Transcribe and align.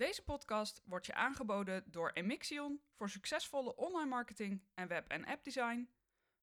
Deze 0.00 0.22
podcast 0.22 0.82
wordt 0.84 1.06
je 1.06 1.14
aangeboden 1.14 1.84
door 1.86 2.10
Emixion 2.10 2.80
voor 2.92 3.10
succesvolle 3.10 3.76
online 3.76 4.08
marketing 4.08 4.62
en 4.74 4.88
web- 4.88 5.08
en 5.08 5.24
appdesign, 5.26 5.88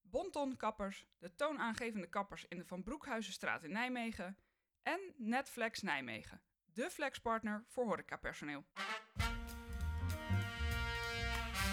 Bonton 0.01 0.57
Kappers, 0.57 1.05
de 1.17 1.35
toonaangevende 1.35 2.07
kappers 2.07 2.45
in 2.47 2.57
de 2.57 2.65
Van 2.65 2.83
Broekhuizenstraat 2.83 3.63
in 3.63 3.71
Nijmegen 3.71 4.37
en 4.81 4.99
Netflex 5.15 5.81
Nijmegen, 5.81 6.41
de 6.73 6.89
flexpartner 6.89 7.63
voor 7.67 7.85
horecapersoneel. 7.85 8.65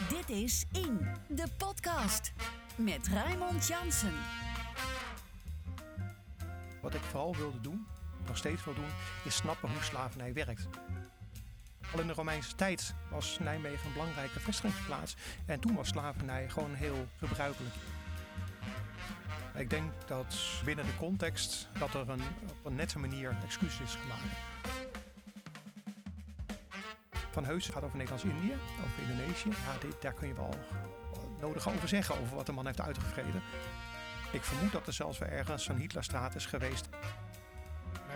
Dit 0.08 0.28
is 0.28 0.66
In, 0.72 0.98
de 1.28 1.54
podcast. 1.58 2.32
Met 2.76 3.08
Raymond 3.08 3.66
Jansen. 3.66 4.18
Wat 6.82 6.94
ik 6.94 7.00
vooral 7.00 7.36
wilde 7.36 7.60
doen, 7.60 7.86
nog 8.26 8.36
steeds 8.36 8.64
wil 8.64 8.74
doen, 8.74 8.90
is 9.24 9.36
snappen 9.36 9.70
hoe 9.70 9.82
slavernij 9.82 10.32
werkt. 10.32 10.68
Al 11.94 12.00
in 12.00 12.06
de 12.06 12.12
Romeinse 12.12 12.54
tijd 12.54 12.94
was 13.10 13.38
Nijmegen 13.38 13.86
een 13.86 13.92
belangrijke 13.92 14.40
vestigingsplaats. 14.40 15.16
En 15.46 15.60
toen 15.60 15.74
was 15.74 15.88
slavernij 15.88 16.48
gewoon 16.48 16.74
heel 16.74 17.06
gebruikelijk. 17.18 17.74
Ik 19.54 19.70
denk 19.70 19.92
dat 20.06 20.36
binnen 20.64 20.84
de 20.84 20.96
context 20.96 21.68
dat 21.78 21.94
er 21.94 22.08
een, 22.08 22.22
op 22.48 22.64
een 22.64 22.74
nette 22.74 22.98
manier 22.98 23.36
excuus 23.44 23.80
is 23.80 23.94
gemaakt. 23.94 24.36
Van 27.30 27.44
Heus 27.44 27.68
gaat 27.68 27.82
over 27.82 27.96
Nederlands-Indië, 27.96 28.52
over 28.84 29.02
Indonesië. 29.10 29.48
Ja, 29.48 29.78
dit, 29.80 30.02
daar 30.02 30.14
kun 30.14 30.28
je 30.28 30.34
wel 30.34 30.54
nodig 31.40 31.68
over 31.68 31.88
zeggen, 31.88 32.20
over 32.20 32.36
wat 32.36 32.46
de 32.46 32.52
man 32.52 32.66
heeft 32.66 32.80
uitgevreden. 32.80 33.42
Ik 34.32 34.42
vermoed 34.42 34.72
dat 34.72 34.86
er 34.86 34.92
zelfs 34.92 35.18
wel 35.18 35.28
ergens 35.28 35.68
een 35.68 35.78
Hitlerstraat 35.78 36.34
is 36.34 36.46
geweest. 36.46 36.88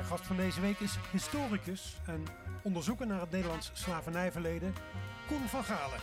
Gast 0.08 0.26
van 0.26 0.36
deze 0.36 0.60
week 0.60 0.78
is 0.78 0.96
historicus 1.12 1.96
en 2.06 2.24
onderzoeker 2.62 3.06
naar 3.06 3.20
het 3.20 3.30
Nederlands 3.30 3.70
slavernijverleden, 3.72 4.74
Koen 5.26 5.48
van 5.48 5.64
Galen. 5.64 6.00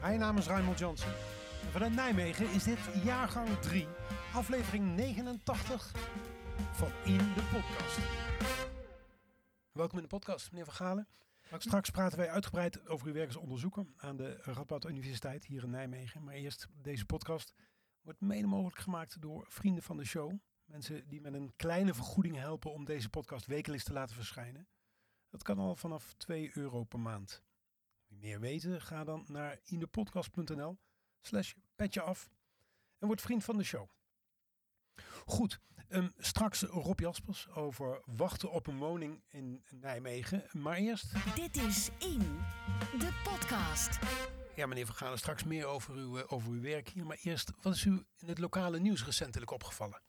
Mijn 0.00 0.18
naam 0.18 0.38
is 0.38 0.46
Raymond 0.46 0.78
Jansen. 0.78 1.12
En 1.64 1.70
vanuit 1.70 1.94
Nijmegen 1.94 2.50
is 2.50 2.64
dit 2.64 2.78
jaargang 3.04 3.48
3, 3.58 3.86
aflevering 4.34 4.96
89 4.96 5.92
van 6.72 6.88
In 7.04 7.18
de 7.18 7.42
Podcast. 7.52 7.98
Welkom 9.72 9.98
in 9.98 10.04
de 10.04 10.10
podcast, 10.10 10.50
meneer 10.50 10.64
van 10.64 10.74
Galen. 10.74 11.08
Straks 11.58 11.90
praten 11.90 12.18
wij 12.18 12.30
uitgebreid 12.30 12.88
over 12.88 13.06
uw 13.06 13.12
werk 13.12 13.26
als 13.26 13.36
onderzoeker 13.36 13.86
aan 13.96 14.16
de 14.16 14.38
Radboud 14.42 14.84
Universiteit 14.84 15.44
hier 15.44 15.62
in 15.62 15.70
Nijmegen. 15.70 16.24
Maar 16.24 16.34
eerst, 16.34 16.68
deze 16.82 17.06
podcast 17.06 17.54
wordt 18.02 18.20
mede 18.20 18.46
mogelijk 18.46 18.78
gemaakt 18.78 19.20
door 19.20 19.46
vrienden 19.48 19.82
van 19.82 19.96
de 19.96 20.04
show. 20.04 20.32
Mensen 20.72 21.08
die 21.08 21.20
met 21.20 21.34
een 21.34 21.52
kleine 21.56 21.94
vergoeding 21.94 22.36
helpen 22.36 22.72
om 22.72 22.84
deze 22.84 23.08
podcast 23.08 23.46
wekelijks 23.46 23.84
te 23.84 23.92
laten 23.92 24.14
verschijnen. 24.14 24.68
Dat 25.28 25.42
kan 25.42 25.58
al 25.58 25.76
vanaf 25.76 26.14
2 26.16 26.50
euro 26.54 26.84
per 26.84 27.00
maand. 27.00 27.42
Wil 28.06 28.18
je 28.18 28.24
meer 28.24 28.40
weten? 28.40 28.80
Ga 28.80 29.04
dan 29.04 29.24
naar 29.28 29.58
indepodcast.nl 29.64 30.78
slash 31.20 31.52
petje 31.76 32.00
af 32.00 32.30
en 32.98 33.06
word 33.06 33.20
vriend 33.20 33.44
van 33.44 33.56
de 33.56 33.64
show. 33.64 33.88
Goed, 35.24 35.60
um, 35.88 36.12
straks 36.18 36.62
Rob 36.62 37.00
Jaspers 37.00 37.48
over 37.48 38.02
wachten 38.04 38.50
op 38.50 38.66
een 38.66 38.78
woning 38.78 39.22
in 39.28 39.64
Nijmegen. 39.70 40.44
Maar 40.52 40.76
eerst... 40.76 41.34
Dit 41.34 41.56
is 41.56 41.90
In, 41.98 42.18
de 42.98 43.20
podcast. 43.24 43.98
Ja, 44.56 44.66
meneer 44.66 44.86
Van 44.86 44.94
Galen, 44.94 45.18
straks 45.18 45.44
meer 45.44 45.66
over 45.66 45.94
uw, 45.94 46.18
eh, 46.18 46.32
over 46.32 46.50
uw 46.50 46.60
werk 46.60 46.88
hier. 46.88 47.06
Maar 47.06 47.18
eerst, 47.22 47.52
wat 47.60 47.74
is 47.74 47.84
u 47.84 48.06
in 48.16 48.28
het 48.28 48.38
lokale 48.38 48.78
nieuws 48.78 49.04
recentelijk 49.04 49.50
opgevallen? 49.50 50.02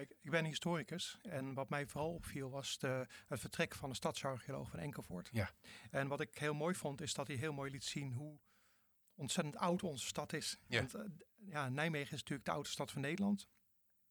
Ik, 0.00 0.14
ik 0.20 0.30
ben 0.30 0.44
historicus 0.44 1.18
en 1.22 1.54
wat 1.54 1.68
mij 1.68 1.86
vooral 1.86 2.14
opviel 2.14 2.50
was 2.50 2.78
de, 2.78 3.06
het 3.26 3.40
vertrek 3.40 3.74
van 3.74 3.88
de 3.88 3.94
stadsarcheoloog 3.94 4.70
van 4.70 4.78
Enkelvoort. 4.78 5.28
Ja. 5.32 5.50
En 5.90 6.08
wat 6.08 6.20
ik 6.20 6.38
heel 6.38 6.54
mooi 6.54 6.74
vond 6.74 7.00
is 7.00 7.14
dat 7.14 7.26
hij 7.26 7.36
heel 7.36 7.52
mooi 7.52 7.70
liet 7.70 7.84
zien 7.84 8.12
hoe 8.12 8.38
ontzettend 9.14 9.56
oud 9.56 9.82
onze 9.82 10.06
stad 10.06 10.32
is. 10.32 10.58
Ja. 10.66 10.78
Want, 10.78 10.94
uh, 10.94 11.02
ja, 11.36 11.68
Nijmegen 11.68 12.12
is 12.14 12.20
natuurlijk 12.20 12.44
de 12.44 12.52
oudste 12.54 12.72
stad 12.72 12.90
van 12.90 13.00
Nederland. 13.00 13.48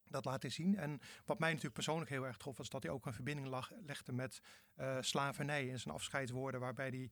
Dat 0.04 0.26
laat 0.26 0.42
hij 0.42 0.52
zien. 0.52 0.78
En 0.78 1.00
wat 1.26 1.40
mij 1.40 1.50
natuurlijk 1.50 1.76
persoonlijk 1.76 2.10
heel 2.10 2.26
erg 2.26 2.38
trof, 2.38 2.58
was 2.58 2.70
dat 2.70 2.84
hij 2.84 2.92
ook 2.92 3.06
een 3.06 3.14
verbinding 3.14 3.48
lag, 3.48 3.72
legde 3.80 4.12
met 4.12 4.40
uh, 4.76 4.98
slavernij 5.00 5.68
in 5.68 5.80
zijn 5.80 5.94
afscheidswoorden, 5.94 6.60
waarbij 6.60 6.90
hij 6.90 7.12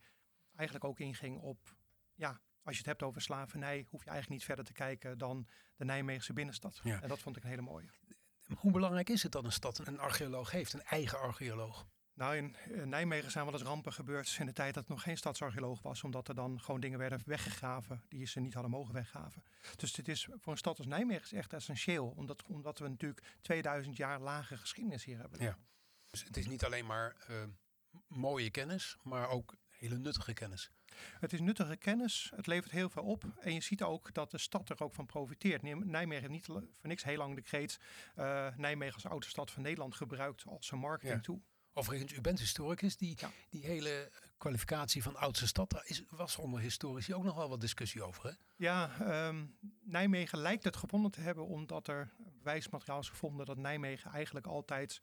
eigenlijk 0.55 0.85
ook 0.85 0.99
inging 0.99 1.39
op, 1.39 1.75
ja, 2.13 2.41
als 2.61 2.73
je 2.75 2.77
het 2.77 2.85
hebt 2.85 3.03
over 3.03 3.21
slavernij, 3.21 3.85
hoef 3.89 4.03
je 4.03 4.09
eigenlijk 4.09 4.29
niet 4.29 4.47
verder 4.47 4.65
te 4.65 4.73
kijken 4.73 5.17
dan 5.17 5.47
de 5.75 5.85
Nijmeegse 5.85 6.33
binnenstad. 6.33 6.79
Ja. 6.83 7.01
En 7.01 7.07
dat 7.07 7.19
vond 7.19 7.37
ik 7.37 7.43
een 7.43 7.49
hele 7.49 7.61
mooie. 7.61 7.89
Hoe 8.55 8.71
belangrijk 8.71 9.09
is 9.09 9.23
het 9.23 9.31
dat 9.31 9.43
een 9.43 9.51
stad 9.51 9.87
een 9.87 9.99
archeoloog 9.99 10.51
heeft, 10.51 10.73
een 10.73 10.83
eigen 10.83 11.19
archeoloog? 11.19 11.87
Nou, 12.13 12.35
in, 12.35 12.55
Nijmegen 12.89 13.31
zijn 13.31 13.45
wel 13.45 13.53
eens 13.53 13.63
rampen 13.63 13.93
gebeurd 13.93 14.35
in 14.39 14.45
de 14.45 14.53
tijd 14.53 14.73
dat 14.73 14.83
het 14.83 14.91
nog 14.91 15.01
geen 15.01 15.17
stadsarcheoloog 15.17 15.81
was, 15.81 16.03
omdat 16.03 16.27
er 16.27 16.35
dan 16.35 16.61
gewoon 16.61 16.79
dingen 16.79 16.99
werden 16.99 17.21
weggegraven 17.25 18.03
die 18.09 18.25
ze 18.25 18.39
niet 18.39 18.53
hadden 18.53 18.71
mogen 18.71 18.93
weggraven. 18.93 19.43
Dus 19.75 19.93
dit 19.93 20.07
is 20.07 20.27
voor 20.39 20.51
een 20.51 20.57
stad 20.57 20.77
als 20.77 20.87
Nijmegen 20.87 21.23
is 21.23 21.33
echt 21.33 21.53
essentieel, 21.53 22.13
omdat, 22.15 22.43
omdat 22.47 22.79
we 22.79 22.87
natuurlijk 22.87 23.35
2000 23.41 23.97
jaar 23.97 24.19
lage 24.19 24.57
geschiedenis 24.57 25.03
hier 25.03 25.19
hebben. 25.19 25.41
Ja. 25.41 25.57
Dus 26.09 26.23
het 26.23 26.37
is 26.37 26.47
niet 26.47 26.63
alleen 26.65 26.85
maar 26.85 27.15
uh, 27.29 27.43
mooie 28.07 28.49
kennis, 28.49 28.97
maar 29.03 29.29
ook 29.29 29.55
hele 29.69 29.97
nuttige 29.97 30.33
kennis. 30.33 30.71
Het 31.19 31.33
is 31.33 31.39
nuttige 31.39 31.77
kennis, 31.77 32.31
het 32.35 32.47
levert 32.47 32.71
heel 32.71 32.89
veel 32.89 33.03
op. 33.03 33.23
En 33.39 33.53
je 33.53 33.61
ziet 33.61 33.83
ook 33.83 34.13
dat 34.13 34.31
de 34.31 34.37
stad 34.37 34.69
er 34.69 34.83
ook 34.83 34.93
van 34.93 35.05
profiteert. 35.05 35.61
Nijmegen 35.61 36.21
heeft 36.21 36.29
niet 36.29 36.45
voor 36.45 36.63
niks 36.81 37.03
heel 37.03 37.17
lang 37.17 37.35
de 37.35 37.41
kreet 37.41 37.79
uh, 38.15 38.47
Nijmegen 38.55 38.93
als 38.93 39.05
oudste 39.05 39.31
stad 39.31 39.51
van 39.51 39.61
Nederland 39.61 39.95
gebruikt 39.95 40.43
als 40.45 40.71
een 40.71 40.79
marketing 40.79 41.15
ja. 41.15 41.21
toe. 41.21 41.41
Overigens, 41.77 42.13
u 42.13 42.21
bent 42.21 42.39
historicus. 42.39 42.97
Die, 42.97 43.15
ja. 43.19 43.31
die 43.49 43.65
hele 43.65 44.11
kwalificatie 44.37 45.03
van 45.03 45.15
oudste 45.15 45.47
stad, 45.47 45.69
daar 45.69 45.85
is, 45.85 46.03
was 46.09 46.37
onder 46.37 46.59
historici 46.59 47.13
ook 47.13 47.23
nog 47.23 47.35
wel 47.35 47.49
wat 47.49 47.61
discussie 47.61 48.03
over. 48.03 48.23
Hè? 48.23 48.31
Ja, 48.55 48.91
um, 49.27 49.57
Nijmegen 49.83 50.39
lijkt 50.39 50.63
het 50.63 50.75
gevonden 50.75 51.11
te 51.11 51.21
hebben 51.21 51.47
omdat 51.47 51.87
er 51.87 52.13
bewijsmateriaal 52.17 52.99
is 52.99 53.09
gevonden 53.09 53.45
dat 53.45 53.57
Nijmegen 53.57 54.11
eigenlijk 54.11 54.47
altijd 54.47 55.01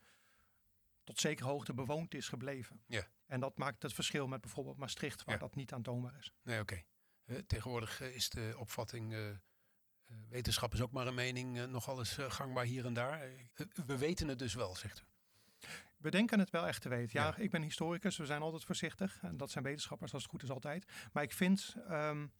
tot 1.04 1.20
zekere 1.20 1.48
hoogte 1.48 1.74
bewoond 1.74 2.14
is 2.14 2.28
gebleven. 2.28 2.82
Ja. 2.86 3.06
En 3.26 3.40
dat 3.40 3.58
maakt 3.58 3.82
het 3.82 3.92
verschil 3.92 4.26
met 4.26 4.40
bijvoorbeeld 4.40 4.76
Maastricht, 4.76 5.24
waar 5.24 5.34
ja. 5.34 5.40
dat 5.40 5.54
niet 5.54 5.72
aantoonbaar 5.72 6.16
is. 6.18 6.32
Nee, 6.42 6.60
oké. 6.60 6.72
Okay. 6.72 6.86
Uh, 7.26 7.38
tegenwoordig 7.46 8.00
uh, 8.02 8.14
is 8.14 8.28
de 8.28 8.54
opvatting, 8.58 9.12
uh, 9.12 9.30
wetenschap 10.28 10.72
is 10.72 10.80
ook 10.80 10.92
maar 10.92 11.06
een 11.06 11.14
mening, 11.14 11.66
nogal 11.66 11.98
eens 11.98 12.16
gangbaar 12.18 12.64
hier 12.64 12.84
en 12.86 12.94
daar. 12.94 13.28
we 13.86 13.98
weten 13.98 14.28
het 14.28 14.38
dus 14.38 14.54
wel, 14.54 14.76
zegt 14.76 15.00
u. 15.00 15.04
We 15.96 16.10
denken 16.10 16.38
het 16.38 16.50
wel 16.50 16.66
echt 16.66 16.82
te 16.82 16.88
weten. 16.88 17.20
Ja, 17.20 17.26
Ja. 17.26 17.36
ik 17.36 17.50
ben 17.50 17.62
historicus, 17.62 18.16
we 18.16 18.26
zijn 18.26 18.42
altijd 18.42 18.64
voorzichtig. 18.64 19.22
En 19.22 19.36
dat 19.36 19.50
zijn 19.50 19.64
wetenschappers, 19.64 20.12
als 20.12 20.22
het 20.22 20.30
goed 20.30 20.42
is 20.42 20.50
altijd. 20.50 20.92
Maar 21.12 21.22
ik 21.22 21.32
vind, 21.32 21.74
um, 21.90 22.32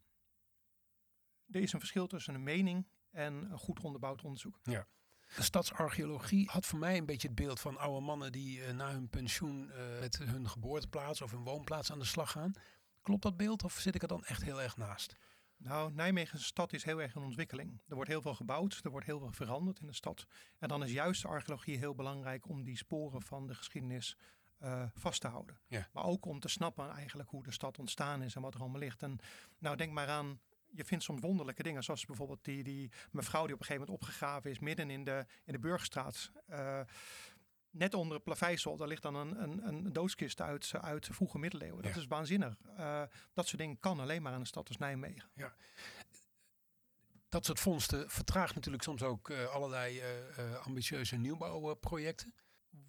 er 1.51 1.61
is 1.61 1.73
een 1.73 1.79
verschil 1.79 2.07
tussen 2.07 2.33
een 2.33 2.43
mening 2.43 2.87
en 3.11 3.33
een 3.33 3.57
goed 3.57 3.79
onderbouwd 3.79 4.23
onderzoek. 4.23 4.59
Ja. 4.63 4.87
De 5.35 5.43
stadsarcheologie 5.43 6.49
had 6.51 6.65
voor 6.65 6.79
mij 6.79 6.97
een 6.97 7.05
beetje 7.05 7.27
het 7.27 7.35
beeld 7.35 7.59
van 7.59 7.77
oude 7.77 8.05
mannen 8.05 8.31
die 8.31 8.59
uh, 8.59 8.71
na 8.71 8.91
hun 8.91 9.09
pensioen 9.09 9.67
uh, 9.67 9.99
met 9.99 10.17
hun 10.17 10.49
geboorteplaats 10.49 11.21
of 11.21 11.31
hun 11.31 11.43
woonplaats 11.43 11.91
aan 11.91 11.99
de 11.99 12.05
slag 12.05 12.31
gaan. 12.31 12.53
Klopt 13.01 13.23
dat 13.23 13.37
beeld 13.37 13.63
of 13.63 13.73
zit 13.73 13.95
ik 13.95 14.01
er 14.01 14.07
dan 14.07 14.25
echt 14.25 14.43
heel 14.43 14.61
erg 14.61 14.77
naast? 14.77 15.15
Nou, 15.57 15.93
Nijmegen 15.93 16.39
stad 16.39 16.73
is 16.73 16.83
heel 16.83 17.01
erg 17.01 17.15
in 17.15 17.21
ontwikkeling. 17.21 17.81
Er 17.87 17.95
wordt 17.95 18.09
heel 18.09 18.21
veel 18.21 18.35
gebouwd, 18.35 18.79
er 18.83 18.91
wordt 18.91 19.05
heel 19.05 19.19
veel 19.19 19.31
veranderd 19.31 19.79
in 19.79 19.87
de 19.87 19.93
stad. 19.93 20.25
En 20.59 20.67
dan 20.67 20.83
is 20.83 20.91
juist 20.91 21.21
de 21.21 21.27
archeologie 21.27 21.77
heel 21.77 21.95
belangrijk 21.95 22.49
om 22.49 22.63
die 22.63 22.77
sporen 22.77 23.21
van 23.21 23.47
de 23.47 23.55
geschiedenis 23.55 24.17
uh, 24.63 24.83
vast 24.93 25.21
te 25.21 25.27
houden. 25.27 25.59
Ja. 25.67 25.87
Maar 25.91 26.03
ook 26.03 26.25
om 26.25 26.39
te 26.39 26.47
snappen 26.47 26.91
eigenlijk 26.91 27.29
hoe 27.29 27.43
de 27.43 27.51
stad 27.51 27.79
ontstaan 27.79 28.21
is 28.21 28.35
en 28.35 28.41
wat 28.41 28.53
er 28.53 28.59
allemaal 28.59 28.79
ligt. 28.79 29.03
En 29.03 29.19
nou, 29.59 29.75
denk 29.75 29.91
maar 29.91 30.07
aan 30.07 30.39
je 30.75 30.85
vindt 30.85 31.03
soms 31.03 31.21
wonderlijke 31.21 31.63
dingen. 31.63 31.83
Zoals 31.83 32.05
bijvoorbeeld 32.05 32.43
die, 32.43 32.63
die 32.63 32.91
mevrouw 33.11 33.45
die 33.45 33.53
op 33.53 33.59
een 33.59 33.65
gegeven 33.65 33.87
moment 33.87 34.03
opgegraven 34.03 34.51
is 34.51 34.59
midden 34.59 34.89
in 34.89 35.03
de, 35.03 35.25
in 35.43 35.53
de 35.53 35.59
Burgerstraat. 35.59 36.31
Uh, 36.49 36.79
net 37.69 37.93
onder 37.93 38.15
het 38.15 38.23
plaveisel, 38.23 38.77
daar 38.77 38.87
ligt 38.87 39.01
dan 39.01 39.15
een, 39.15 39.41
een, 39.43 39.67
een 39.67 39.93
doodskist 39.93 40.41
uit, 40.41 40.71
uit 40.81 41.05
de 41.07 41.13
vroege 41.13 41.37
middeleeuwen. 41.39 41.83
Dat 41.83 41.93
Ja. 41.93 41.99
is 42.01 42.07
waanzinnig. 42.07 42.55
Uh, 42.79 43.03
dat 43.33 43.47
soort 43.47 43.61
dingen 43.61 43.79
kan 43.79 43.99
alleen 43.99 44.21
maar 44.21 44.33
in 44.33 44.39
een 44.39 44.45
stad 44.45 44.67
als 44.67 44.77
Nijmegen. 44.77 45.29
Ja. 45.33 45.55
Dat 47.29 47.45
soort 47.45 47.59
vondsten 47.59 48.09
vertraagt 48.09 48.55
natuurlijk 48.55 48.83
soms 48.83 49.03
ook 49.03 49.29
uh, 49.29 49.45
allerlei 49.45 50.01
ambitieuze 50.63 51.15
nieuwbouwprojecten. 51.15 52.33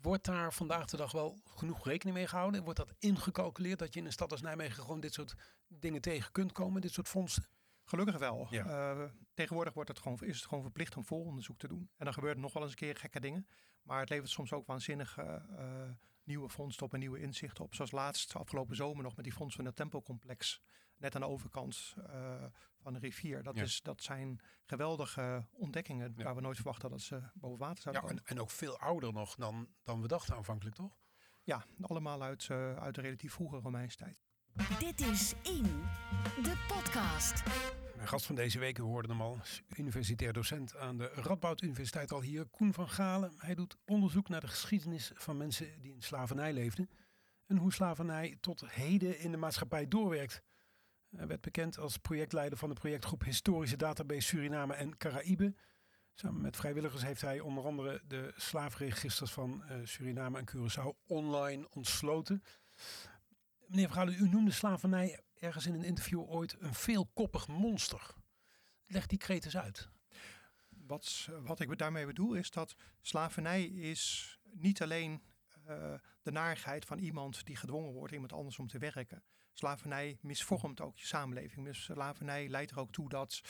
Wordt 0.01 0.25
daar 0.25 0.53
vandaag 0.53 0.85
de 0.87 0.97
dag 0.97 1.13
wel 1.13 1.41
genoeg 1.45 1.85
rekening 1.87 2.17
mee 2.17 2.27
gehouden? 2.27 2.63
Wordt 2.65 2.79
dat 2.79 2.95
ingecalculeerd 2.99 3.79
dat 3.79 3.95
je 3.95 4.01
in 4.01 4.07
een 4.07 4.13
stad 4.13 4.31
als 4.31 4.41
Nijmegen 4.43 4.83
gewoon 4.83 5.01
dit 5.01 5.15
soort 5.15 5.35
dingen 5.69 6.01
tegen 6.01 6.33
kunt 6.33 6.53
komen, 6.53 6.81
dit 6.81 6.93
soort 6.93 7.09
vondsten? 7.09 7.47
Gelukkig 7.89 8.19
wel. 8.19 8.47
Ja. 8.51 8.95
Uh, 8.97 9.05
tegenwoordig 9.35 9.75
wordt 9.75 9.89
het 9.89 9.99
gewoon, 9.99 10.19
is 10.21 10.37
het 10.37 10.47
gewoon 10.47 10.63
verplicht 10.63 10.97
om 10.97 11.05
vooronderzoek 11.05 11.59
te 11.59 11.69
doen. 11.69 11.91
En 11.97 12.05
dan 12.05 12.15
gebeuren 12.15 12.41
nog 12.41 12.53
wel 12.53 12.63
eens 12.63 12.71
een 12.73 12.79
keer 12.79 12.97
gekke 12.97 13.21
dingen. 13.21 13.47
Maar 13.83 14.01
het 14.01 14.09
levert 14.09 14.31
soms 14.31 14.53
ook 14.53 14.67
waanzinnige 14.67 15.43
uh, 15.51 15.91
nieuwe 16.23 16.49
vondsten 16.49 16.87
op 16.87 16.93
en 16.93 16.99
nieuwe 16.99 17.21
inzichten 17.21 17.65
op. 17.65 17.75
Zoals 17.75 17.91
laatst 17.91 18.35
afgelopen 18.37 18.77
zomer 18.77 19.03
nog 19.03 19.17
met 19.17 19.25
die 19.25 19.35
fonds 19.35 19.55
van 19.57 19.65
het 19.65 19.77
Tempelcomplex. 19.77 20.63
Net 20.97 21.15
aan 21.15 21.21
de 21.21 21.27
overkant 21.27 21.95
uh, 21.99 22.45
van 22.79 22.93
de 22.93 22.99
rivier. 22.99 23.43
Dat, 23.43 23.57
Ja. 23.57 23.63
is, 23.63 23.83
dat 23.83 24.03
zijn 24.03 24.41
geweldige 24.65 25.47
ontdekkingen 25.53 26.13
Ja. 26.17 26.25
waar 26.25 26.35
we 26.35 26.41
nooit 26.41 26.57
verwacht 26.57 26.83
hadden 26.83 26.99
dat 26.99 27.09
ze 27.09 27.23
boven 27.35 27.59
water 27.59 27.83
zouden 27.83 28.03
komen. 28.03 28.23
en, 28.25 28.31
en 28.37 28.41
ook 28.43 28.51
veel 28.51 28.79
ouder 28.79 29.13
nog 29.13 29.35
dan, 29.35 29.69
dan 29.83 30.01
we 30.03 30.09
dachten 30.09 30.35
aanvankelijk, 30.35 30.77
toch? 30.77 30.99
Ja, 31.43 31.65
allemaal 31.81 32.23
uit, 32.23 32.51
uit 32.51 32.95
de 32.95 33.01
relatief 33.01 33.33
vroege 33.33 33.57
Romeinse 33.57 33.97
tijd. 33.97 34.25
Dit 34.57 35.01
is 35.01 35.35
In, 35.43 35.63
de 36.43 36.65
podcast. 36.69 37.43
Mijn 37.97 38.09
gast 38.09 38.27
van 38.27 38.35
deze 38.35 38.59
week, 38.59 38.79
u 38.79 38.83
hoorde 38.83 39.09
hem 39.09 39.21
al, 39.21 39.39
universitair 39.77 40.33
docent 40.33 40.77
aan 40.77 40.97
de 40.97 41.11
Radboud 41.15 41.63
Universiteit 41.63 42.13
al 42.13 42.21
hier, 42.21 42.47
Koen 42.47 42.73
van 42.73 42.89
Galen. 42.89 43.33
Hij 43.39 43.55
doet 43.55 43.77
onderzoek 43.87 44.29
naar 44.29 44.41
de 44.41 44.47
geschiedenis 44.49 45.11
van 45.15 45.37
mensen 45.37 45.81
die 45.81 45.93
in 45.93 46.03
slavernij 46.03 46.53
leefden 46.53 46.91
en 47.47 47.57
hoe 47.57 47.73
slavernij 47.73 48.37
tot 48.41 48.71
heden 48.71 49.19
in 49.19 49.31
de 49.31 49.37
maatschappij 49.37 49.89
doorwerkt. 49.89 50.43
Hij 51.17 51.27
werd 51.27 51.41
bekend 51.41 51.79
als 51.79 51.97
projectleider 51.97 52.59
van 52.59 52.69
de 52.69 52.75
projectgroep 52.75 53.25
Historische 53.25 53.77
Database 53.77 54.27
Suriname 54.27 54.75
en 54.75 54.97
Caraïbe. 54.97 55.55
Samen 56.15 56.41
met 56.41 56.57
vrijwilligers 56.57 57.03
heeft 57.03 57.21
hij 57.21 57.41
onder 57.41 57.65
andere 57.65 58.03
de 58.07 58.33
slaafregisters 58.37 59.33
van 59.33 59.63
uh, 59.71 59.77
Suriname 59.85 60.39
en 60.39 60.49
Curaçao 60.51 61.07
online 61.07 61.69
ontsloten. 61.71 62.43
Meneer 63.67 63.89
Verhalen, 63.89 64.15
u 64.15 64.29
noemde 64.29 64.51
slavernij 64.51 65.21
ergens 65.35 65.67
in 65.67 65.75
een 65.75 65.85
interview 65.85 66.21
ooit 66.21 66.57
een 66.59 66.75
veelkoppig 66.75 67.49
monster. 67.49 68.15
Leg 68.87 69.07
die 69.07 69.19
kreet 69.19 69.45
eens 69.45 69.57
uit. 69.57 69.89
Wat, 70.69 71.29
wat 71.43 71.61
ik 71.61 71.79
daarmee 71.79 72.07
bedoel 72.07 72.35
is 72.35 72.51
dat 72.51 72.77
slavernij 73.01 73.65
is 73.65 74.39
niet 74.43 74.83
alleen 74.83 75.23
uh, 75.69 75.95
de 76.23 76.31
narigheid 76.31 76.85
van 76.85 76.99
iemand 76.99 77.47
die 77.47 77.57
gedwongen 77.57 77.93
wordt 77.93 78.13
iemand 78.13 78.33
anders 78.33 78.59
om 78.59 78.67
te 78.67 78.79
werken. 78.79 79.23
Slavernij 79.53 80.19
misvormt 80.21 80.81
ook 80.81 80.99
je 80.99 81.07
samenleving. 81.07 81.77
Slavernij 81.77 82.49
leidt 82.49 82.71
er 82.71 82.79
ook 82.79 82.93
toe 82.93 83.09
dat 83.09 83.41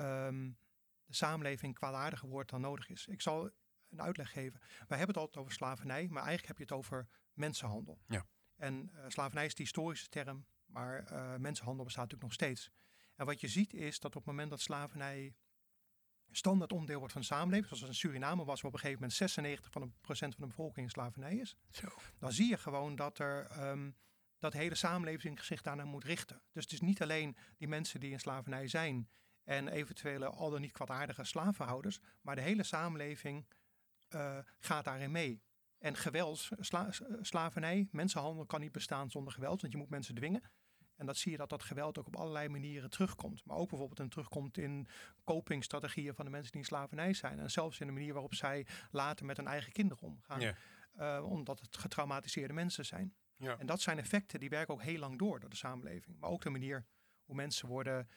um, 0.00 0.58
de 1.04 1.14
samenleving 1.14 1.74
kwaadaardiger 1.74 2.28
wordt 2.28 2.50
dan 2.50 2.60
nodig 2.60 2.88
is. 2.88 3.06
Ik 3.06 3.20
zal 3.20 3.50
een 3.90 4.02
uitleg 4.02 4.30
geven. 4.30 4.60
Wij 4.60 4.98
hebben 4.98 5.06
het 5.06 5.16
altijd 5.16 5.36
over 5.36 5.52
slavernij, 5.52 6.08
maar 6.08 6.22
eigenlijk 6.22 6.46
heb 6.46 6.56
je 6.56 6.62
het 6.62 6.72
over 6.72 7.08
mensenhandel. 7.32 8.00
Ja. 8.06 8.26
En 8.60 8.90
uh, 8.94 9.04
slavernij 9.08 9.46
is 9.46 9.54
de 9.54 9.62
historische 9.62 10.08
term, 10.08 10.46
maar 10.66 11.12
uh, 11.12 11.36
mensenhandel 11.36 11.84
bestaat 11.84 12.02
natuurlijk 12.02 12.30
nog 12.30 12.32
steeds. 12.32 12.70
En 13.16 13.26
wat 13.26 13.40
je 13.40 13.48
ziet 13.48 13.74
is 13.74 14.00
dat 14.00 14.16
op 14.16 14.22
het 14.22 14.30
moment 14.30 14.50
dat 14.50 14.60
slavernij 14.60 15.34
standaard 16.30 16.72
onderdeel 16.72 16.98
wordt 16.98 17.12
van 17.12 17.20
de 17.22 17.26
samenleving, 17.26 17.66
zoals 17.66 17.82
in 17.82 17.94
Suriname 17.94 18.44
was, 18.44 18.60
waar 18.60 18.70
op 18.70 18.76
een 18.76 18.80
gegeven 18.82 19.00
moment 19.00 19.18
96 19.18 19.70
van 19.72 19.82
de 19.82 19.88
procent 20.00 20.34
van 20.34 20.42
de 20.42 20.48
bevolking 20.48 20.86
in 20.86 20.92
slavernij 20.92 21.36
is, 21.36 21.56
Zo. 21.70 21.88
dan 22.18 22.32
zie 22.32 22.48
je 22.48 22.58
gewoon 22.58 22.96
dat 22.96 23.18
er 23.18 23.68
um, 23.68 23.96
dat 24.38 24.52
de 24.52 24.58
hele 24.58 24.74
samenleving 24.74 25.44
zich 25.44 25.62
daarnaar 25.62 25.86
moet 25.86 26.04
richten. 26.04 26.42
Dus 26.52 26.62
het 26.62 26.72
is 26.72 26.80
niet 26.80 27.02
alleen 27.02 27.36
die 27.56 27.68
mensen 27.68 28.00
die 28.00 28.10
in 28.10 28.20
slavernij 28.20 28.68
zijn 28.68 29.08
en 29.44 29.68
eventuele 29.68 30.26
al 30.26 30.50
dan 30.50 30.60
niet 30.60 30.72
kwaadaardige 30.72 31.24
slavenhouders, 31.24 32.00
maar 32.20 32.34
de 32.34 32.40
hele 32.40 32.62
samenleving 32.62 33.46
uh, 34.14 34.38
gaat 34.58 34.84
daarin 34.84 35.10
mee. 35.10 35.42
En 35.80 35.96
geweld, 35.96 36.48
sla, 36.58 36.88
slavernij, 37.20 37.88
mensenhandel 37.90 38.46
kan 38.46 38.60
niet 38.60 38.72
bestaan 38.72 39.10
zonder 39.10 39.32
geweld, 39.32 39.60
want 39.60 39.72
je 39.72 39.78
moet 39.78 39.90
mensen 39.90 40.14
dwingen. 40.14 40.42
En 40.96 41.06
dat 41.06 41.16
zie 41.16 41.30
je 41.30 41.36
dat 41.36 41.48
dat 41.48 41.62
geweld 41.62 41.98
ook 41.98 42.06
op 42.06 42.16
allerlei 42.16 42.48
manieren 42.48 42.90
terugkomt. 42.90 43.44
Maar 43.44 43.56
ook 43.56 43.68
bijvoorbeeld 43.68 44.00
en 44.00 44.08
terugkomt 44.08 44.58
in 44.58 44.88
copingstrategieën 45.24 46.14
van 46.14 46.24
de 46.24 46.30
mensen 46.30 46.52
die 46.52 46.60
in 46.60 46.66
slavernij 46.66 47.14
zijn. 47.14 47.38
En 47.38 47.50
zelfs 47.50 47.80
in 47.80 47.86
de 47.86 47.92
manier 47.92 48.12
waarop 48.12 48.34
zij 48.34 48.66
later 48.90 49.26
met 49.26 49.36
hun 49.36 49.46
eigen 49.46 49.72
kinderen 49.72 50.08
omgaan. 50.08 50.40
Ja. 50.40 50.54
Uh, 50.98 51.30
omdat 51.30 51.60
het 51.60 51.76
getraumatiseerde 51.76 52.52
mensen 52.52 52.86
zijn. 52.86 53.14
Ja. 53.36 53.58
En 53.58 53.66
dat 53.66 53.80
zijn 53.80 53.98
effecten 53.98 54.40
die 54.40 54.48
werken 54.48 54.74
ook 54.74 54.82
heel 54.82 54.98
lang 54.98 55.18
door 55.18 55.40
door 55.40 55.50
de 55.50 55.56
samenleving. 55.56 56.18
Maar 56.18 56.30
ook 56.30 56.42
de 56.42 56.50
manier 56.50 56.86
hoe 57.24 57.34
mensen 57.34 57.68
worden 57.68 58.08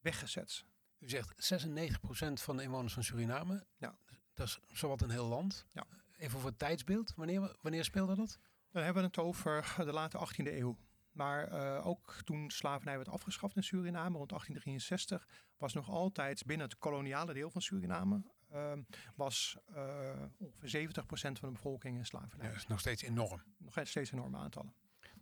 weggezet. 0.00 0.64
U 0.98 1.08
zegt 1.08 1.54
96% 1.54 2.32
van 2.32 2.56
de 2.56 2.62
inwoners 2.62 2.94
van 2.94 3.04
Suriname. 3.04 3.66
Ja. 3.76 3.98
Dat 4.34 4.46
is 4.46 4.60
zowat 4.68 5.02
een 5.02 5.10
heel 5.10 5.26
land. 5.26 5.66
Ja. 5.72 5.86
Even 6.16 6.40
voor 6.40 6.48
het 6.48 6.58
tijdsbeeld. 6.58 7.14
Wanneer, 7.14 7.56
wanneer 7.60 7.84
speelde 7.84 8.14
dat? 8.14 8.38
Dan 8.70 8.82
hebben 8.82 9.02
we 9.02 9.08
het 9.08 9.18
over 9.18 9.74
de 9.76 9.92
late 9.92 10.28
18e 10.28 10.46
eeuw. 10.46 10.78
Maar 11.12 11.52
uh, 11.52 11.86
ook 11.86 12.20
toen 12.24 12.50
slavernij 12.50 12.96
werd 12.96 13.08
afgeschaft 13.08 13.56
in 13.56 13.64
Suriname 13.64 14.16
rond 14.16 14.28
1863, 14.28 15.28
was 15.56 15.72
nog 15.72 15.90
altijd 15.90 16.44
binnen 16.46 16.66
het 16.66 16.78
koloniale 16.78 17.32
deel 17.32 17.50
van 17.50 17.62
Suriname 17.62 18.22
uh, 18.52 18.72
was 19.14 19.56
uh, 19.76 20.22
ongeveer 20.38 20.88
70% 20.88 20.90
van 21.10 21.34
de 21.40 21.50
bevolking 21.50 21.98
in 21.98 22.06
slavernij. 22.06 22.46
Ja, 22.46 22.52
dat 22.52 22.62
is 22.62 22.68
nog 22.68 22.80
steeds 22.80 23.02
enorm. 23.02 23.42
Nog 23.58 23.72
steeds 23.84 24.12
enorme 24.12 24.36
aantallen. 24.36 24.74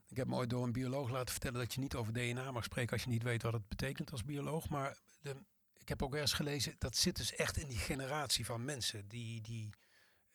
Ik 0.08 0.16
heb 0.16 0.26
me 0.26 0.34
ooit 0.34 0.50
door 0.50 0.64
een 0.64 0.72
bioloog 0.72 1.10
laten 1.10 1.32
vertellen 1.32 1.58
dat 1.58 1.74
je 1.74 1.80
niet 1.80 1.94
over 1.94 2.12
DNA 2.12 2.50
mag 2.50 2.64
spreken 2.64 2.92
als 2.92 3.02
je 3.02 3.10
niet 3.10 3.22
weet 3.22 3.42
wat 3.42 3.52
het 3.52 3.68
betekent 3.68 4.10
als 4.10 4.24
bioloog. 4.24 4.68
Maar 4.68 4.98
de, 5.20 5.36
ik 5.76 5.88
heb 5.88 6.02
ook 6.02 6.14
ergens 6.14 6.32
gelezen, 6.32 6.74
dat 6.78 6.96
zit 6.96 7.16
dus 7.16 7.34
echt 7.34 7.56
in 7.56 7.68
die 7.68 7.78
generatie 7.78 8.44
van 8.44 8.64
mensen. 8.64 9.08
Die, 9.08 9.40
die, 9.40 9.70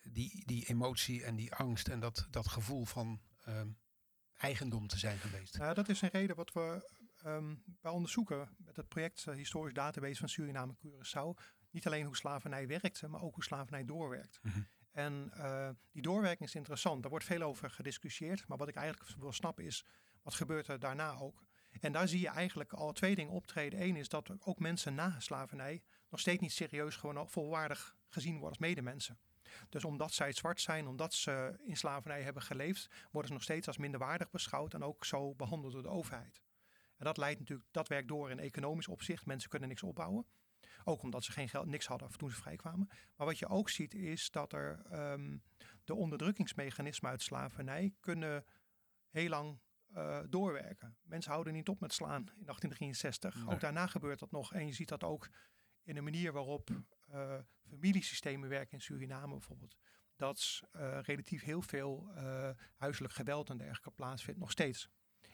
die, 0.01 0.43
die 0.45 0.65
emotie 0.65 1.23
en 1.23 1.35
die 1.35 1.53
angst 1.53 1.87
en 1.87 1.99
dat, 1.99 2.27
dat 2.29 2.47
gevoel 2.47 2.85
van 2.85 3.21
um, 3.47 3.77
eigendom 4.37 4.87
te 4.87 4.97
zijn 4.97 5.17
geweest. 5.17 5.57
Nou, 5.57 5.73
dat 5.73 5.89
is 5.89 6.01
een 6.01 6.09
reden 6.09 6.35
wat 6.35 6.53
we 6.53 6.89
um, 7.25 7.63
bij 7.65 7.91
onderzoeken 7.91 8.55
met 8.57 8.75
het 8.75 8.87
project 8.87 9.25
uh, 9.29 9.35
Historisch 9.35 9.73
Database 9.73 10.19
van 10.19 10.29
Suriname 10.29 10.75
Curaçao. 10.75 11.43
Niet 11.71 11.85
alleen 11.85 12.05
hoe 12.05 12.17
slavernij 12.17 12.67
werkte, 12.67 13.07
maar 13.07 13.21
ook 13.21 13.33
hoe 13.35 13.43
slavernij 13.43 13.85
doorwerkt. 13.85 14.39
Mm 14.41 14.51
-hmm. 14.51 14.67
En 14.91 15.31
uh, 15.37 15.69
die 15.91 16.01
doorwerking 16.01 16.49
is 16.49 16.55
interessant. 16.55 17.01
Daar 17.01 17.11
wordt 17.11 17.25
veel 17.25 17.41
over 17.41 17.69
gediscussieerd. 17.69 18.47
Maar 18.47 18.57
wat 18.57 18.67
ik 18.67 18.75
eigenlijk 18.75 19.15
wil 19.17 19.31
snappen 19.31 19.65
is, 19.65 19.85
wat 20.23 20.33
gebeurt 20.33 20.67
er 20.67 20.79
daarna 20.79 21.15
ook? 21.15 21.43
En 21.79 21.91
daar 21.91 22.07
zie 22.07 22.19
je 22.19 22.27
eigenlijk 22.27 22.73
al 22.73 22.91
twee 22.91 23.15
dingen 23.15 23.33
optreden. 23.33 23.81
Eén 23.81 23.95
is 23.95 24.09
dat 24.09 24.45
ook 24.45 24.59
mensen 24.59 24.95
na 24.95 25.19
slavernij 25.19 25.83
nog 26.09 26.19
steeds 26.19 26.41
niet 26.41 26.51
serieus 26.51 26.95
gewoon 26.95 27.29
volwaardig 27.29 27.95
gezien 28.07 28.31
worden 28.31 28.49
als 28.49 28.57
medemensen. 28.57 29.19
Dus 29.69 29.85
omdat 29.85 30.13
zij 30.13 30.31
zwart 30.31 30.61
zijn, 30.61 30.87
omdat 30.87 31.13
ze 31.13 31.59
in 31.65 31.77
slavernij 31.77 32.21
hebben 32.21 32.43
geleefd, 32.43 32.87
worden 33.11 33.27
ze 33.27 33.33
nog 33.33 33.43
steeds 33.43 33.67
als 33.67 33.77
minderwaardig 33.77 34.29
beschouwd 34.29 34.73
en 34.73 34.83
ook 34.83 35.05
zo 35.05 35.35
behandeld 35.35 35.73
door 35.73 35.81
de 35.81 35.89
overheid. 35.89 36.41
En 36.97 37.05
dat 37.05 37.17
leidt 37.17 37.39
natuurlijk, 37.39 37.67
dat 37.71 37.87
werkt 37.87 38.07
door 38.07 38.29
in 38.29 38.39
economisch 38.39 38.87
opzicht. 38.87 39.25
Mensen 39.25 39.49
kunnen 39.49 39.69
niks 39.69 39.83
opbouwen. 39.83 40.25
Ook 40.83 41.01
omdat 41.01 41.23
ze 41.23 41.31
geen 41.31 41.49
geld, 41.49 41.65
niks 41.65 41.85
hadden 41.85 42.17
toen 42.17 42.29
ze 42.29 42.35
vrijkwamen. 42.35 42.89
Maar 43.15 43.27
wat 43.27 43.39
je 43.39 43.47
ook 43.47 43.69
ziet 43.69 43.93
is 43.93 44.31
dat 44.31 44.53
er 44.53 44.81
um, 45.11 45.43
de 45.83 45.95
onderdrukkingsmechanismen 45.95 47.11
uit 47.11 47.21
slavernij 47.21 47.93
kunnen 47.99 48.45
heel 49.09 49.29
lang 49.29 49.59
uh, 49.95 50.19
doorwerken. 50.29 50.97
Mensen 51.01 51.31
houden 51.31 51.53
niet 51.53 51.69
op 51.69 51.79
met 51.79 51.93
slaan 51.93 52.19
in 52.19 52.45
1863. 52.45 53.35
Nee. 53.35 53.53
Ook 53.53 53.59
daarna 53.59 53.87
gebeurt 53.87 54.19
dat 54.19 54.31
nog. 54.31 54.53
En 54.53 54.65
je 54.65 54.73
ziet 54.73 54.89
dat 54.89 55.03
ook 55.03 55.29
in 55.83 55.95
de 55.95 56.01
manier 56.01 56.31
waarop 56.31 56.69
uh, 57.13 57.39
familiesystemen 57.69 58.49
werken 58.49 58.73
in 58.73 58.81
Suriname 58.81 59.31
bijvoorbeeld. 59.31 59.75
Dat 60.15 60.59
uh, 60.75 60.99
relatief 61.01 61.43
heel 61.43 61.61
veel 61.61 62.11
uh, 62.15 62.49
huiselijk 62.75 63.13
geweld 63.13 63.49
en 63.49 63.57
dergelijke 63.57 63.91
plaatsvindt, 63.91 64.39
nog 64.39 64.51
steeds. 64.51 64.89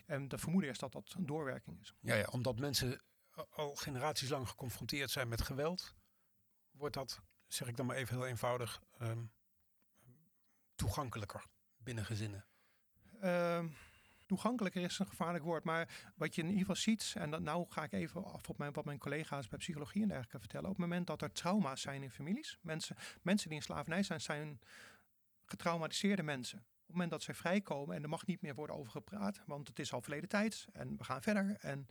En 0.06 0.28
de 0.28 0.38
vermoeden 0.38 0.70
is 0.70 0.78
dat 0.78 0.92
dat 0.92 1.14
een 1.18 1.26
doorwerking 1.26 1.80
is. 1.80 1.94
Ja, 2.00 2.16
ja 2.16 2.28
omdat 2.32 2.60
mensen 2.60 3.02
al 3.50 3.76
generaties 3.76 4.30
lang 4.30 4.50
geconfronteerd 4.50 5.10
zijn 5.10 5.28
met 5.28 5.42
geweld, 5.42 5.96
wordt 6.72 6.96
dat, 6.96 7.22
zeg 7.48 7.68
ik 7.68 7.78
dan 7.78 7.86
maar 7.86 7.96
even 7.96 8.16
heel 8.16 8.26
eenvoudig, 8.26 8.82
um, 9.02 9.32
toegankelijker 10.76 11.46
binnen 11.78 12.06
gezinnen. 12.06 12.46
Uh, 13.22 13.66
toegankelijker 14.26 14.82
is 14.82 15.00
een 15.00 15.08
gevaarlijk 15.08 15.44
woord. 15.44 15.64
Maar 15.64 16.12
wat 16.16 16.36
je 16.36 16.42
in 16.42 16.48
ieder 16.48 16.60
geval 16.60 16.76
ziet, 16.76 17.14
en 17.18 17.32
dat, 17.32 17.42
nou 17.42 17.66
ga 17.70 17.84
ik 17.84 17.92
even 17.92 18.24
af 18.24 18.50
op 18.50 18.58
mijn, 18.58 18.74
wat 18.74 18.86
mijn 18.86 18.98
collega's 18.98 19.48
bij 19.48 19.60
psychologie 19.60 20.02
en 20.02 20.08
dergelijke 20.08 20.40
vertellen. 20.40 20.70
Op 20.70 20.76
het 20.76 20.82
moment 20.82 21.08
dat 21.08 21.22
er 21.22 21.32
trauma's 21.32 21.82
zijn 21.82 22.04
in 22.04 22.12
families, 22.12 22.58
mensen, 22.62 22.96
mensen 23.22 23.48
die 23.50 23.58
in 23.58 23.64
slavernij 23.64 24.04
zijn, 24.04 24.22
zijn 24.22 24.60
getraumatiseerde 25.46 26.24
mensen. 26.24 26.58
Op 26.60 26.92
het 26.92 26.92
moment 26.92 27.12
dat 27.12 27.24
zij 27.24 27.34
vrijkomen 27.34 27.96
en 27.96 28.04
er 28.04 28.10
mag 28.10 28.26
niet 28.26 28.42
meer 28.42 28.56
worden 28.56 28.76
over 28.76 28.92
gepraat, 28.92 29.42
want 29.46 29.68
het 29.68 29.80
is 29.80 29.94
al 29.94 30.02
verleden 30.02 30.30
tijd 30.30 30.68
en 30.74 30.98
we 30.98 31.04
gaan 31.04 31.22
verder. 31.22 31.58
En 31.60 31.88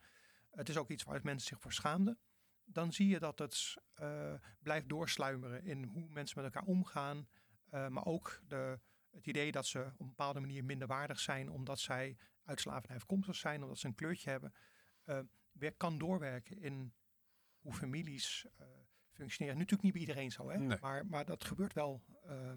het 0.51 0.69
is 0.69 0.77
ook 0.77 0.91
iets 0.91 1.03
waar 1.03 1.21
mensen 1.23 1.49
zich 1.49 1.61
voor 1.61 1.73
schaamden. 1.73 2.19
Dan 2.65 2.93
zie 2.93 3.09
je 3.09 3.19
dat 3.19 3.39
het 3.39 3.75
uh, 4.01 4.35
blijft 4.63 4.89
doorsluimeren 4.89 5.65
in 5.65 5.85
hoe 5.85 6.07
mensen 6.09 6.43
met 6.43 6.55
elkaar 6.55 6.69
omgaan. 6.69 7.29
Uh, 7.71 7.89
maar 7.89 8.05
ook 8.05 8.41
de, 8.49 8.79
het 9.15 9.27
idee 9.27 9.53
dat 9.53 9.67
ze 9.67 9.79
op 9.79 10.01
een 10.01 10.07
bepaalde 10.07 10.41
manier 10.41 10.65
minderwaardig 10.65 11.21
zijn 11.21 11.51
omdat 11.51 11.81
zij 11.81 12.17
uit 12.45 12.61
slavernij 12.61 12.97
afkomstig 12.97 13.37
zijn, 13.37 13.63
omdat 13.63 13.79
ze 13.79 13.87
een 13.87 13.95
kleurtje 13.95 14.31
hebben, 14.31 14.55
uh, 15.07 15.19
weer 15.53 15.73
kan 15.73 15.99
doorwerken 15.99 16.61
in 16.61 16.93
hoe 17.61 17.73
families 17.73 18.47
uh, 18.61 18.67
functioneren. 19.13 19.59
Natuurlijk 19.59 19.83
niet 19.83 19.93
bij 19.93 20.01
iedereen 20.01 20.33
zo, 20.33 20.51
hè? 20.51 20.59
Nee. 20.59 20.79
Maar, 20.81 21.07
maar 21.07 21.25
dat 21.25 21.45
gebeurt 21.45 21.73
wel 21.73 22.03
uh, 22.27 22.53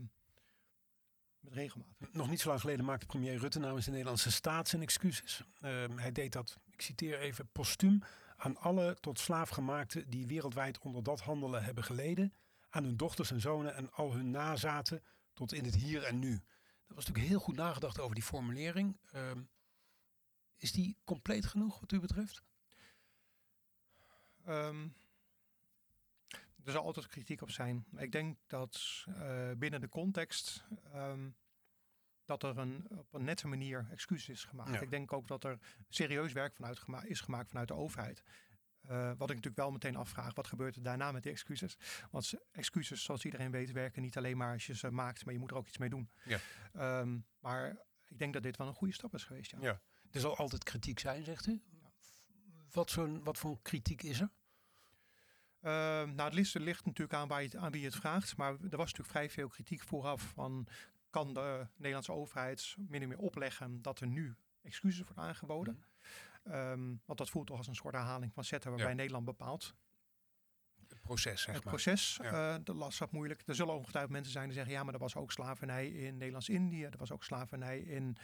met 1.39 1.53
regelmaat. 1.53 1.87
Nog 2.11 2.29
niet 2.29 2.39
zo 2.39 2.47
lang 2.47 2.59
geleden 2.59 2.85
maakte 2.85 3.05
premier 3.05 3.37
Rutte 3.37 3.59
namens 3.59 3.85
de 3.85 3.91
Nederlandse 3.91 4.31
staat 4.31 4.67
zijn 4.67 4.81
excuses. 4.81 5.43
hij 5.95 6.11
deed 6.11 6.31
dat, 6.33 6.59
ik 6.71 6.81
citeer 6.81 7.19
even, 7.19 7.49
postuum 7.51 8.01
aan 8.37 8.57
alle 8.57 8.97
tot 8.99 9.19
slaafgemaakten 9.19 10.09
die 10.09 10.27
wereldwijd 10.27 10.79
onder 10.79 11.03
dat 11.03 11.19
handelen 11.19 11.63
hebben 11.63 11.83
geleden, 11.83 12.33
aan 12.69 12.83
hun 12.83 12.97
dochters 12.97 13.31
en 13.31 13.41
zonen 13.41 13.75
en 13.75 13.91
al 13.91 14.13
hun 14.13 14.31
nazaten 14.31 15.03
tot 15.37 15.53
in 15.53 15.65
het 15.65 15.75
hier 15.75 16.03
en 16.03 16.19
nu. 16.19 16.31
Er 16.87 16.95
was 16.95 17.05
natuurlijk 17.05 17.27
heel 17.27 17.39
goed 17.39 17.55
nagedacht 17.55 17.99
over 17.99 18.15
die 18.15 18.23
formulering. 18.23 18.97
Uh, 19.15 19.31
is 20.57 20.71
die 20.71 20.97
compleet 21.03 21.45
genoeg 21.45 21.79
wat 21.79 21.91
u 21.91 21.99
betreft? 21.99 22.43
Um, 24.47 24.95
er 26.63 26.71
zal 26.71 26.83
altijd 26.83 27.07
kritiek 27.07 27.41
op 27.41 27.51
zijn. 27.51 27.85
Ik 27.97 28.11
denk 28.11 28.37
dat 28.47 29.05
uh, 29.09 29.51
binnen 29.57 29.81
de 29.81 29.89
context 29.89 30.63
um, 30.95 31.35
dat 32.25 32.43
er 32.43 32.57
een, 32.57 32.87
op 32.89 33.13
een 33.13 33.23
nette 33.23 33.47
manier 33.47 33.87
excuses 33.91 34.29
is 34.29 34.43
gemaakt. 34.43 34.73
Ja. 34.73 34.79
Ik 34.79 34.89
denk 34.89 35.13
ook 35.13 35.27
dat 35.27 35.43
er 35.43 35.59
serieus 35.89 36.31
werk 36.31 36.55
vanuit 36.55 36.79
gema- 36.79 37.03
is 37.03 37.21
gemaakt 37.21 37.49
vanuit 37.49 37.67
de 37.67 37.73
overheid. 37.73 38.23
Eh, 38.87 39.07
wat 39.07 39.29
ik 39.29 39.35
natuurlijk 39.35 39.55
wel 39.55 39.71
meteen 39.71 39.95
afvraag, 39.95 40.33
wat 40.33 40.47
gebeurt 40.47 40.75
er 40.75 40.83
daarna 40.83 41.11
met 41.11 41.23
die 41.23 41.31
excuses? 41.31 41.77
Want 42.11 42.33
excuses, 42.51 43.03
zoals 43.03 43.25
iedereen 43.25 43.51
weet, 43.51 43.71
werken 43.71 44.01
niet 44.01 44.17
alleen 44.17 44.37
maar 44.37 44.53
als 44.53 44.65
je 44.65 44.75
ze 44.75 44.91
maakt, 44.91 45.25
maar 45.25 45.33
je 45.33 45.39
moet 45.39 45.51
er 45.51 45.57
ook 45.57 45.67
iets 45.67 45.77
mee 45.77 45.89
doen. 45.89 46.09
Ja. 46.23 46.39
Ehm, 46.73 47.17
maar 47.39 47.77
ik 48.05 48.19
denk 48.19 48.33
dat 48.33 48.43
dit 48.43 48.57
wel 48.57 48.67
een 48.67 48.73
goede 48.73 48.93
stap 48.93 49.13
is 49.13 49.23
geweest. 49.23 49.51
Ja. 49.51 49.57
Ja. 49.61 49.81
Er 50.11 50.19
zal 50.19 50.37
altijd 50.37 50.63
kritiek 50.63 50.99
zijn, 50.99 51.23
zegt 51.23 51.47
u. 51.47 51.61
Wat, 52.71 52.91
voor, 52.91 53.23
wat 53.23 53.37
voor 53.37 53.61
kritiek 53.61 54.03
is 54.03 54.19
er? 54.19 54.29
Ehm, 55.61 56.15
nou, 56.15 56.21
het 56.21 56.33
ligt, 56.33 56.53
ligt 56.53 56.85
natuurlijk 56.85 57.17
aan, 57.19 57.27
waar 57.27 57.43
je, 57.43 57.57
aan 57.57 57.71
wie 57.71 57.81
je 57.81 57.87
het 57.87 57.95
vraagt. 57.95 58.37
Maar 58.37 58.51
er 58.51 58.57
was 58.77 58.91
natuurlijk 58.91 59.09
vrij 59.09 59.29
veel 59.29 59.47
kritiek 59.47 59.83
vooraf 59.83 60.21
van... 60.21 60.67
kan 61.09 61.33
de 61.33 61.67
Nederlandse 61.75 62.11
overheid 62.11 62.75
min 62.77 63.01
of 63.01 63.07
meer 63.07 63.17
opleggen 63.17 63.81
dat 63.81 63.99
er 63.99 64.07
nu 64.07 64.35
excuses 64.61 65.05
worden 65.05 65.23
aangeboden? 65.23 65.83
Ehm, 66.51 66.95
want 67.05 67.17
dat 67.19 67.29
voelt 67.29 67.47
toch 67.47 67.57
als 67.57 67.67
een 67.67 67.75
soort 67.75 67.93
herhaling 67.95 68.33
van 68.33 68.43
zetten 68.43 68.69
waarbij 68.69 68.89
Ja. 68.89 68.95
Nederland 68.95 69.25
bepaalt. 69.25 69.73
Het 70.87 71.01
proces, 71.01 71.41
zeg 71.41 71.55
het 71.55 71.63
maar. 71.63 71.73
proces, 71.73 72.19
Ja. 72.21 72.55
eh 72.55 72.59
dat 72.63 72.75
las 72.75 72.97
dat 72.97 73.11
moeilijk. 73.11 73.43
Er 73.45 73.55
zullen 73.55 73.73
ongetwijfeld 73.75 74.13
mensen 74.13 74.31
zijn 74.31 74.45
die 74.45 74.53
zeggen... 74.53 74.73
ja, 74.73 74.83
maar 74.83 74.93
er 74.93 74.99
was 74.99 75.15
ook 75.15 75.31
slavernij 75.31 75.87
in 75.89 76.17
Nederlands-Indië. 76.17 76.83
Er 76.83 76.97
was 76.97 77.11
ook 77.11 77.23
slavernij 77.23 77.79
in 77.79 78.17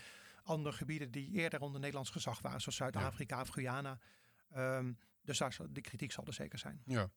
andere 0.44 0.76
gebieden 0.76 1.12
die 1.12 1.32
eerder 1.32 1.60
onder 1.62 1.80
Nederlands 1.80 2.10
gezag 2.10 2.42
waren. 2.42 2.62
Zoals 2.62 2.78
Zuid-Afrika 2.78 3.42
of 3.42 3.48
Guyana. 3.50 4.00
Ehm, 4.50 4.94
dus 5.22 5.38
daar, 5.38 5.54
zal- 5.54 5.68
die 5.70 5.84
kritiek 5.84 6.12
zal 6.12 6.26
er 6.26 6.34
zeker 6.34 6.60
zijn. 6.60 6.82
Ja. 6.86 7.10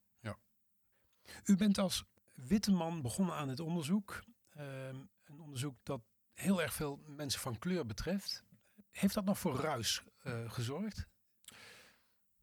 U 1.45 1.57
bent 1.57 1.79
als 1.79 2.05
witte 2.35 2.73
man 2.73 3.03
begonnen 3.03 3.35
aan 3.35 3.49
het 3.49 3.61
onderzoek. 3.61 4.25
Ehm, 4.51 4.97
een 5.25 5.41
onderzoek 5.41 5.77
dat 5.83 6.01
heel 6.33 6.63
erg 6.63 6.73
veel 6.75 6.97
mensen 7.07 7.41
van 7.41 7.59
kleur 7.59 7.87
betreft. 7.87 8.45
Heeft 8.91 9.15
dat 9.15 9.25
nog 9.25 9.39
voor 9.39 9.57
ruis 9.61 10.03
gezorgd? 10.47 11.09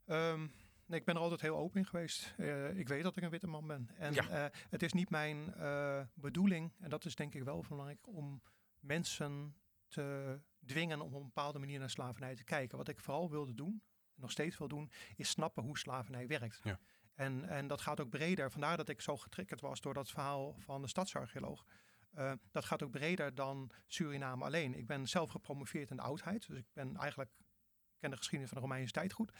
Ehm, 0.05 0.39
nee, 0.85 0.99
ik 0.99 1.05
ben 1.05 1.15
er 1.15 1.21
altijd 1.21 1.41
heel 1.41 1.57
open 1.57 1.79
in 1.79 1.85
geweest. 1.85 2.33
Eh, 2.37 2.77
ik 2.77 2.87
weet 2.87 3.03
dat 3.03 3.17
ik 3.17 3.23
een 3.23 3.29
witte 3.29 3.47
man 3.47 3.67
ben. 3.67 3.89
En 3.97 4.13
Ja. 4.13 4.27
eh, 4.29 4.59
het 4.69 4.83
is 4.83 4.93
niet 4.93 5.09
mijn 5.09 5.53
eh, 5.53 6.01
bedoeling, 6.13 6.71
en 6.79 6.89
dat 6.89 7.05
is 7.05 7.15
denk 7.15 7.33
ik 7.33 7.43
wel 7.43 7.65
belangrijk, 7.69 8.07
om 8.07 8.41
mensen 8.79 9.55
te 9.87 10.39
dwingen 10.65 11.01
om 11.01 11.13
op 11.13 11.19
een 11.19 11.25
bepaalde 11.25 11.59
manier 11.59 11.79
naar 11.79 11.89
slavernij 11.89 12.35
te 12.35 12.43
kijken. 12.43 12.77
Wat 12.77 12.87
ik 12.87 12.99
vooral 12.99 13.29
wilde 13.29 13.53
doen, 13.53 13.83
en 14.15 14.21
nog 14.21 14.31
steeds 14.31 14.57
wil 14.57 14.67
doen, 14.67 14.91
is 15.15 15.29
snappen 15.29 15.63
hoe 15.63 15.77
slavernij 15.77 16.27
werkt. 16.27 16.59
Ja. 16.63 16.79
En, 17.13 17.45
en 17.49 17.67
dat 17.67 17.81
gaat 17.81 17.99
ook 17.99 18.09
breder. 18.09 18.51
Vandaar 18.51 18.77
dat 18.77 18.89
ik 18.89 19.01
zo 19.01 19.17
getriggerd 19.17 19.61
was 19.61 19.81
door 19.81 19.93
dat 19.93 20.09
verhaal 20.09 20.55
van 20.59 20.81
de 20.81 20.87
stadsarcheoloog. 20.87 21.65
Eh, 22.11 22.31
dat 22.51 22.65
gaat 22.65 22.83
ook 22.83 22.91
breder 22.91 23.35
dan 23.35 23.71
Suriname 23.87 24.43
alleen. 24.45 24.73
Ik 24.77 24.87
ben 24.87 25.07
zelf 25.07 25.29
gepromoveerd 25.29 25.89
in 25.89 25.95
de 25.95 26.01
oudheid. 26.01 26.47
Dus 26.47 26.57
ik 26.57 26.65
ben 26.73 26.95
eigenlijk 26.97 27.31
ken 28.03 28.11
de 28.11 28.17
geschiedenis 28.17 28.53
van 28.53 28.61
de 28.61 28.67
Romeinse 28.67 28.93
tijd 28.93 29.13
goed. 29.13 29.31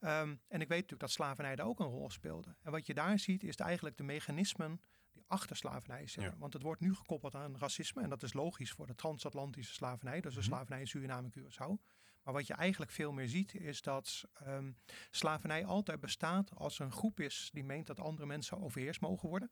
Ehm, 0.00 0.28
en 0.48 0.60
ik 0.60 0.68
weet 0.68 0.68
natuurlijk 0.68 1.00
dat 1.00 1.10
slavernij 1.10 1.56
daar 1.56 1.66
ook 1.66 1.80
een 1.80 1.86
rol 1.86 2.10
speelde. 2.10 2.56
En 2.62 2.70
wat 2.70 2.86
je 2.86 2.94
daar 2.94 3.18
ziet 3.18 3.42
is 3.42 3.56
eigenlijk 3.56 3.96
de 3.96 4.02
mechanismen 4.02 4.80
die 5.12 5.24
achter 5.26 5.56
slavernij 5.56 6.06
zitten. 6.06 6.32
Ja. 6.32 6.38
Want 6.38 6.52
het 6.52 6.62
wordt 6.62 6.80
nu 6.80 6.94
gekoppeld 6.94 7.34
aan 7.34 7.56
racisme. 7.58 8.02
En 8.02 8.08
dat 8.10 8.22
is 8.22 8.32
logisch 8.32 8.70
voor 8.72 8.86
de 8.86 8.94
transatlantische 8.94 9.72
slavernij. 9.74 10.20
Dus 10.20 10.34
de 10.34 10.40
Mhm. 10.40 10.48
slavernij 10.48 10.80
in 10.80 10.86
Suriname 10.88 11.28
en 11.32 11.42
Curaçao. 11.42 11.82
Maar 12.22 12.34
wat 12.34 12.46
je 12.46 12.54
eigenlijk 12.54 12.90
veel 12.90 13.12
meer 13.12 13.28
ziet 13.28 13.54
is 13.54 13.82
dat 13.82 14.24
ehm, 14.34 14.72
slavernij 15.10 15.64
altijd 15.64 16.00
bestaat 16.00 16.54
als 16.54 16.78
een 16.78 16.92
groep 16.92 17.20
is 17.20 17.50
die 17.52 17.64
meent 17.64 17.86
dat 17.86 18.00
andere 18.00 18.26
mensen 18.26 18.60
overheerst 18.60 19.00
mogen 19.00 19.28
worden. 19.28 19.50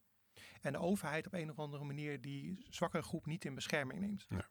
En 0.60 0.72
de 0.72 0.78
overheid 0.78 1.26
op 1.26 1.32
een 1.32 1.50
of 1.50 1.58
andere 1.58 1.84
manier 1.84 2.20
die 2.20 2.66
zwakkere 2.68 3.02
groep 3.02 3.26
niet 3.26 3.44
in 3.44 3.54
bescherming 3.54 4.00
neemt. 4.00 4.26
Ja. 4.28 4.48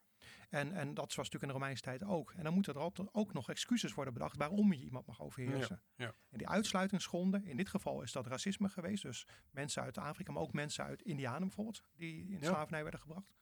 En, 0.49 0.73
en 0.73 0.93
dat 0.93 1.05
was 1.05 1.15
natuurlijk 1.15 1.43
in 1.43 1.47
de 1.47 1.53
Romeinse 1.53 1.81
tijd 1.83 2.03
ook. 2.03 2.33
En 2.37 2.43
dan 2.43 2.53
moeten 2.53 2.73
er 2.73 2.91
ook 3.11 3.33
nog 3.33 3.49
excuses 3.49 3.93
worden 3.93 4.13
bedacht 4.13 4.37
waarom 4.37 4.73
je 4.73 4.83
iemand 4.83 5.05
mag 5.05 5.21
overheersen. 5.21 5.81
Ja, 5.95 6.05
ja. 6.05 6.13
En 6.29 6.37
die 6.37 6.47
uitsluitingsgronden, 6.47 7.45
in 7.45 7.57
dit 7.57 7.69
geval 7.69 8.01
is 8.01 8.11
dat 8.11 8.27
racisme 8.27 8.69
geweest. 8.69 9.03
Dus 9.03 9.27
mensen 9.51 9.81
uit 9.81 9.97
Afrika, 9.97 10.31
maar 10.31 10.41
ook 10.41 10.53
mensen 10.53 10.83
uit 10.83 11.01
Indianen 11.01 11.47
bijvoorbeeld, 11.47 11.81
die 11.95 12.27
in 12.29 12.39
Ja. 12.39 12.47
slavernij 12.47 12.81
werden 12.81 12.99
gebracht. 12.99 13.35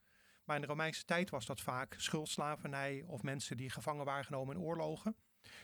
Maar 0.43 0.55
in 0.55 0.61
de 0.61 0.67
Romeinse 0.67 1.05
tijd 1.05 1.29
was 1.29 1.45
dat 1.45 1.61
vaak 1.61 1.95
schuldslavernij 1.97 3.03
of 3.07 3.23
mensen 3.23 3.57
die 3.57 3.69
gevangen 3.69 4.05
waren 4.05 4.25
genomen 4.25 4.55
in 4.55 4.61
oorlogen. 4.61 5.15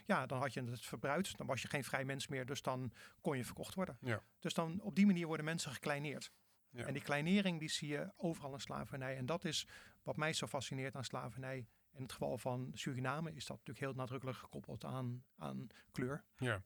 Ja, 0.05 0.25
dan 0.25 0.39
had 0.39 0.53
je 0.53 0.63
het 0.63 0.85
verbruikt, 0.85 1.37
dan 1.37 1.47
was 1.47 1.61
je 1.61 1.67
geen 1.67 1.83
vrij 1.83 2.05
mens 2.05 2.27
meer, 2.27 2.45
dus 2.45 2.61
dan 2.61 2.91
kon 3.21 3.37
je 3.37 3.45
verkocht 3.45 3.73
worden. 3.73 3.97
Ja. 4.01 4.23
Dus 4.39 4.53
dan 4.53 4.81
op 4.81 4.95
die 4.95 5.05
manier 5.05 5.27
worden 5.27 5.45
mensen 5.45 5.71
gekleineerd. 5.71 6.31
Ja. 6.69 6.85
En 6.85 6.93
die 6.93 7.01
kleinering 7.01 7.59
die 7.59 7.69
zie 7.69 7.87
je 7.87 8.13
overal 8.17 8.53
in 8.53 8.59
slavernij. 8.59 9.17
En 9.17 9.25
dat 9.25 9.45
is 9.45 9.67
wat 10.03 10.17
mij 10.17 10.33
zo 10.33 10.47
fascineert 10.47 10.95
aan 10.95 11.03
slavernij. 11.03 11.67
In 11.91 12.01
het 12.01 12.11
geval 12.11 12.37
van 12.37 12.71
Suriname 12.73 13.33
is 13.33 13.45
dat 13.45 13.57
natuurlijk 13.57 13.85
heel 13.85 13.93
nadrukkelijk 13.95 14.37
gekoppeld 14.37 14.83
aan, 14.85 15.23
aan 15.37 15.67
kleur. 15.91 16.23
Ja. 16.35 16.63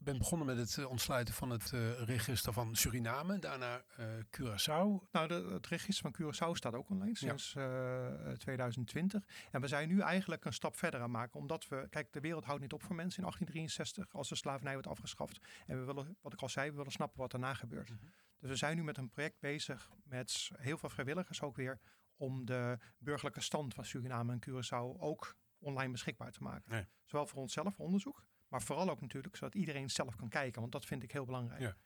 U 0.00 0.04
bent 0.04 0.18
begonnen 0.18 0.46
met 0.46 0.56
het 0.56 0.78
eh, 0.78 0.90
ontsluiten 0.90 1.34
van 1.34 1.50
het 1.50 1.72
eh, 1.72 2.02
register 2.02 2.52
van 2.52 2.76
Suriname. 2.76 3.38
Daarna 3.38 3.84
eh, 3.96 4.06
Curaçao. 4.36 5.08
Nou, 5.12 5.28
de, 5.28 5.48
het 5.52 5.66
register 5.66 6.10
van 6.10 6.14
Curaçao 6.22 6.50
staat 6.52 6.74
ook 6.74 6.90
online 6.90 7.10
Ja. 7.20 7.36
sinds 7.36 7.54
eh, 7.54 8.32
2020. 8.32 9.24
En 9.50 9.60
we 9.60 9.68
zijn 9.68 9.88
nu 9.88 10.00
eigenlijk 10.00 10.44
een 10.44 10.52
stap 10.52 10.76
verder 10.76 11.00
aan 11.00 11.06
het 11.06 11.16
maken. 11.16 11.40
Omdat 11.40 11.68
we, 11.68 11.86
kijk, 11.90 12.12
de 12.12 12.20
wereld 12.20 12.44
houdt 12.44 12.60
niet 12.62 12.72
op 12.72 12.82
voor 12.82 12.96
mensen 12.96 13.22
in 13.22 13.30
1863 13.30 14.14
als 14.18 14.28
de 14.28 14.34
slavernij 14.34 14.72
wordt 14.72 14.88
afgeschaft. 14.88 15.38
En 15.66 15.78
we 15.78 15.84
willen, 15.84 16.16
wat 16.20 16.32
ik 16.32 16.40
al 16.42 16.48
zei, 16.48 16.70
we 16.70 16.76
willen 16.76 16.92
snappen 16.92 17.20
wat 17.20 17.30
daarna 17.30 17.54
gebeurt. 17.54 17.90
Mhm. 17.90 18.04
Dus 18.38 18.50
we 18.50 18.56
zijn 18.56 18.76
nu 18.76 18.84
met 18.84 18.96
een 18.96 19.08
project 19.08 19.40
bezig 19.40 19.90
met 20.04 20.50
heel 20.56 20.78
veel 20.78 20.88
vrijwilligers 20.88 21.42
ook 21.42 21.56
weer. 21.56 21.80
Om 22.16 22.44
de 22.44 22.78
burgerlijke 22.98 23.40
stand 23.40 23.74
van 23.74 23.84
Suriname 23.84 24.32
en 24.32 24.40
Curaçao 24.48 25.00
ook 25.00 25.36
online 25.58 25.92
beschikbaar 25.92 26.32
te 26.32 26.42
maken. 26.42 26.88
Zowel 27.04 27.26
voor 27.26 27.40
onszelf, 27.40 27.74
voor 27.74 27.84
onderzoek. 27.84 28.24
Maar 28.48 28.62
vooral 28.62 28.90
ook 28.90 29.00
natuurlijk 29.00 29.36
zodat 29.36 29.54
iedereen 29.54 29.90
zelf 29.90 30.16
kan 30.16 30.28
kijken. 30.28 30.60
Want 30.60 30.72
dat 30.72 30.84
vind 30.84 31.02
ik 31.02 31.12
heel 31.12 31.24
belangrijk. 31.24 31.60
Ja. 31.60 31.76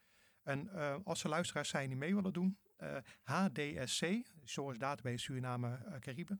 En 0.42 0.68
eh, 0.68 0.96
als 1.04 1.24
er 1.24 1.30
luisteraars 1.30 1.68
zijn 1.68 1.88
die 1.88 1.98
mee 1.98 2.14
willen 2.14 2.32
doen, 2.32 2.58
eh, 2.76 2.96
HDSC, 3.22 4.22
Source 4.44 4.78
Database 4.78 5.18
Suriname 5.18 5.78
uh, 5.88 5.98
Caribe, 5.98 6.38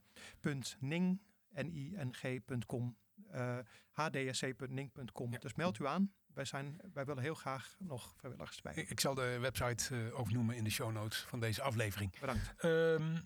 .ning, 0.79 1.23
N-I-N-G.com, 1.55 2.97
hdsc.ning.com. 3.93 5.33
Ja. 5.33 5.39
Dus 5.39 5.55
meld 5.55 5.79
u 5.79 5.87
aan. 5.87 6.13
Wij, 6.35 6.45
zijn, 6.45 6.81
wij 6.93 7.05
willen 7.05 7.23
heel 7.23 7.35
graag 7.35 7.75
nog 7.79 8.15
vrijwilligers 8.17 8.61
bij. 8.61 8.75
Ik, 8.75 9.01
zal 9.01 9.15
de 9.15 9.39
website 9.39 9.97
eh, 9.97 10.19
ook 10.19 10.31
noemen 10.31 10.57
in 10.57 10.65
de 10.65 10.71
show 10.71 10.93
notes 10.93 11.19
van 11.19 11.41
deze 11.41 11.63
aflevering. 11.63 12.21
Bedankt. 12.21 12.55
Ehm, 12.57 13.17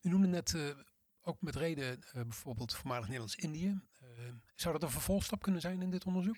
u 0.00 0.08
noemde 0.08 0.26
net 0.26 0.54
eh, 0.54 0.68
ook 1.22 1.40
met 1.40 1.56
reden 1.56 2.02
eh, 2.02 2.12
bijvoorbeeld 2.12 2.74
voormalig 2.74 3.04
Nederlands-Indië. 3.04 3.80
Eh, 4.26 4.32
zou 4.54 4.72
dat 4.72 4.82
een 4.82 4.90
vervolgstap 4.90 5.42
kunnen 5.42 5.60
zijn 5.60 5.82
in 5.82 5.90
dit 5.90 6.04
onderzoek? 6.04 6.36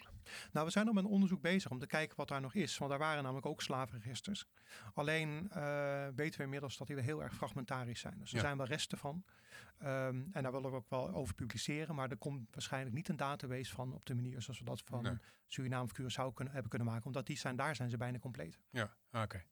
Nou, 0.52 0.66
we 0.66 0.72
zijn 0.72 0.86
nog 0.86 0.94
met 0.94 1.04
een 1.04 1.10
onderzoek 1.10 1.40
bezig 1.40 1.70
om 1.70 1.78
te 1.78 1.86
kijken 1.86 2.16
wat 2.16 2.28
daar 2.28 2.40
nog 2.40 2.54
is. 2.54 2.78
Want 2.78 2.90
daar 2.90 2.98
waren 3.00 3.22
namelijk 3.22 3.46
ook 3.46 3.62
slavenregisters. 3.62 4.46
Alleen 4.94 5.50
eh, 5.50 6.08
weten 6.14 6.38
we 6.38 6.44
inmiddels 6.44 6.76
dat 6.76 6.86
die 6.86 6.96
weer 6.96 7.04
heel 7.04 7.22
erg 7.22 7.34
fragmentarisch 7.34 8.00
zijn. 8.00 8.18
Dus 8.18 8.30
er 8.30 8.36
Ja. 8.36 8.42
zijn 8.42 8.56
wel 8.56 8.66
resten 8.66 8.98
van. 8.98 9.24
Ehm, 9.78 10.22
en 10.32 10.42
daar 10.42 10.52
willen 10.52 10.70
we 10.70 10.76
ook 10.76 10.88
wel 10.90 11.14
over 11.14 11.34
publiceren. 11.34 11.94
Maar 11.94 12.10
er 12.10 12.16
komt 12.16 12.48
waarschijnlijk 12.50 12.94
niet 12.94 13.08
een 13.08 13.16
database 13.16 13.74
van 13.74 13.92
op 13.94 14.06
de 14.06 14.14
manier 14.14 14.42
zoals 14.42 14.58
we 14.58 14.64
dat 14.64 14.82
van 14.84 15.02
Nee. 15.02 15.16
Suriname 15.46 15.84
of 15.84 15.92
Curaçao 16.00 16.32
kunnen, 16.34 16.52
hebben 16.54 16.70
kunnen 16.70 16.88
maken. 16.88 17.06
Omdat 17.06 17.26
die 17.26 17.38
zijn, 17.38 17.56
daar 17.56 17.76
zijn 17.76 17.90
ze 17.90 17.96
bijna 17.96 18.18
compleet. 18.18 18.58
Ja, 18.70 18.96
ah, 19.10 19.22
oké. 19.22 19.44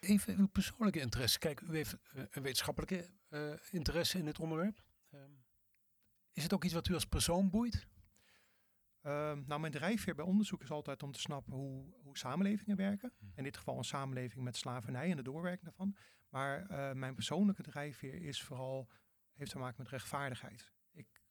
Even 0.00 0.36
uw 0.38 0.46
persoonlijke 0.46 1.00
interesse. 1.00 1.38
Kijk, 1.38 1.60
u 1.60 1.74
heeft 1.76 1.92
eh, 2.14 2.22
een 2.30 2.42
wetenschappelijke 2.42 3.10
eh, 3.28 3.52
interesse 3.70 4.18
in 4.18 4.24
dit 4.24 4.38
onderwerp. 4.38 4.82
Ehm, 5.10 5.20
is 6.32 6.42
het 6.42 6.52
ook 6.52 6.64
iets 6.64 6.74
wat 6.74 6.88
u 6.88 6.94
als 6.94 7.06
persoon 7.06 7.50
boeit? 7.50 7.86
Ehm, 9.02 9.42
nou, 9.46 9.60
mijn 9.60 9.72
drijfveer 9.72 10.14
bij 10.14 10.24
onderzoek 10.24 10.62
is 10.62 10.70
altijd 10.70 11.02
om 11.02 11.12
te 11.12 11.20
snappen 11.20 11.52
hoe, 11.52 11.94
hoe 12.02 12.18
samenlevingen 12.18 12.76
werken. 12.76 13.12
Hm. 13.18 13.24
In 13.34 13.44
dit 13.44 13.56
geval 13.56 13.78
een 13.78 13.84
samenleving 13.84 14.44
met 14.44 14.56
slavernij 14.56 15.10
en 15.10 15.16
de 15.16 15.22
doorwerking 15.22 15.64
daarvan. 15.64 15.96
Maar 16.28 16.66
eh, 16.66 16.92
mijn 16.92 17.14
persoonlijke 17.14 17.62
drijfveer 17.62 18.22
is 18.22 18.42
vooral, 18.42 18.88
heeft 19.32 19.50
te 19.50 19.58
maken 19.58 19.82
met 19.82 19.88
rechtvaardigheid. 19.88 20.72
Ik 20.92 21.22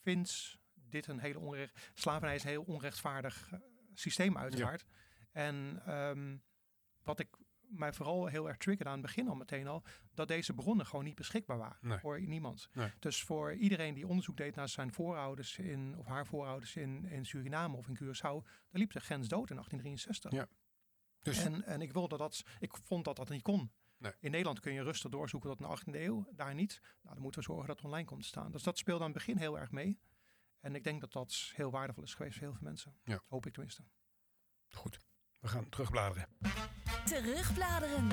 vind 0.00 0.56
dit 0.74 1.06
een 1.06 1.20
hele 1.20 1.38
onrecht... 1.38 1.90
Slavernij 1.94 2.34
is 2.34 2.42
een 2.42 2.48
heel 2.48 2.62
onrechtvaardig 2.62 3.52
eh, 3.52 3.58
systeem 3.94 4.38
uiteraard. 4.38 4.86
En 5.32 5.82
ehm, 5.84 6.36
wat 7.02 7.20
ik 7.20 7.36
mij 7.78 7.92
vooral 7.92 8.26
heel 8.26 8.48
erg 8.48 8.56
triggerde 8.56 8.90
aan 8.90 8.98
het 8.98 9.06
begin 9.06 9.28
al 9.28 9.34
meteen 9.34 9.66
al... 9.66 9.82
dat 10.14 10.28
deze 10.28 10.52
bronnen 10.54 10.86
gewoon 10.86 11.04
niet 11.04 11.14
beschikbaar 11.14 11.58
waren 11.58 11.76
Nee. 11.80 11.98
voor 11.98 12.20
niemand. 12.20 12.68
Nee. 12.72 12.92
Dus 12.98 13.22
voor 13.22 13.54
iedereen 13.54 13.94
die 13.94 14.06
onderzoek 14.06 14.36
deed 14.36 14.54
naar 14.54 14.68
zijn 14.68 14.92
voorouders 14.92 15.58
in, 15.58 15.94
of 15.98 16.06
haar 16.06 16.26
voorouders 16.26 16.76
in, 16.76 17.04
in 17.04 17.26
Suriname 17.26 17.76
of 17.76 17.88
in 17.88 17.96
Curaçao, 17.96 18.20
daar 18.46 18.68
liep 18.70 18.92
de 18.92 19.00
grens 19.00 19.28
dood 19.28 19.50
in 19.50 19.56
1863. 19.56 20.32
Ja. 20.32 20.48
Dus 21.22 21.44
En, 21.44 21.62
en 21.64 21.80
ik 21.82 21.92
wilde 21.92 22.16
dat, 22.16 22.42
ik 22.58 22.76
vond 22.82 23.04
dat 23.04 23.16
dat 23.16 23.28
niet 23.28 23.42
kon. 23.42 23.72
Nee. 23.98 24.12
In 24.20 24.30
Nederland 24.30 24.60
kun 24.60 24.72
je 24.72 24.82
rustig 24.82 25.10
doorzoeken 25.10 25.56
tot 25.56 25.58
de 25.86 25.92
18e 25.92 25.94
eeuw, 25.94 26.26
daar 26.32 26.54
niet. 26.54 26.80
Nou, 27.02 27.14
dan 27.14 27.22
moeten 27.22 27.40
we 27.40 27.46
zorgen 27.46 27.66
dat 27.66 27.76
het 27.76 27.84
online 27.86 28.04
komt 28.06 28.22
te 28.22 28.28
staan. 28.28 28.52
Dus 28.52 28.62
dat 28.62 28.78
speelde 28.78 29.04
aan 29.04 29.10
het 29.10 29.18
begin 29.18 29.36
heel 29.36 29.58
erg 29.58 29.70
mee. 29.70 30.00
En 30.60 30.74
ik 30.74 30.84
denk 30.84 31.00
dat 31.00 31.12
dat 31.12 31.52
heel 31.54 31.70
waardevol 31.70 32.02
is 32.02 32.14
geweest 32.14 32.34
voor 32.38 32.46
heel 32.46 32.56
veel 32.56 32.66
mensen. 32.68 32.96
Ja. 33.04 33.20
Hoop 33.28 33.46
ik 33.46 33.52
tenminste. 33.52 33.82
Goed, 34.68 34.98
we 35.40 35.48
gaan 35.48 35.68
terugbladeren. 35.68 36.28
Terugbladeren. 37.06 38.08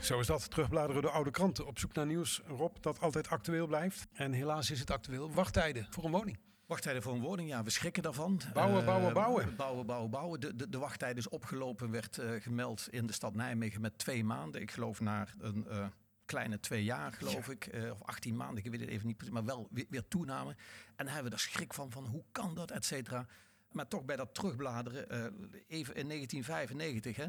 Zo 0.00 0.20
is 0.20 0.26
dat. 0.26 0.50
Terugbladeren 0.50 1.02
de 1.02 1.10
oude 1.10 1.30
kranten. 1.30 1.66
Op 1.66 1.78
zoek 1.78 1.92
naar 1.94 2.06
nieuws, 2.06 2.40
Rob, 2.46 2.76
dat 2.80 3.00
altijd 3.00 3.28
actueel 3.28 3.66
blijft. 3.66 4.06
En 4.12 4.32
helaas 4.32 4.70
is 4.70 4.80
het 4.80 4.90
actueel. 4.90 5.32
Wachttijden 5.32 5.86
voor 5.90 6.04
een 6.04 6.10
woning. 6.10 6.38
Wachttijden 6.66 7.02
voor 7.02 7.12
een 7.12 7.20
woning, 7.20 7.48
ja, 7.48 7.62
we 7.62 7.70
schrikken 7.70 8.02
daarvan. 8.02 8.40
Bouwen, 8.52 8.80
Eh, 8.80 8.86
bouwen, 8.86 9.12
bouwen. 9.12 9.56
Bouwen, 9.56 9.86
bouwen, 9.86 10.10
bouwen. 10.10 10.40
De, 10.40 10.56
de, 10.56 10.68
de 10.68 10.78
wachttijd 10.78 11.16
is 11.16 11.28
opgelopen, 11.28 11.90
werd 11.90 12.18
eh, 12.18 12.30
gemeld 12.40 12.86
in 12.90 13.06
de 13.06 13.12
stad 13.12 13.34
Nijmegen 13.34 13.80
met 13.80 13.98
twee 13.98 14.24
maanden. 14.24 14.60
Ik 14.60 14.70
geloof 14.70 15.00
naar 15.00 15.34
een 15.40 15.66
eh, 15.68 15.86
kleine 16.24 16.60
twee 16.60 16.84
jaar, 16.84 17.12
geloof 17.12 17.48
ik. 17.48 17.66
eh, 17.66 17.90
of 17.90 18.02
18 18.02 18.36
maanden, 18.36 18.64
ik 18.64 18.70
weet 18.70 18.80
het 18.80 18.88
even 18.88 19.06
niet 19.06 19.16
precies. 19.16 19.34
Maar 19.34 19.44
wel 19.44 19.68
weer, 19.70 19.86
weer 19.88 20.08
toename. 20.08 20.50
En 20.96 21.04
dan 21.04 21.14
hebben 21.14 21.24
we 21.32 21.36
er 21.36 21.42
schrik 21.42 21.74
van, 21.74 21.90
van 21.90 22.04
hoe 22.06 22.24
kan 22.32 22.54
dat, 22.54 22.70
et 22.70 22.84
cetera. 22.84 23.26
Maar 23.72 23.88
toch 23.88 24.04
bij 24.04 24.16
dat 24.16 24.34
terugbladeren, 24.34 25.08
eh, 25.08 25.24
even 25.68 25.94
in 25.94 26.06
1995, 26.06 27.16
hè, 27.16 27.26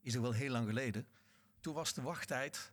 is 0.00 0.14
er 0.14 0.22
wel 0.22 0.32
heel 0.32 0.50
lang 0.50 0.66
geleden. 0.66 1.06
Toen 1.60 1.74
was 1.74 1.94
de 1.94 2.02
wachttijd 2.02 2.72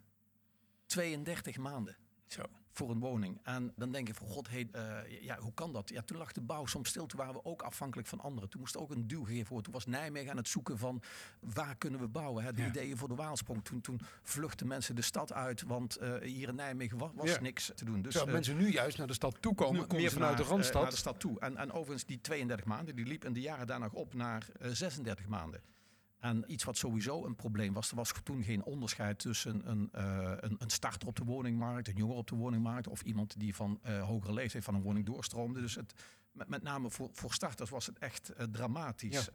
32 0.86 1.57
maanden 1.57 1.98
Zo. 2.27 2.41
voor 2.72 2.89
een 2.89 3.00
woning. 3.00 3.39
En 3.44 3.74
dan 3.75 3.91
denk 3.91 4.08
je 4.08 4.13
van 4.13 4.27
god, 4.27 4.50
hey, 4.50 4.67
eh, 4.72 5.22
ja, 5.22 5.38
hoe 5.39 5.53
kan 5.53 5.74
dat? 5.74 5.89
Ja, 5.89 6.01
toen 6.01 6.17
lag 6.17 6.32
de 6.32 6.41
bouw 6.41 6.65
soms 6.65 6.89
stil. 6.89 7.05
Toen 7.05 7.20
waren 7.20 7.34
we 7.34 7.46
ook 7.46 7.62
afhankelijk 7.62 8.08
van 8.08 8.20
anderen. 8.20 8.50
Toen 8.50 8.60
moest 8.60 8.77
ook 8.77 8.91
een 8.91 9.08
duw 9.08 9.24
gegeven 9.24 9.48
worden. 9.48 9.63
Toen 9.63 9.74
was 9.74 9.86
Nijmegen 9.86 10.32
aan 10.32 10.38
het 10.38 10.48
zoeken 10.48 10.77
van 10.77 11.01
waar 11.39 11.75
kunnen 11.75 12.00
we 12.00 12.08
bouwen. 12.08 12.44
Hè? 12.44 12.53
De 12.53 12.62
Ja. 12.62 12.67
ideeën 12.67 12.98
voor 12.98 13.08
de 13.08 13.15
Waalsprong. 13.15 13.63
Toen, 13.63 13.82
toen 13.82 14.01
vluchtten 14.24 14.67
mensen 14.67 14.96
de 14.96 15.01
stad 15.01 15.34
uit. 15.34 15.62
Want 15.63 15.96
eh, 15.96 16.13
hier 16.22 16.48
in 16.48 16.55
Nijmegen 16.55 16.98
was, 16.98 17.12
was 17.15 17.29
Ja. 17.29 17.41
niks 17.41 17.72
te 17.75 17.86
doen. 17.86 18.01
Dus 18.01 18.12
Terwijl 18.13 18.27
eh, 18.27 18.34
mensen 18.34 18.58
nu 18.58 18.72
juist 18.72 18.98
naar 18.98 19.08
de 19.08 19.13
stad 19.13 19.38
toe 19.41 19.55
komen, 19.55 19.86
meer 19.88 20.12
vanuit 20.12 20.36
naar, 20.38 20.44
de 20.46 20.50
Randstad. 20.50 20.82
naar 20.82 20.91
de 20.91 20.98
stad 20.98 21.20
toe. 21.20 21.39
En, 21.39 21.58
en 21.58 21.72
overigens 21.72 22.05
die 22.05 22.22
32 22.22 22.65
maanden, 22.65 22.96
die 22.96 23.05
liep 23.05 23.25
in 23.25 23.34
de 23.34 23.41
jaren 23.41 23.67
daarna 23.67 23.89
op 23.94 24.13
naar 24.13 24.48
eh, 24.60 24.70
36 24.72 25.27
maanden. 25.27 25.62
En 26.25 26.44
iets 26.48 26.63
wat 26.63 26.77
sowieso 26.77 27.25
een 27.25 27.36
probleem 27.36 27.74
was, 27.74 27.89
er 27.89 27.96
was 27.96 28.13
toen 28.24 28.44
geen 28.44 28.63
onderscheid 28.63 29.20
tussen 29.20 29.70
een, 29.70 29.89
eh, 29.91 30.34
een, 30.39 30.55
een 30.58 30.70
starter 30.70 31.08
op 31.08 31.15
de 31.15 31.24
woningmarkt, 31.24 31.88
een 31.88 31.96
jonger 31.96 32.15
op 32.15 32.27
de 32.27 32.36
woningmarkt 32.36 32.88
of 32.88 33.01
iemand 33.01 33.39
die 33.39 33.55
van 33.55 33.79
eh, 33.82 34.03
hogere 34.03 34.34
leeftijd 34.34 34.63
van 34.63 34.75
een 34.75 34.82
woning 34.82 35.05
doorstroomde. 35.05 35.62
Dus 35.62 35.75
het, 35.75 35.94
met, 36.32 36.50
met 36.50 36.63
name 36.63 36.89
voor, 36.89 37.10
voor 37.12 37.34
starters 37.34 37.70
was 37.70 37.86
het 37.86 37.98
echt 38.00 38.29
eh, 38.29 38.46
dramatisch. 38.46 39.25
Ja. 39.25 39.32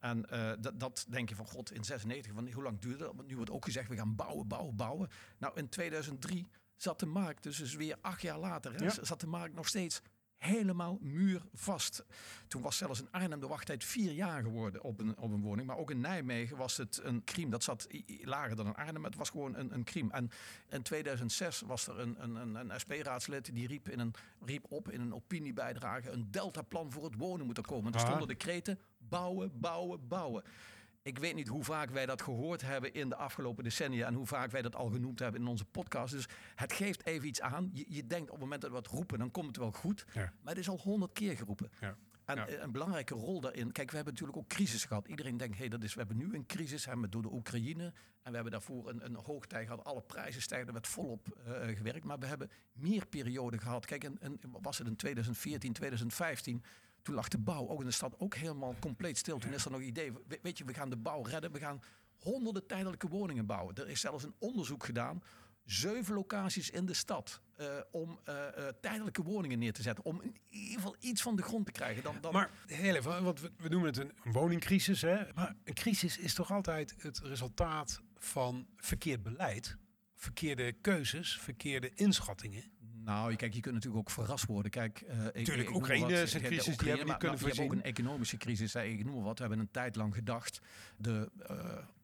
En 0.00 0.26
dat, 0.60 0.80
dat 0.80 1.06
denk 1.08 1.28
je 1.28 1.34
van 1.34 1.46
god, 1.46 1.72
in 1.72 1.84
96, 1.84 2.32
van, 2.32 2.52
hoe 2.52 2.62
lang 2.62 2.78
duurde 2.78 3.04
dat? 3.04 3.14
Want 3.16 3.28
nu 3.28 3.36
wordt 3.36 3.50
ook 3.50 3.64
gezegd, 3.64 3.88
we 3.88 3.96
gaan 3.96 4.14
bouwen, 4.14 4.48
bouwen, 4.48 4.76
bouwen. 4.76 5.08
Nou, 5.38 5.52
in 5.56 5.68
2003 5.68 6.48
zat 6.76 7.00
de 7.00 7.06
markt, 7.06 7.42
dus 7.42 7.60
is 7.60 7.74
weer 7.74 7.96
acht 8.00 8.22
jaar 8.22 8.38
later, 8.38 8.72
hè, 8.74 8.84
Ja. 8.84 9.04
zat 9.04 9.20
de 9.20 9.26
markt 9.26 9.54
nog 9.54 9.68
steeds 9.68 10.02
helemaal 10.42 10.98
muurvast. 11.00 12.04
Toen 12.48 12.62
was 12.62 12.76
zelfs 12.76 13.00
in 13.00 13.08
Arnhem 13.10 13.40
de 13.40 13.46
wachttijd 13.46 13.84
vier 13.84 14.12
jaar 14.12 14.42
geworden 14.42 14.82
op 14.82 15.00
een, 15.00 15.18
op 15.18 15.32
een 15.32 15.40
woning. 15.40 15.66
Maar 15.66 15.76
ook 15.76 15.90
in 15.90 16.00
Nijmegen 16.00 16.56
was 16.56 16.76
het 16.76 17.00
een 17.02 17.24
crime. 17.24 17.50
Dat 17.50 17.62
zat 17.62 17.88
lager 18.20 18.56
dan 18.56 18.66
in 18.66 18.74
Arnhem. 18.74 19.04
Het 19.04 19.16
was 19.16 19.30
gewoon 19.30 19.56
een, 19.56 19.74
een 19.74 19.84
crime. 19.84 20.12
En 20.12 20.30
in 20.68 20.82
2006 20.82 21.60
was 21.60 21.86
er 21.86 21.98
een, 21.98 22.22
een, 22.22 22.54
een, 22.54 22.80
SP-raadslid 22.80 23.54
die 23.54 23.66
riep, 23.66 23.88
in 23.88 23.98
een, 23.98 24.14
riep 24.44 24.64
op 24.68 24.90
in 24.90 25.00
een 25.00 25.14
opiniebijdrage... 25.14 26.10
een 26.10 26.30
deltaplan 26.30 26.92
voor 26.92 27.04
het 27.04 27.16
wonen 27.16 27.46
moet 27.46 27.56
er 27.56 27.66
komen. 27.66 27.92
Er 27.92 27.98
Ah. 27.98 28.06
stonden 28.06 28.28
decreten 28.28 28.78
bouwen, 28.98 29.60
bouwen, 29.60 30.08
bouwen. 30.08 30.42
Ik 31.02 31.18
weet 31.18 31.34
niet 31.34 31.48
hoe 31.48 31.64
vaak 31.64 31.90
wij 31.90 32.06
dat 32.06 32.22
gehoord 32.22 32.60
hebben 32.62 32.94
in 32.94 33.08
de 33.08 33.16
afgelopen 33.16 33.64
decennia 33.64 34.06
en 34.06 34.14
hoe 34.14 34.26
vaak 34.26 34.50
wij 34.50 34.62
dat 34.62 34.74
al 34.76 34.90
genoemd 34.90 35.18
hebben 35.18 35.40
in 35.40 35.46
onze 35.46 35.64
podcast. 35.64 36.12
Dus 36.12 36.26
het 36.54 36.72
geeft 36.72 37.06
even 37.06 37.28
iets 37.28 37.40
aan. 37.40 37.70
Je, 37.72 37.84
je 37.88 38.06
denkt 38.06 38.26
op 38.26 38.30
het 38.34 38.40
moment 38.40 38.60
dat 38.60 38.70
we 38.70 38.76
wat 38.76 38.86
roepen, 38.86 39.18
dan 39.18 39.30
komt 39.30 39.46
het 39.46 39.56
wel 39.56 39.72
goed. 39.72 40.04
Ja. 40.12 40.20
Maar 40.20 40.52
het 40.54 40.58
is 40.58 40.68
al 40.68 40.78
honderd 40.78 41.12
keer 41.12 41.36
geroepen. 41.36 41.70
Ja. 41.80 41.96
En 42.24 42.36
Ja. 42.36 42.48
een 42.48 42.72
belangrijke 42.72 43.14
rol 43.14 43.40
daarin. 43.40 43.72
Kijk, 43.72 43.90
we 43.90 43.96
hebben 43.96 44.12
natuurlijk 44.12 44.38
ook 44.38 44.48
crisis 44.48 44.84
gehad. 44.84 45.08
Iedereen 45.08 45.36
denkt, 45.36 45.58
hey, 45.58 45.68
dat 45.68 45.82
is, 45.82 45.92
we 45.94 45.98
hebben 45.98 46.16
nu 46.16 46.34
een 46.34 46.46
crisis 46.46 46.84
hè, 46.84 46.96
met 46.96 47.12
door 47.12 47.22
de 47.22 47.32
Oekraïne. 47.32 47.84
En 48.22 48.28
we 48.28 48.34
hebben 48.34 48.52
daarvoor 48.52 48.88
een, 48.88 49.04
een 49.04 49.14
hoogtij 49.14 49.64
gehad. 49.64 49.84
Alle 49.84 50.02
prijzen 50.02 50.42
stijgen, 50.42 50.66
er 50.66 50.72
werd 50.72 50.86
volop 50.86 51.28
eh, 51.46 51.76
gewerkt. 51.76 52.04
Maar 52.04 52.18
we 52.18 52.26
hebben 52.26 52.50
meer 52.72 53.06
perioden 53.06 53.60
gehad. 53.60 53.86
Kijk, 53.86 54.04
en 54.04 54.40
was 54.62 54.78
het 54.78 54.86
in 54.86 54.96
2014, 54.96 55.72
2015. 55.72 56.62
Toen 57.02 57.14
lag 57.14 57.28
de 57.28 57.38
bouw 57.38 57.68
ook 57.68 57.80
in 57.80 57.86
de 57.86 57.92
stad 57.92 58.14
ook 58.18 58.34
helemaal 58.34 58.74
compleet 58.80 59.18
stil. 59.18 59.38
Toen 59.38 59.52
is 59.52 59.64
er 59.64 59.70
nog 59.70 59.80
idee. 59.80 60.12
we- 60.12 60.38
Weet 60.42 60.58
je, 60.58 60.64
we 60.64 60.74
gaan 60.74 60.90
de 60.90 60.96
bouw 60.96 61.22
redden. 61.22 61.52
We 61.52 61.58
gaan 61.58 61.82
honderden 62.18 62.66
tijdelijke 62.66 63.08
woningen 63.08 63.46
bouwen. 63.46 63.74
Er 63.74 63.88
is 63.88 64.00
zelfs 64.00 64.24
een 64.24 64.34
onderzoek 64.38 64.84
gedaan. 64.84 65.22
Zeven 65.64 66.14
locaties 66.14 66.70
in 66.70 66.86
de 66.86 66.94
stad 66.94 67.40
eh, 67.56 67.66
om 67.90 68.20
eh, 68.24 68.46
eh, 68.68 68.74
tijdelijke 68.80 69.22
woningen 69.22 69.58
neer 69.58 69.72
te 69.72 69.82
zetten. 69.82 70.04
Om 70.04 70.20
in 70.22 70.36
ieder 70.48 70.74
geval 70.74 70.96
iets 71.00 71.22
van 71.22 71.36
de 71.36 71.42
grond 71.42 71.66
te 71.66 71.72
krijgen. 71.72 72.02
Dan, 72.02 72.16
dan, 72.20 72.32
Maar 72.32 72.50
heel 72.66 73.02
want 73.02 73.40
we, 73.40 73.50
we 73.56 73.68
noemen 73.68 73.88
het 73.88 73.98
een, 73.98 74.12
een 74.24 74.32
woningcrisis. 74.32 75.02
Hè? 75.02 75.32
Maar 75.34 75.54
een 75.64 75.74
crisis 75.74 76.18
is 76.18 76.34
toch 76.34 76.50
altijd 76.52 76.94
het 76.98 77.18
resultaat 77.18 78.00
van 78.16 78.66
verkeerd 78.76 79.22
beleid, 79.22 79.76
verkeerde 80.14 80.72
keuzes, 80.72 81.38
verkeerde 81.38 81.90
inschattingen. 81.94 82.64
Nou, 83.04 83.34
kijk, 83.36 83.54
je 83.54 83.60
kunt 83.60 83.74
natuurlijk 83.74 84.02
ook 84.02 84.10
verrast 84.14 84.46
worden. 84.46 84.70
Kijk, 84.70 85.00
eh, 85.00 85.26
Tuurlijk, 85.42 85.68
ik 85.68 85.74
Oekraïne 85.74 86.02
wat, 86.02 86.10
is 86.12 86.34
een 86.34 86.40
de 86.42 86.46
crisis, 86.46 86.76
die 86.76 86.88
hebben 86.88 87.06
we 87.06 87.10
niet 87.10 87.20
kunnen 87.20 87.38
maar 87.40 87.48
Je 87.48 87.54
hebt 87.54 87.60
ook 87.60 87.66
voorzien. 87.66 87.72
een 87.72 87.82
economische 87.82 88.36
crisis. 88.36 88.72
hè. 88.72 88.82
Ik 88.82 89.04
noem 89.04 89.14
maar 89.14 89.22
wat. 89.24 89.34
We 89.38 89.40
hebben 89.44 89.58
een 89.60 89.70
tijd 89.70 89.96
lang 89.96 90.14
gedacht. 90.14 90.60
De 90.96 91.30
eh, 91.46 91.56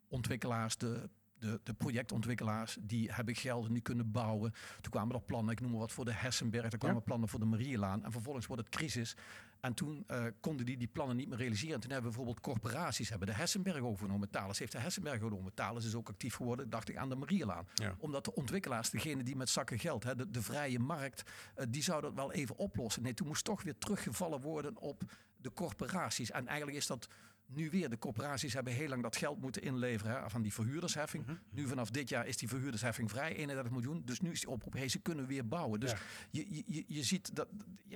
ontwikkelaars, 0.08 0.76
de, 0.76 1.08
de, 1.38 1.60
de 1.62 1.74
projectontwikkelaars, 1.74 2.78
die 2.80 3.12
hebben 3.12 3.34
geld 3.36 3.66
en 3.66 3.72
die 3.72 3.82
kunnen 3.82 4.10
bouwen. 4.10 4.52
Toen 4.80 4.90
kwamen 4.90 5.14
er 5.14 5.22
plannen, 5.22 5.52
ik 5.52 5.60
noem 5.60 5.70
maar 5.70 5.80
wat, 5.80 5.92
voor 5.92 6.04
de 6.04 6.12
Hessenberg. 6.14 6.72
Er 6.72 6.78
kwamen 6.78 6.96
Ja. 6.96 7.02
plannen 7.02 7.28
voor 7.28 7.38
de 7.40 7.44
Marielaan. 7.46 8.04
En 8.04 8.12
vervolgens 8.12 8.46
wordt 8.46 8.62
het 8.62 8.74
crisis. 8.76 9.16
En 9.60 9.74
toen 9.74 10.04
eh, 10.06 10.24
konden 10.40 10.66
die 10.66 10.76
die 10.76 10.86
plannen 10.88 11.16
niet 11.16 11.28
meer 11.28 11.38
realiseren. 11.38 11.74
En 11.74 11.80
toen 11.80 11.90
hebben 11.90 12.10
we 12.10 12.16
bijvoorbeeld 12.16 12.46
corporaties 12.46 13.08
hebben 13.08 13.28
de 13.28 13.34
Hessenberg 13.34 13.80
overgenomen. 13.80 14.30
Thales 14.30 14.58
heeft 14.58 14.72
de 14.72 14.78
Hessenberg 14.78 15.14
overgenomen. 15.20 15.54
Thales 15.54 15.84
is 15.84 15.94
ook 15.94 16.08
actief 16.08 16.34
geworden, 16.34 16.70
dacht 16.70 16.88
ik, 16.88 16.96
aan 16.96 17.08
de 17.08 17.14
Marielaan. 17.14 17.66
Ja. 17.74 17.94
Omdat 17.98 18.24
de 18.24 18.34
ontwikkelaars, 18.34 18.90
degene 18.90 19.22
die 19.22 19.36
met 19.36 19.48
zakken 19.48 19.78
geld, 19.78 20.04
hè, 20.04 20.14
de, 20.16 20.30
de 20.30 20.42
vrije 20.42 20.78
markt, 20.78 21.30
eh, 21.54 21.66
die 21.68 21.82
zou 21.82 22.00
dat 22.00 22.14
wel 22.14 22.32
even 22.32 22.56
oplossen. 22.56 23.02
Nee, 23.02 23.14
toen 23.14 23.26
moest 23.26 23.44
toch 23.44 23.62
weer 23.62 23.78
teruggevallen 23.78 24.40
worden 24.40 24.76
op 24.78 25.02
de 25.36 25.52
corporaties. 25.52 26.30
En 26.30 26.46
eigenlijk 26.46 26.76
is 26.78 26.86
dat 26.86 27.08
nu 27.46 27.70
weer. 27.70 27.88
De 27.90 27.98
corporaties 27.98 28.52
hebben 28.54 28.72
heel 28.72 28.88
lang 28.88 29.02
dat 29.02 29.16
geld 29.16 29.40
moeten 29.40 29.62
inleveren 29.62 30.22
hè, 30.22 30.30
van 30.30 30.42
die 30.42 30.52
verhuurdersheffing. 30.52 31.26
Mhm. 31.26 31.36
Nu 31.50 31.66
vanaf 31.66 31.90
dit 31.90 32.08
jaar 32.08 32.26
is 32.26 32.36
die 32.36 32.48
verhuurdersheffing 32.48 33.10
vrij, 33.10 33.34
31 33.36 33.72
miljoen. 33.72 34.02
Dus 34.04 34.20
nu 34.20 34.30
is 34.30 34.40
die 34.40 34.48
oproep, 34.50 34.72
hey, 34.72 34.88
ze 34.88 34.98
kunnen 34.98 35.26
weer 35.26 35.48
bouwen. 35.48 35.80
Dus 35.80 35.90
Ja. 35.90 35.98
je, 36.30 36.62
je, 36.66 36.84
je 36.86 37.02
ziet 37.02 37.34
dat, 37.36 37.48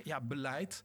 ja, 0.03 0.21
beleid... 0.21 0.83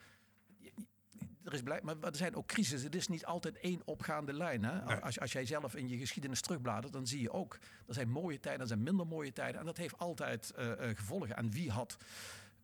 Er 1.48 1.54
is 1.54 1.62
beleid, 1.62 1.82
maar 1.82 1.96
er 2.00 2.16
zijn 2.16 2.34
ook 2.34 2.46
crises. 2.46 2.82
Het 2.82 2.94
is 2.94 3.08
niet 3.08 3.24
altijd 3.24 3.58
één 3.58 3.80
opgaande 3.84 4.32
lijn. 4.32 4.64
Hè? 4.64 4.84
Nee. 4.84 4.96
Als, 4.96 5.20
als 5.20 5.32
jij 5.32 5.44
zelf 5.44 5.74
in 5.74 5.88
je 5.88 5.98
geschiedenis 5.98 6.40
terugbladert, 6.40 6.92
dan 6.92 7.06
zie 7.06 7.20
je 7.20 7.30
ook... 7.32 7.58
er 7.87 7.94
zijn 7.94 8.08
mooie 8.08 8.40
tijden, 8.40 8.61
er 8.61 8.66
zijn 8.66 8.82
minder 8.82 9.06
mooie 9.06 9.32
tijden. 9.32 9.61
En 9.61 9.66
dat 9.66 9.76
heeft 9.76 9.98
altijd 9.98 10.50
eh, 10.50 10.90
eh, 10.90 10.96
gevolgen. 10.96 11.37
En 11.37 11.50
wie 11.50 11.70
had... 11.70 11.96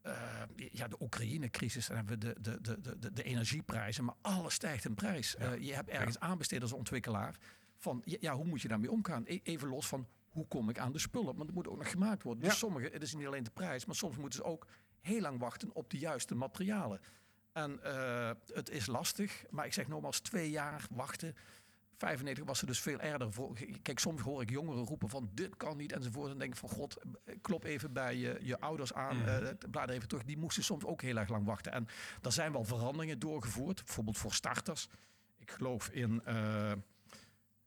eh, 0.03 0.13
ja, 0.57 0.89
de 0.89 0.97
Oekraïne-crisis, 1.01 1.87
dan 1.87 1.97
hebben 1.97 2.19
we 2.19 2.41
de, 2.41 2.41
de, 2.41 2.81
de, 2.81 2.99
de, 2.99 3.13
de, 3.13 3.23
energieprijzen, 3.23 4.05
maar 4.05 4.15
alles 4.21 4.55
stijgt 4.55 4.85
in 4.85 4.95
prijs. 4.95 5.37
Je 5.59 5.75
hebt 5.75 5.89
ergens 5.89 6.19
aanbesteed 6.19 6.63
als 6.63 6.73
ontwikkelaar 6.73 7.37
van, 7.77 8.03
ja, 8.05 8.17
ja, 8.21 8.35
hoe 8.35 8.45
moet 8.47 8.63
je 8.63 8.69
daarmee 8.69 8.91
omgaan? 8.91 9.23
E- 9.27 9.41
Even 9.43 9.69
los 9.69 9.87
van, 9.87 10.07
hoe 10.29 10.47
kom 10.47 10.69
ik 10.69 10.79
aan 10.79 10.93
de 10.93 10.99
spullen? 10.99 11.27
Want 11.37 11.47
het 11.47 11.55
moet 11.55 11.69
ook 11.69 11.77
nog 11.79 11.91
gemaakt 11.91 12.23
worden. 12.23 12.43
Ja. 12.43 12.49
Dus 12.49 12.59
sommige, 12.59 12.89
het 12.93 13.03
is 13.03 13.15
niet 13.15 13.27
alleen 13.27 13.43
de 13.43 13.51
prijs, 13.51 13.85
maar 13.85 13.97
soms 13.97 14.17
moeten 14.17 14.39
ze 14.39 14.45
ook 14.45 14.67
heel 15.01 15.21
lang 15.21 15.39
wachten 15.39 15.71
op 15.73 15.91
de 15.91 15.99
juiste 15.99 16.35
materialen. 16.35 17.01
En 17.55 17.83
eh, 17.83 18.31
het 18.53 18.71
is 18.71 18.87
lastig, 18.87 19.45
maar 19.51 19.67
ik 19.67 19.73
zeg 19.73 19.89
nogmaals, 19.89 20.21
twee 20.21 20.51
jaar 20.51 20.87
wachten. 20.91 21.35
95 21.97 22.45
was 22.45 22.61
er 22.61 22.67
dus 22.67 22.81
veel 22.81 23.01
erger. 23.01 23.33
Voor. 23.33 23.57
Kijk, 23.83 23.99
soms 23.99 24.21
hoor 24.21 24.43
ik 24.43 24.51
jongeren 24.51 24.85
roepen 24.85 25.09
van 25.09 25.31
dit 25.33 25.57
kan 25.57 25.77
niet 25.77 25.93
enzovoort. 25.93 26.25
En 26.25 26.31
dan 26.31 26.39
denk 26.39 26.53
ik 26.53 26.59
van 26.59 26.69
god, 26.69 26.97
klop 27.41 27.65
even 27.65 27.93
bij 27.93 28.17
je, 28.17 28.39
je 28.43 28.61
ouders 28.61 28.93
aan. 28.93 29.25
Blader 29.71 29.95
even 29.95 30.09
terug. 30.09 30.25
Die 30.25 30.39
moesten 30.39 30.65
soms 30.65 30.85
ook 30.85 31.03
heel 31.03 31.17
erg 31.17 31.29
lang 31.29 31.47
wachten. 31.47 31.73
En 31.73 31.87
er 32.23 32.33
zijn 32.33 32.53
wel 32.53 32.65
veranderingen 32.65 33.19
doorgevoerd. 33.19 33.85
Bijvoorbeeld 33.85 34.19
voor 34.19 34.33
starters. 34.33 34.89
Ik 35.39 35.51
geloof 35.51 35.89
in... 35.89 36.25
eh, 36.25 36.73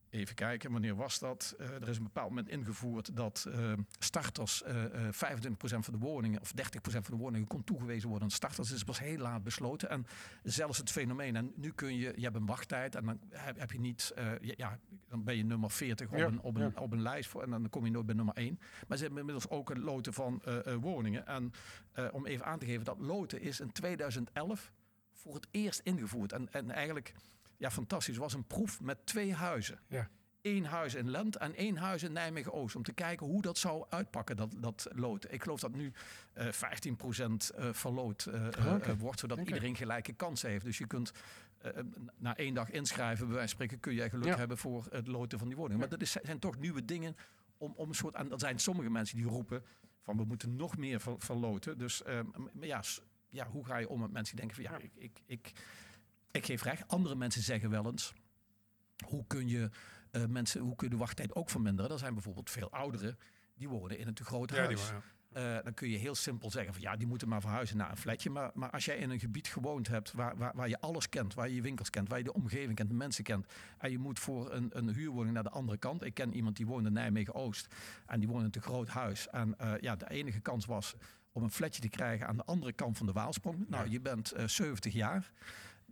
Even 0.10 0.36
kijken, 0.36 0.72
wanneer 0.72 0.96
was 0.96 1.20
dat? 1.20 1.56
Eh, 1.58 1.70
er 1.70 1.89
is 1.89 1.98
een 1.98 2.04
bepaald 2.04 2.30
moment 2.30 2.50
ingevoerd 2.50 3.15
dat 3.15 3.48
eh, 3.52 3.74
starters 4.00 4.63
eh, 4.63 5.08
eh, 5.08 5.13
25% 5.13 5.86
van 5.86 5.93
de 5.93 6.00
woningen 6.00 6.41
of 6.41 6.52
30% 6.52 7.06
van 7.06 7.17
de 7.17 7.24
woningen 7.24 7.48
kon 7.48 7.63
toegewezen 7.63 8.10
worden 8.10 8.28
aan 8.28 8.34
starters. 8.34 8.70
Dus 8.70 8.78
het 8.78 8.88
was 8.88 9.00
heel 9.00 9.17
laat 9.17 9.43
besloten. 9.43 9.89
En 9.89 10.06
zelfs 10.43 10.78
het 10.78 10.91
fenomeen, 10.91 11.36
en 11.36 11.52
nu 11.56 11.72
kun 11.72 11.96
je, 11.96 12.13
je 12.15 12.24
hebt 12.24 12.36
een 12.36 12.46
wachttijd 12.46 12.96
en 12.96 13.06
dan 13.06 13.20
heb, 13.30 13.60
heb 13.60 13.72
je 13.72 13.80
niet, 13.80 14.13
ja, 14.41 14.80
dan 15.08 15.24
ben 15.24 15.38
je 15.38 15.43
nummer 15.43 15.72
40 15.72 16.08
op, 16.08 16.17
Ja, 16.17 16.26
een, 16.26 16.41
op, 16.41 16.56
een, 16.56 16.78
op 16.78 16.91
een 16.91 17.02
lijst 17.02 17.30
voor, 17.30 17.43
en 17.43 17.50
dan 17.50 17.70
kom 17.70 17.86
je 17.86 17.91
nooit 17.91 18.06
bij 18.06 18.15
nummer 18.15 18.36
1. 18.36 18.60
Maar 18.88 18.98
ze 18.98 19.04
hebben 19.04 19.20
inmiddels 19.20 19.50
ook 19.50 19.70
een 19.70 19.80
loten 19.80 20.13
van 20.13 20.41
woningen. 20.80 21.28
En 21.28 21.52
om 22.12 22.26
even 22.26 22.46
aan 22.46 22.60
te 22.60 22.65
geven, 22.65 22.86
dat 22.86 23.00
loten 23.00 23.41
is 23.41 23.60
in 23.60 23.72
2011 23.72 24.72
voor 25.13 25.34
het 25.34 25.48
eerst 25.52 25.80
ingevoerd. 25.80 26.32
En, 26.32 26.52
en 26.52 26.72
eigenlijk, 26.72 27.13
ja, 27.58 27.72
fantastisch, 27.72 28.17
was 28.17 28.34
een 28.34 28.48
proef 28.48 28.82
met 28.82 29.06
twee 29.06 29.34
huizen 29.34 29.80
Ja. 29.88 30.10
één 30.41 30.65
huis 30.65 30.93
in 30.96 31.10
Lent 31.10 31.36
en 31.38 31.56
één 31.56 31.78
huis 31.78 32.04
in 32.04 32.12
Nijmegen-Oost. 32.12 32.76
Om 32.76 32.84
te 32.84 32.93
kijken 32.93 33.26
hoe 33.28 33.41
dat 33.41 33.58
zou 33.58 33.86
uitpakken, 33.89 34.36
dat, 34.36 34.56
dat 34.58 34.88
lood. 34.96 35.32
Ik 35.32 35.43
geloof 35.43 35.60
dat 35.60 35.76
nu 35.76 35.91
eh 36.34 36.48
15% 36.48 36.50
eh 37.56 37.74
verloot 37.74 38.26
eh, 38.26 38.48
eh, 38.48 38.89
eh, 38.89 39.00
wordt, 39.00 39.20
zodat 39.20 39.38
iedereen 39.39 39.76
gelijke 39.76 40.13
kansen 40.13 40.50
heeft. 40.50 40.65
Dus 40.65 40.78
je 40.78 40.88
kunt 40.88 41.12
eh, 41.58 41.72
na 42.17 42.36
één 42.38 42.54
dag 42.54 42.70
inschrijven, 42.72 43.26
bij 43.28 43.36
wijze 43.36 43.56
van 43.56 43.63
spreken, 43.65 43.80
kun 43.80 43.93
jij 43.93 44.10
geluk 44.10 44.26
Ja. 44.26 44.38
hebben 44.38 44.58
voor 44.58 44.88
het 44.89 45.08
loten 45.08 45.39
van 45.39 45.48
die 45.48 45.58
woning. 45.58 45.80
Maar 45.80 45.89
dat 45.89 46.02
is, 46.02 46.12
zijn 46.12 46.39
toch 46.39 46.58
nieuwe 46.58 46.86
dingen 46.86 47.15
om, 47.58 47.74
om 47.76 47.89
een 47.89 47.96
soort, 47.96 48.15
en 48.15 48.32
er 48.32 48.39
zijn 48.39 48.60
sommige 48.60 48.89
mensen 48.89 49.17
die 49.17 49.26
roepen 49.28 49.63
van 50.02 50.17
we 50.17 50.24
moeten 50.24 50.56
nog 50.56 50.78
meer 50.78 51.00
ver- 51.00 51.15
verloten. 51.20 51.78
Dus 51.78 52.04
ehm, 52.04 52.26
ja, 52.62 52.82
ja, 53.30 53.48
hoe 53.48 53.65
ga 53.65 53.78
je 53.78 53.89
om 53.89 54.00
met 54.00 54.12
mensen 54.12 54.36
die 54.36 54.46
denken 54.46 54.63
van 54.63 54.74
ja, 54.74 54.84
ik, 54.84 54.91
ik, 54.96 55.22
ik, 55.26 55.52
ik 56.38 56.45
geef 56.45 56.63
recht. 56.63 56.88
Andere 56.88 57.15
mensen 57.15 57.41
zeggen 57.41 57.69
wel 57.69 57.86
eens, 57.86 58.13
hoe 59.06 59.26
kun 59.28 59.47
je 59.47 59.69
eh, 60.12 60.26
mensen, 60.26 60.62
hoe 60.62 60.76
kun 60.76 60.88
je 60.88 60.93
de 60.93 61.00
wachttijd 61.00 61.36
ook 61.36 61.50
verminderen? 61.50 61.91
Er 61.91 62.00
zijn 62.00 62.13
bijvoorbeeld 62.13 62.50
veel 62.50 62.71
ouderen 62.71 63.17
die 63.56 63.69
wonen 63.69 63.97
in 63.97 64.08
een 64.08 64.13
te 64.13 64.23
groot 64.23 64.50
Ja, 64.50 64.58
huis. 64.58 64.91
Eh, 65.32 65.58
dan 65.63 65.73
kun 65.73 65.89
je 65.89 65.97
heel 65.97 66.15
simpel 66.15 66.52
zeggen 66.52 66.73
van 66.73 66.82
ja, 66.82 66.95
die 66.95 67.08
moeten 67.08 67.28
maar 67.28 67.41
verhuizen 67.41 67.78
naar 67.78 67.89
een 67.89 67.97
flatje. 67.97 68.30
Maar, 68.30 68.52
maar 68.54 68.69
als 68.69 68.86
jij 68.86 68.97
in 68.97 69.10
een 69.10 69.19
gebied 69.19 69.47
gewoond 69.47 69.88
hebt 69.88 70.12
waar, 70.12 70.38
waar, 70.38 70.52
waar 70.56 70.69
je 70.69 70.80
alles 70.80 71.10
kent, 71.10 71.34
waar 71.34 71.47
je 71.47 71.56
je 71.56 71.62
winkels 71.62 71.89
kent, 71.89 72.10
waar 72.10 72.17
je 72.17 72.23
de 72.23 72.34
omgeving 72.34 72.76
kent, 72.76 72.89
de 72.89 72.95
mensen 72.95 73.23
kent. 73.23 73.45
En 73.78 73.91
je 73.91 73.97
moet 73.97 74.19
voor 74.19 74.54
een, 74.54 74.69
een 74.78 74.93
huurwoning 74.93 75.34
naar 75.34 75.43
de 75.43 75.50
andere 75.50 75.78
kant. 75.78 76.04
Ik 76.04 76.13
ken 76.13 76.34
iemand 76.34 76.56
die 76.56 76.65
woonde 76.65 76.88
in 76.88 76.93
Nijmegen-Oost 76.93 77.67
en 78.06 78.19
die 78.19 78.28
woonde 78.28 78.41
in 78.41 78.45
een 78.45 78.62
te 78.62 78.62
groot 78.62 78.88
huis. 78.88 79.30
En 79.30 79.60
eh, 79.60 79.73
ja, 79.80 79.95
de 79.95 80.10
enige 80.10 80.39
kans 80.39 80.65
was 80.65 80.95
om 81.32 81.43
een 81.43 81.52
flatje 81.52 81.82
te 81.82 81.89
krijgen 81.89 82.28
aan 82.28 82.38
de 82.38 82.45
andere 82.45 82.73
kant 82.73 82.97
van 82.97 83.06
de 83.06 83.12
Waalsprong. 83.12 83.65
Nou, 83.67 83.89
je 83.89 84.00
bent 84.00 84.32
eh 84.32 84.47
70 84.47 84.93
jaar. 84.93 85.32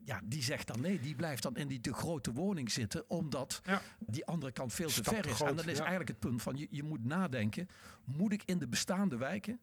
Ja, 0.06 0.22
die 0.24 0.44
zegt 0.44 0.68
dan 0.68 0.82
nee, 0.82 1.00
die 1.00 1.16
blijft 1.16 1.44
dan 1.44 1.56
in 1.56 1.68
die 1.68 1.80
te 1.80 1.94
grote 1.94 2.32
woning 2.34 2.72
zitten, 2.72 3.10
omdat 3.10 3.62
Ja. 3.66 3.82
die 4.00 4.26
andere 4.26 4.52
kant 4.52 4.74
veel 4.74 4.88
te 4.88 4.94
Stap 4.94 5.14
ver 5.16 5.26
is. 5.26 5.32
groot, 5.32 5.50
en 5.50 5.56
dan 5.56 5.66
is 5.66 5.74
ja. 5.78 5.80
eigenlijk 5.80 6.10
het 6.10 6.20
punt 6.20 6.42
van 6.42 6.58
je, 6.58 6.68
je 6.70 6.84
moet 6.84 7.04
nadenken, 7.06 7.68
moet 8.04 8.32
ik 8.32 8.44
in 8.46 8.58
de 8.60 8.68
bestaande 8.68 9.18
wijken 9.18 9.60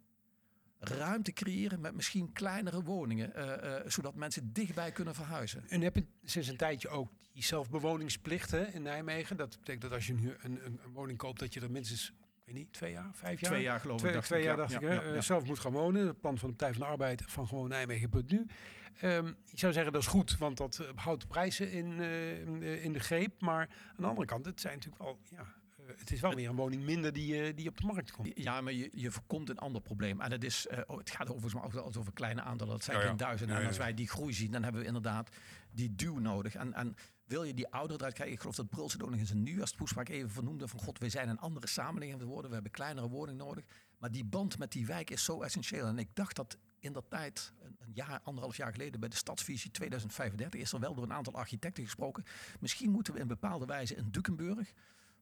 ruimte 0.78 1.32
creëren 1.32 1.80
met 1.80 1.94
misschien 1.94 2.32
kleinere 2.32 2.82
woningen, 2.82 3.34
eh, 3.34 3.76
eh, 3.76 3.82
zodat 3.86 4.14
mensen 4.14 4.52
dichtbij 4.52 4.92
kunnen 4.92 5.14
verhuizen? 5.14 5.64
En 5.68 5.80
heb 5.80 5.94
je 5.94 6.06
sinds 6.24 6.48
een 6.48 6.56
tijdje 6.56 6.88
ook 6.88 7.08
die 7.32 7.42
zelfbewoningsplicht 7.44 8.50
hè, 8.50 8.64
in 8.66 8.82
Nijmegen. 8.82 9.36
Dat 9.36 9.56
betekent 9.58 9.82
dat 9.82 9.92
als 9.92 10.06
je 10.06 10.14
nu 10.14 10.34
een, 10.40 10.64
een, 10.64 10.80
een 10.84 10.92
woning 10.92 11.18
koopt, 11.18 11.38
dat 11.38 11.54
je 11.54 11.60
er 11.60 11.70
minstens, 11.70 12.08
ik 12.10 12.44
weet 12.44 12.54
niet, 12.54 12.72
twee 12.72 12.92
jaar, 12.92 13.10
vijf 13.12 13.40
jaar? 13.40 13.50
Twee 13.50 13.62
jaar 13.62 13.80
geloof 13.80 13.98
Twee, 13.98 14.10
ik. 14.10 14.16
dacht 14.16 14.26
twee 14.28 14.40
ik, 14.40 14.46
jaar 14.46 14.56
ja. 14.56 14.60
dacht 14.62 14.72
Ja, 14.72 14.90
ik, 14.92 15.02
eh, 15.02 15.14
ja. 15.14 15.20
zelf 15.20 15.44
moet 15.44 15.58
gaan 15.58 15.72
wonen. 15.72 16.06
Het 16.06 16.20
plan 16.20 16.38
van 16.38 16.48
de 16.50 16.54
Partij 16.56 16.74
van 16.76 16.86
de 16.86 16.92
Arbeid 16.92 17.22
van 17.26 17.46
gewoon 17.48 17.68
Nijmegen.nu. 17.68 18.46
Ehm 19.00 19.26
ik 19.50 19.58
zou 19.58 19.72
zeggen 19.72 19.92
dat 19.92 20.02
is 20.02 20.08
goed, 20.08 20.38
want 20.38 20.56
dat 20.56 20.78
eh, 20.78 20.86
houdt 20.94 21.20
de 21.20 21.26
prijzen 21.26 21.70
in, 21.72 22.00
eh, 22.00 22.40
in 22.40 22.60
de- 22.60 22.82
in 22.82 23.00
greep. 23.00 23.40
Maar 23.40 23.68
aan 23.88 23.94
de 23.96 24.06
andere 24.06 24.26
kant, 24.26 24.44
het 24.46 24.60
zijn 24.60 24.74
natuurlijk 24.74 25.02
wel, 25.02 25.18
ja, 25.30 25.38
eh, 25.38 25.98
het 25.98 26.10
is 26.10 26.20
wel 26.20 26.34
weer 26.34 26.48
een 26.48 26.56
woning 26.56 26.82
minder 26.84 27.12
die, 27.12 27.42
eh, 27.42 27.56
die 27.56 27.68
op 27.68 27.76
de 27.76 27.86
markt 27.86 28.10
komt. 28.10 28.30
Ja, 28.34 28.60
maar 28.60 28.72
je, 28.72 28.90
je 28.94 29.10
voorkomt 29.10 29.48
een 29.48 29.58
ander 29.58 29.80
probleem. 29.82 30.20
En 30.20 30.30
het, 30.30 30.44
is, 30.44 30.66
eh, 30.66 30.78
oh, 30.86 30.98
het 30.98 31.10
gaat 31.10 31.26
overigens 31.28 31.54
maar 31.54 31.64
over, 31.64 31.98
over 31.98 32.12
kleine 32.12 32.42
aantallen. 32.42 32.72
Dat 32.72 32.84
zijn 32.84 32.96
Ja, 32.96 33.02
ja. 33.02 33.08
geen 33.08 33.18
duizenden. 33.18 33.56
Ja, 33.56 33.62
en 33.62 33.68
als 33.68 33.76
wij 33.78 33.94
die 33.94 34.08
groei 34.08 34.32
zien, 34.32 34.50
dan 34.50 34.62
hebben 34.62 34.80
we 34.80 34.86
inderdaad 34.86 35.28
die 35.70 35.94
duw 35.94 36.18
nodig. 36.18 36.54
En, 36.54 36.72
en 36.74 36.94
wil 37.24 37.42
je 37.44 37.54
die 37.54 37.68
ouderen 37.68 37.96
eruit 37.98 38.14
krijgen? 38.14 38.34
Ik 38.34 38.40
geloof 38.40 38.56
dat 38.56 38.68
Brulse 38.68 38.96
het 38.96 39.04
ook 39.04 39.10
nog 39.10 39.18
eens 39.20 39.30
een 39.30 39.42
nieuwjaarstoespraak 39.42 40.08
even 40.08 40.30
vernoemde. 40.30 40.68
Van 40.68 40.80
god, 40.80 40.98
we 40.98 41.08
zijn 41.08 41.28
een 41.28 41.38
andere 41.38 41.66
samenleving 41.66 42.20
geworden. 42.20 42.48
We 42.48 42.54
hebben 42.54 42.72
kleinere 42.72 43.08
woningen 43.08 43.44
nodig. 43.46 43.64
Maar 43.98 44.10
die 44.10 44.24
band 44.24 44.58
met 44.58 44.72
die 44.72 44.86
wijk 44.86 45.10
is 45.10 45.24
zo 45.24 45.42
essentieel. 45.42 45.86
En 45.86 45.98
ik 45.98 46.08
dacht 46.14 46.36
dat 46.36 46.56
in 46.82 46.92
dat 46.92 47.04
tijd, 47.08 47.52
een, 47.60 47.92
jaar, 47.92 48.20
anderhalf 48.22 48.56
jaar 48.56 48.72
geleden, 48.72 49.00
bij 49.00 49.08
de 49.08 49.16
Stadsvisie 49.16 49.70
2035, 49.70 50.60
is 50.60 50.72
er 50.72 50.80
wel 50.80 50.94
door 50.94 51.04
een 51.04 51.12
aantal 51.12 51.34
architecten 51.34 51.84
gesproken. 51.84 52.24
Misschien 52.60 52.90
moeten 52.90 53.14
we 53.14 53.20
in 53.20 53.26
bepaalde 53.26 53.66
wijze 53.66 53.94
in 53.94 54.08
Dukenburg, 54.10 54.72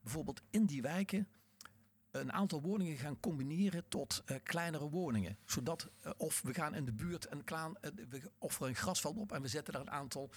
bijvoorbeeld 0.02 0.42
in 0.50 0.66
die 0.66 0.82
wijken, 0.82 1.28
een 2.10 2.32
aantal 2.32 2.60
woningen 2.60 2.96
gaan 2.96 3.20
combineren 3.20 3.84
tot 3.88 4.22
eh, 4.24 4.36
kleinere 4.42 4.88
woningen. 4.88 5.36
Zodat, 5.44 5.90
eh, 6.00 6.12
of 6.16 6.42
we 6.42 6.54
gaan 6.54 6.74
in 6.74 6.84
de 6.84 6.92
buurt 6.92 7.32
een 7.32 7.44
klaan, 7.44 7.76
eh, 7.80 7.90
we 8.08 8.30
offeren 8.38 8.68
een 8.68 8.74
grasveld 8.74 9.16
op 9.16 9.32
en 9.32 9.42
we 9.42 9.48
zetten 9.48 9.72
daar 9.72 9.82
een 9.82 9.90
aantal 9.90 10.30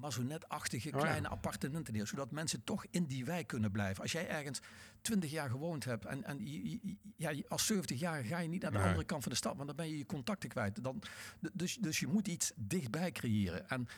mazonetachtige 0.00 0.88
Oh 0.88 0.94
ja. 0.94 1.00
kleine 1.00 1.28
appartementen 1.28 1.92
neer. 1.94 2.06
Zodat 2.06 2.30
mensen 2.30 2.64
toch 2.64 2.86
in 2.90 3.04
die 3.06 3.24
wijk 3.24 3.46
kunnen 3.46 3.70
blijven. 3.70 4.02
Als 4.02 4.12
jij 4.12 4.28
ergens 4.28 4.60
20 5.00 5.30
jaar 5.30 5.50
gewoond 5.50 5.84
hebt 5.84 6.04
en, 6.04 6.24
en 6.24 6.38
ja, 7.16 7.34
als 7.48 7.66
70 7.66 8.00
jaar 8.00 8.24
ga 8.24 8.38
je 8.38 8.48
niet 8.48 8.62
naar 8.62 8.70
de 8.70 8.76
Nee. 8.78 8.86
andere 8.86 9.06
kant 9.06 9.22
van 9.22 9.32
de 9.32 9.38
stad, 9.38 9.54
want 9.54 9.66
dan 9.66 9.76
ben 9.76 9.88
je 9.88 9.98
je 9.98 10.06
contacten 10.06 10.48
kwijt. 10.48 10.84
Dan, 10.84 11.02
dus, 11.52 11.76
dus 11.76 12.00
je 12.00 12.06
moet 12.06 12.28
iets 12.28 12.52
dichtbij 12.56 13.12
creëren. 13.12 13.68
En 13.68 13.88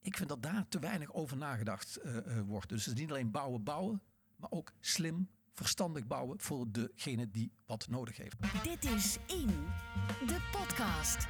ik 0.00 0.16
vind 0.16 0.28
dat 0.28 0.42
daar 0.42 0.68
te 0.68 0.78
weinig 0.78 1.12
over 1.12 1.36
nagedacht 1.36 2.00
wordt. 2.46 2.68
Dus 2.68 2.84
het 2.84 2.94
is 2.94 3.00
niet 3.00 3.10
alleen 3.10 3.30
bouwen, 3.30 3.62
bouwen, 3.62 4.02
maar 4.36 4.50
ook 4.50 4.72
slim, 4.80 5.28
verstandig 5.54 6.06
bouwen 6.06 6.40
voor 6.40 6.66
degene 6.70 7.30
die 7.30 7.52
wat 7.66 7.88
nodig 7.88 8.16
heeft. 8.16 8.36
Dit 8.62 8.84
is 8.84 9.18
In, 9.26 9.46
de 10.26 10.48
podcast. 10.52 11.22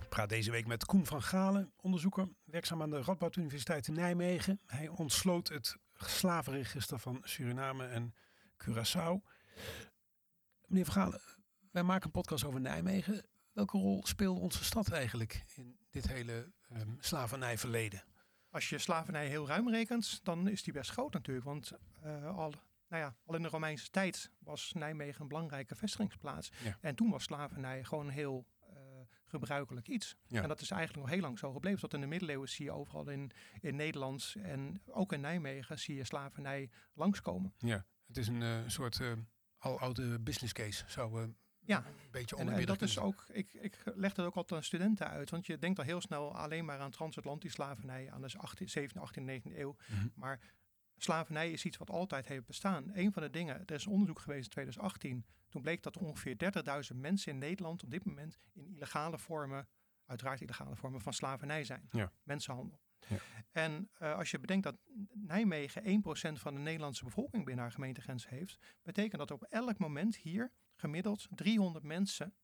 Ik 0.00 0.08
praat 0.08 0.28
deze 0.28 0.50
week 0.50 0.66
met 0.66 0.84
Koen 0.84 1.06
van 1.06 1.22
Galen, 1.22 1.72
onderzoeker, 1.76 2.28
werkzaam 2.44 2.82
aan 2.82 2.90
de 2.90 3.02
Radboud 3.02 3.36
Universiteit 3.36 3.88
in 3.88 3.94
Nijmegen. 3.94 4.60
Hij 4.66 4.88
ontsloot 4.88 5.48
het 5.48 5.76
slavenregister 5.94 6.98
van 6.98 7.20
Suriname 7.24 7.86
en 7.86 8.14
Curaçao. 8.64 9.28
Meneer 10.66 10.84
van 10.84 10.94
Galen, 10.94 11.20
wij 11.70 11.82
maken 11.82 12.04
een 12.04 12.10
podcast 12.10 12.44
over 12.44 12.60
Nijmegen. 12.60 13.26
Welke 13.52 13.78
rol 13.78 14.06
speelde 14.06 14.40
onze 14.40 14.64
stad 14.64 14.88
eigenlijk 14.88 15.44
in 15.54 15.78
dit 15.90 16.08
hele 16.08 16.52
ehm, 16.68 16.90
slavernijverleden? 16.98 18.04
Als 18.50 18.68
je 18.68 18.78
slavernij 18.78 19.28
heel 19.28 19.46
ruim 19.46 19.70
rekent, 19.70 20.24
dan 20.24 20.48
is 20.48 20.62
die 20.62 20.72
best 20.72 20.90
groot 20.90 21.12
natuurlijk. 21.12 21.46
Want 21.46 21.72
eh, 22.02 22.36
al, 22.36 22.54
nou 22.90 23.02
ja, 23.02 23.16
al 23.24 23.34
in 23.34 23.42
de 23.42 23.48
Romeinse 23.48 23.90
tijd 23.90 24.30
was 24.38 24.72
Nijmegen 24.72 25.20
een 25.20 25.28
belangrijke 25.28 25.74
vestigingsplaats. 25.74 26.50
Ja. 26.64 26.78
En 26.80 26.94
toen 26.94 27.10
was 27.10 27.22
slavernij 27.22 27.84
gewoon 27.84 28.08
heel 28.08 28.46
eh, 28.60 28.76
gebruikelijk 29.24 29.88
iets. 29.88 30.16
Ja. 30.26 30.42
En 30.42 30.48
dat 30.48 30.60
is 30.60 30.70
eigenlijk 30.70 31.02
nog 31.02 31.14
heel 31.14 31.22
lang 31.22 31.38
zo 31.38 31.52
gebleven. 31.52 31.80
Tot 31.80 31.94
in 31.94 32.00
de 32.00 32.06
middeleeuwen 32.06 32.48
zie 32.48 32.64
je 32.64 32.72
overal 32.72 33.08
in, 33.08 33.30
in 33.60 33.76
Nederland 33.76 34.34
en 34.42 34.82
ook 34.86 35.12
in 35.12 35.20
Nijmegen 35.20 35.78
zie 35.78 35.96
je 35.96 36.04
slavernij 36.04 36.70
langskomen. 36.94 37.54
Ja, 37.58 37.84
het 38.06 38.16
is 38.16 38.28
een 38.28 38.42
eh, 38.42 38.58
soort 38.66 38.98
uh, 38.98 39.12
aloude 39.58 40.18
business 40.18 40.52
case, 40.52 40.84
zou 40.86 41.34
Ja. 41.60 41.84
een 41.86 42.10
beetje 42.10 42.36
En, 42.36 42.48
en 42.48 42.66
dat 42.66 42.82
is 42.82 42.98
ook, 42.98 43.24
ik, 43.32 43.52
ik 43.52 43.82
leg 43.94 44.14
dat 44.14 44.26
ook 44.26 44.34
altijd 44.34 44.60
aan 44.60 44.66
studenten 44.66 45.08
uit. 45.08 45.30
Want 45.30 45.46
je 45.46 45.58
denkt 45.58 45.78
al 45.78 45.84
heel 45.84 46.00
snel 46.00 46.36
alleen 46.36 46.64
maar 46.64 46.78
aan 46.78 46.90
transatlantische 46.90 47.62
slavernij 47.62 48.10
aan 48.10 48.20
de 48.20 48.32
18, 48.36 48.68
17, 48.68 49.00
18, 49.00 49.42
19e 49.42 49.58
eeuw. 49.58 49.76
Mhm. 49.88 50.08
Maar 50.14 50.40
slavernij 51.02 51.50
is 51.50 51.64
iets 51.64 51.76
wat 51.76 51.90
altijd 51.90 52.26
heeft 52.26 52.46
bestaan. 52.46 52.90
Een 52.92 53.12
van 53.12 53.22
de 53.22 53.30
dingen, 53.30 53.66
er 53.66 53.74
is 53.74 53.84
een 53.84 53.92
onderzoek 53.92 54.18
geweest 54.18 54.44
in 54.44 54.50
2018. 54.50 55.24
Toen 55.48 55.62
bleek 55.62 55.82
dat 55.82 55.94
er 55.94 56.00
ongeveer 56.00 56.36
30.000 56.92 56.96
mensen 56.96 57.32
in 57.32 57.38
Nederland 57.38 57.82
op 57.82 57.90
dit 57.90 58.04
moment 58.04 58.38
in 58.52 58.66
illegale 58.66 59.18
vormen, 59.18 59.68
uiteraard 60.06 60.40
illegale 60.40 60.76
vormen 60.76 61.00
van 61.00 61.12
slavernij 61.12 61.64
zijn. 61.64 61.88
Ja. 61.90 62.12
Mensenhandel. 62.22 62.80
Ja. 63.08 63.16
En 63.52 63.90
uh, 64.02 64.16
als 64.16 64.30
je 64.30 64.38
bedenkt 64.38 64.64
dat 64.64 64.76
Nijmegen 65.12 66.02
1% 66.36 66.40
van 66.40 66.54
de 66.54 66.60
Nederlandse 66.60 67.04
bevolking 67.04 67.44
binnen 67.44 67.64
haar 67.64 67.72
gemeentegrens 67.72 68.28
heeft, 68.28 68.58
betekent 68.82 69.18
dat 69.18 69.30
op 69.30 69.42
elk 69.42 69.78
moment 69.78 70.16
hier 70.16 70.52
gemiddeld 70.74 71.26
300 71.30 71.84
mensen 71.84 72.34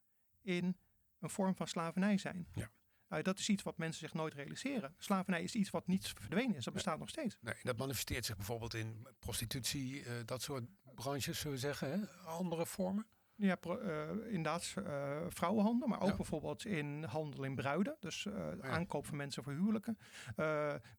in 0.40 0.76
een 1.18 1.30
vorm 1.30 1.54
van 1.54 1.66
slavernij 1.66 2.18
zijn. 2.18 2.48
Ja. 2.52 2.70
Uh, 3.08 3.22
dat 3.22 3.38
is 3.38 3.48
iets 3.48 3.62
wat 3.62 3.78
mensen 3.78 4.00
zich 4.00 4.14
nooit 4.14 4.34
realiseren. 4.34 4.94
Slavernij 4.98 5.42
is 5.42 5.54
iets 5.54 5.70
wat 5.70 5.86
niet 5.86 6.08
verdwenen 6.08 6.56
is. 6.56 6.64
Dat 6.64 6.74
bestaat 6.74 6.92
nee. 6.92 7.02
nog 7.02 7.10
steeds. 7.10 7.36
Nee, 7.40 7.54
dat 7.62 7.76
manifesteert 7.76 8.24
zich 8.24 8.36
bijvoorbeeld 8.36 8.74
in 8.74 9.06
prostitutie, 9.18 10.00
uh, 10.00 10.12
dat 10.24 10.42
soort 10.42 10.64
branches, 10.94 11.38
zullen 11.38 11.56
we 11.56 11.62
zeggen. 11.62 11.90
Hè? 11.90 12.06
Andere 12.24 12.66
vormen? 12.66 13.06
Ja, 13.34 13.56
pro, 13.56 13.80
uh, 13.80 14.10
inderdaad 14.26 14.74
uh, 14.78 15.16
vrouwenhandel, 15.28 15.88
maar 15.88 16.00
ook 16.00 16.08
ja. 16.08 16.16
bijvoorbeeld 16.16 16.64
in 16.64 17.02
handel 17.04 17.44
in 17.44 17.54
bruiden. 17.54 17.96
Dus 18.00 18.24
uh, 18.24 18.34
ja. 18.34 18.62
aankoop 18.62 19.06
van 19.06 19.16
mensen 19.16 19.42
voor 19.42 19.52
huwelijken. 19.52 19.98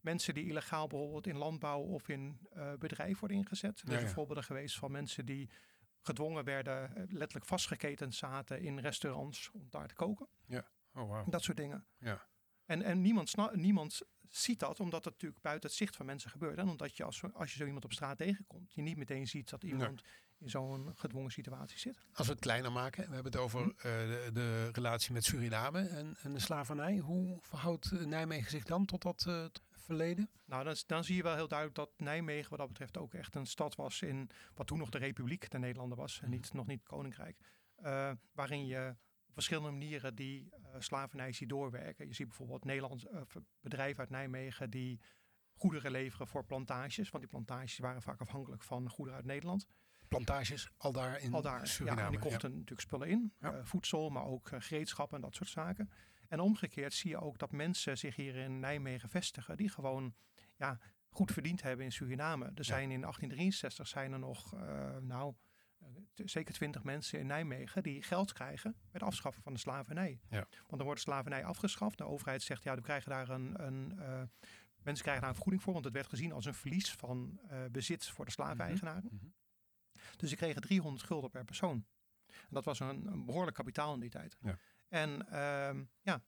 Mensen 0.00 0.34
die 0.34 0.46
illegaal 0.46 0.86
bijvoorbeeld 0.86 1.26
in 1.26 1.36
landbouw 1.36 1.80
of 1.80 2.08
in 2.08 2.38
bedrijf 2.78 3.18
worden 3.18 3.36
ingezet. 3.36 3.80
Er 3.80 3.92
ja, 3.92 3.98
zijn 3.98 4.10
voorbeelden 4.10 4.44
geweest 4.44 4.78
van 4.78 4.90
mensen 4.90 5.26
die 5.26 5.50
gedwongen 6.08 6.44
werden, 6.44 6.96
eh, 6.96 7.02
letterlijk 7.08 7.46
vastgeketend 7.46 8.14
zaten 8.14 8.60
in 8.60 8.78
restaurants 8.78 9.50
om 9.52 9.66
daar 9.70 9.88
te 9.88 9.94
koken. 9.94 10.28
Ja, 10.46 10.68
oh 10.98 11.08
wow. 11.08 11.30
Dat 11.30 11.42
soort 11.42 11.56
dingen. 11.56 11.86
Ja. 11.98 12.26
En, 12.64 12.82
en 12.82 13.00
niemand, 13.00 13.34
niemand 13.52 14.02
ziet 14.28 14.58
dat, 14.58 14.80
omdat 14.80 15.04
het 15.04 15.12
natuurlijk 15.12 15.42
buiten 15.42 15.68
het 15.68 15.78
zicht 15.78 15.96
van 15.96 16.06
mensen 16.06 16.30
gebeurt. 16.30 16.58
En 16.58 16.68
omdat 16.68 16.96
je 16.96 17.04
als, 17.04 17.22
als 17.32 17.52
je 17.52 17.58
zo 17.58 17.64
iemand 17.64 17.84
op 17.84 17.92
straat 17.92 18.18
tegenkomt, 18.18 18.72
je 18.72 18.82
niet 18.82 18.96
meteen 18.96 19.26
ziet 19.26 19.50
dat 19.50 19.64
iemand 19.64 20.00
ja. 20.00 20.06
in 20.38 20.50
zo'n 20.50 20.92
gedwongen 20.94 21.30
situatie 21.30 21.78
zit. 21.78 22.06
Als 22.12 22.26
we 22.26 22.32
het 22.32 22.42
kleiner 22.42 22.72
maken, 22.72 23.08
we 23.08 23.14
hebben 23.14 23.32
het 23.32 23.40
over 23.40 23.60
uh, 23.66 23.72
de, 23.82 24.30
de, 24.32 24.68
relatie 24.72 25.12
met 25.12 25.24
Suriname 25.24 25.80
en, 25.80 26.16
en, 26.22 26.32
de 26.32 26.40
slavernij. 26.40 26.98
Hoe 26.98 27.38
verhoudt 27.40 28.06
Nijmegen 28.06 28.50
zich 28.50 28.64
dan 28.64 28.84
tot 28.84 29.02
dat 29.02 29.24
uh, 29.28 29.44
verleden? 29.70 30.30
Nou, 30.44 30.64
dan, 30.64 30.76
dan, 30.86 31.04
zie 31.04 31.16
je 31.16 31.22
wel 31.22 31.34
heel 31.34 31.48
duidelijk 31.48 31.78
dat 31.78 31.90
Nijmegen 31.96 32.50
wat 32.50 32.58
dat 32.58 32.68
betreft 32.68 32.96
ook 32.96 33.14
echt 33.14 33.34
een 33.34 33.46
stad 33.46 33.74
was 33.74 34.02
in 34.02 34.30
wat 34.54 34.66
toen 34.66 34.78
nog 34.78 34.90
de 34.90 34.98
Republiek 34.98 35.50
der 35.50 35.60
Nederlanden 35.60 35.98
was 35.98 36.20
en 36.20 36.30
niet, 36.30 36.52
nog 36.52 36.66
niet 36.66 36.78
het 36.78 36.88
Koninkrijk. 36.88 37.38
Uh, 37.82 38.10
waarin 38.32 38.66
je 38.66 38.96
op 39.28 39.34
verschillende 39.34 39.70
manieren 39.70 40.14
die 40.14 40.48
uh, 40.52 40.66
slavernij 40.78 41.32
ziet 41.32 41.48
doorwerken. 41.48 42.06
Je 42.06 42.14
ziet 42.14 42.28
bijvoorbeeld 42.28 42.64
Nederlands 42.64 43.04
uh, 43.04 43.20
bedrijven 43.60 44.00
uit 44.00 44.10
Nijmegen 44.10 44.70
die 44.70 45.00
goederen 45.54 45.90
leveren 45.90 46.26
voor 46.26 46.44
plantages. 46.44 47.10
Want 47.10 47.22
die 47.22 47.32
plantages 47.32 47.78
waren 47.78 48.02
vaak 48.02 48.20
afhankelijk 48.20 48.62
van 48.62 48.88
goederen 48.88 49.18
uit 49.18 49.26
Nederland. 49.28 49.66
Plantages, 50.08 50.70
al 50.76 50.92
daar 50.92 51.20
in 51.20 51.32
al 51.32 51.42
daar, 51.42 51.66
Suriname. 51.66 52.00
Ja, 52.00 52.06
en 52.06 52.12
die 52.12 52.20
kochten 52.20 52.48
ja. 52.48 52.54
natuurlijk 52.54 52.80
spullen 52.80 53.08
in. 53.08 53.32
Ja. 53.40 53.54
Uh, 53.54 53.64
voedsel, 53.64 54.10
maar 54.10 54.24
ook 54.24 54.50
gereedschappen 54.58 55.16
en 55.16 55.22
dat 55.22 55.34
soort 55.34 55.48
zaken. 55.48 55.90
En 56.28 56.40
omgekeerd 56.40 56.94
zie 56.94 57.10
je 57.10 57.20
ook 57.20 57.38
dat 57.38 57.52
mensen 57.52 57.98
zich 57.98 58.16
hier 58.16 58.36
in 58.36 58.60
Nijmegen 58.60 59.08
vestigen. 59.08 59.56
Die 59.56 59.68
gewoon 59.68 60.14
ja, 60.56 60.78
goed 61.10 61.32
verdiend 61.32 61.62
hebben 61.62 61.84
in 61.84 61.92
Suriname. 61.92 62.50
Er 62.54 62.64
zijn 62.64 62.90
in 62.90 63.00
1863 63.00 63.88
zijn 63.88 64.12
er 64.12 64.18
nog, 64.18 64.52
nou, 65.00 65.28
eh, 65.28 65.47
zeker 66.14 66.54
twintig 66.54 66.82
mensen 66.82 67.18
in 67.18 67.26
Nijmegen 67.26 67.82
die 67.82 68.02
geld 68.02 68.32
krijgen 68.32 68.72
bij 68.72 68.88
het 68.92 69.02
afschaffen 69.02 69.42
van 69.42 69.52
de 69.52 69.58
slavernij. 69.58 70.20
Ja. 70.30 70.46
Want 70.50 70.68
dan 70.68 70.82
wordt 70.82 71.04
de 71.04 71.10
slavernij 71.10 71.44
afgeschaft. 71.44 71.98
De 71.98 72.04
overheid 72.04 72.42
zegt, 72.42 72.62
ja, 72.62 72.74
we 72.74 72.80
krijgen 72.80 73.10
daar 73.10 73.28
een, 73.28 73.66
een 73.66 73.98
eh, 73.98 74.22
mensen 74.82 75.02
krijgen 75.02 75.20
daar 75.20 75.28
een 75.28 75.34
vergoeding 75.34 75.62
voor, 75.62 75.72
want 75.72 75.84
het 75.84 75.94
werd 75.94 76.06
gezien 76.06 76.32
als 76.32 76.44
een 76.44 76.54
verlies 76.54 76.92
van 76.92 77.40
eh, 77.48 77.64
bezit 77.70 78.06
voor 78.06 78.24
de 78.24 78.30
slaveneigenaren. 78.30 79.08
Mhm. 79.12 79.26
Dus 80.16 80.30
ze 80.30 80.36
kregen 80.36 80.60
300 80.62 81.04
gulden 81.04 81.30
per 81.30 81.44
persoon. 81.44 81.86
En 82.26 82.34
dat 82.50 82.64
was 82.64 82.80
een, 82.80 83.06
een 83.06 83.24
behoorlijk 83.24 83.56
kapitaal 83.56 83.94
in 83.94 84.00
die 84.00 84.10
tijd. 84.10 84.36
Ja. 84.40 84.58
En 84.88 85.28
ehm, 85.30 85.84
ja, 86.00 86.22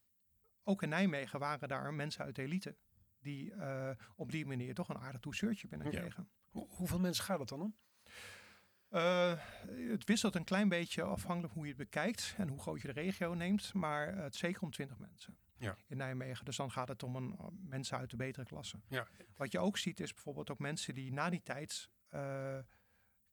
ook 0.62 0.82
in 0.82 0.88
Nijmegen 0.88 1.38
waren 1.38 1.68
daar 1.68 1.94
mensen 1.94 2.24
uit 2.24 2.34
de 2.34 2.42
elite 2.42 2.76
die 3.18 3.52
eh, 3.54 3.90
op 4.14 4.30
die 4.30 4.46
manier 4.46 4.74
toch 4.74 4.88
een 4.88 4.98
aardig 4.98 5.20
toezeurtje 5.20 5.68
binnenkregen. 5.68 6.30
Hoe- 6.48 6.68
hoeveel 6.70 6.98
mensen 7.00 7.24
gaat 7.24 7.38
het 7.38 7.48
dan 7.48 7.60
om? 7.60 7.76
Eh, 8.90 9.32
het 9.88 10.04
wisselt 10.04 10.34
een 10.34 10.44
klein 10.44 10.68
beetje 10.68 11.02
afhankelijk 11.02 11.54
hoe 11.54 11.62
je 11.62 11.68
het 11.68 11.78
bekijkt 11.78 12.34
en 12.36 12.48
hoe 12.48 12.58
groot 12.58 12.80
je 12.80 12.92
de 12.92 13.00
regio 13.00 13.34
neemt, 13.34 13.74
maar 13.74 14.08
eh, 14.08 14.22
het 14.22 14.34
zeker 14.36 14.62
om 14.62 14.70
20 14.70 14.98
mensen 14.98 15.36
Ja. 15.58 15.76
in 15.86 15.96
Nijmegen. 15.96 16.44
Dus 16.44 16.56
dan 16.56 16.70
gaat 16.70 16.88
het 16.88 17.02
om 17.02 17.16
een, 17.16 17.38
om 17.38 17.58
mensen 17.62 17.98
uit 17.98 18.10
de 18.10 18.16
betere 18.16 18.44
klasse. 18.46 18.80
Ja. 18.88 19.06
Wat 19.36 19.52
je 19.52 19.58
ook 19.58 19.78
ziet 19.78 20.00
is 20.00 20.12
bijvoorbeeld 20.14 20.50
ook 20.50 20.58
mensen 20.58 20.94
die 20.94 21.12
na 21.12 21.30
die 21.30 21.42
tijd 21.42 21.90
eh, 22.08 22.58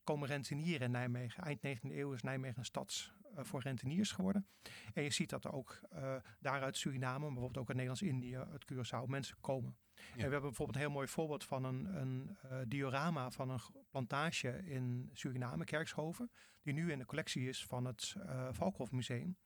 komen 0.03 0.27
rentenieren 0.27 0.85
in 0.85 0.91
Nijmegen. 0.91 1.43
Eind 1.43 1.59
19e 1.67 1.91
eeuw 1.91 2.13
is 2.13 2.21
Nijmegen 2.21 2.57
een 2.59 2.65
stad 2.65 3.11
eh, 3.35 3.43
voor 3.43 3.61
renteniers 3.61 4.11
geworden. 4.11 4.47
En 4.93 5.03
je 5.03 5.11
ziet 5.11 5.29
dat 5.29 5.43
er 5.43 5.51
ook 5.53 5.79
uh, 5.93 6.15
daaruit 6.39 6.77
Suriname, 6.77 7.19
maar 7.19 7.27
bijvoorbeeld 7.33 7.57
ook 7.57 7.67
uit 7.67 7.77
Nederlands-Indië, 7.77 8.37
uit 8.37 8.65
Curaçao, 8.73 9.05
mensen 9.07 9.37
komen. 9.41 9.77
Ja. 9.97 10.11
En 10.11 10.15
we 10.15 10.21
hebben 10.21 10.41
bijvoorbeeld 10.41 10.77
een 10.77 10.83
heel 10.83 10.91
mooi 10.91 11.07
voorbeeld 11.07 11.43
van 11.43 11.63
een, 11.63 11.95
een 11.95 12.37
uh, 12.45 12.57
diorama 12.67 13.31
van 13.31 13.49
een 13.49 13.59
plantage 13.89 14.63
in 14.65 15.09
Suriname, 15.13 15.65
Kerkshoven, 15.65 16.31
die 16.61 16.73
nu 16.73 16.91
in 16.91 16.99
de 16.99 17.05
collectie 17.05 17.47
is 17.47 17.65
van 17.65 17.85
het 17.85 18.15
uh, 18.17 18.47
Valkhof 18.51 18.91
Museum. 18.91 19.37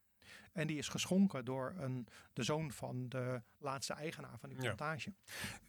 En 0.51 0.67
die 0.67 0.77
is 0.77 0.87
geschonken 0.87 1.45
door 1.45 1.73
een, 1.77 2.07
de 2.33 2.43
zoon 2.43 2.71
van 2.71 3.09
de 3.09 3.41
laatste 3.57 3.93
eigenaar 3.93 4.39
van 4.39 4.49
die 4.49 4.57
plantage. 4.57 5.13
Ja. 5.25 5.59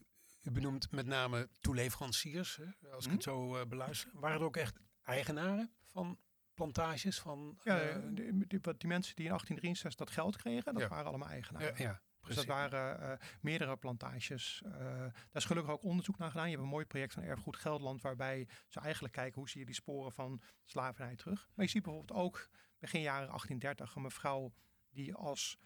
U 0.42 0.51
benoemt 0.51 0.90
met 0.90 1.07
name 1.07 1.49
toeleveranciers, 1.61 2.57
hè, 2.57 2.90
als 2.90 3.05
ik 3.05 3.11
hm? 3.11 3.16
het 3.16 3.23
zo 3.23 3.57
uh, 3.57 3.64
beluister. 3.64 4.11
Waren 4.14 4.40
er 4.40 4.45
ook 4.45 4.57
echt 4.57 4.81
eigenaren 5.03 5.73
van 5.85 6.18
plantages? 6.55 7.21
Van, 7.21 7.59
ja, 7.62 7.97
uh, 7.97 7.97
die, 8.11 8.47
die, 8.47 8.61
die, 8.77 8.88
mensen 8.88 9.14
die 9.14 9.25
in 9.25 9.31
1863 9.31 9.95
dat 9.95 10.11
geld 10.11 10.37
kregen, 10.37 10.73
dat 10.73 10.83
ja. 10.83 10.88
waren 10.88 11.07
allemaal 11.07 11.29
eigenaren. 11.29 11.75
Ja, 11.77 11.85
ja. 11.85 12.01
Dus 12.35 12.47
dat 12.47 12.57
waren 12.57 13.01
uh, 13.03 13.27
meerdere 13.40 13.77
plantages. 13.77 14.62
Uh, 14.66 14.73
daar 14.73 15.12
is 15.33 15.45
gelukkig 15.45 15.73
ook 15.73 15.85
onderzoek 15.85 16.18
naar 16.18 16.31
gedaan. 16.31 16.45
Je 16.45 16.51
hebt 16.51 16.62
een 16.62 16.71
mooi 16.73 16.85
project 16.85 17.12
van 17.12 17.23
Erfgoed 17.23 17.57
Gelderland... 17.57 18.03
waarbij 18.03 18.49
ze 18.68 18.81
eigenlijk 18.81 19.14
kijken 19.14 19.40
hoe 19.40 19.49
zie 19.49 19.61
je 19.61 19.66
die 19.66 19.75
sporen 19.75 20.12
van 20.12 20.42
slavernij 20.64 21.16
terug. 21.16 21.51
Maar 21.55 21.64
je 21.64 21.71
ziet 21.71 21.83
bijvoorbeeld 21.83 22.18
ook 22.18 22.51
begin 22.79 23.01
jaren 23.01 23.27
1830 23.27 23.95
een 23.95 24.03
mevrouw 24.03 24.53
die 24.90 25.14
als 25.14 25.59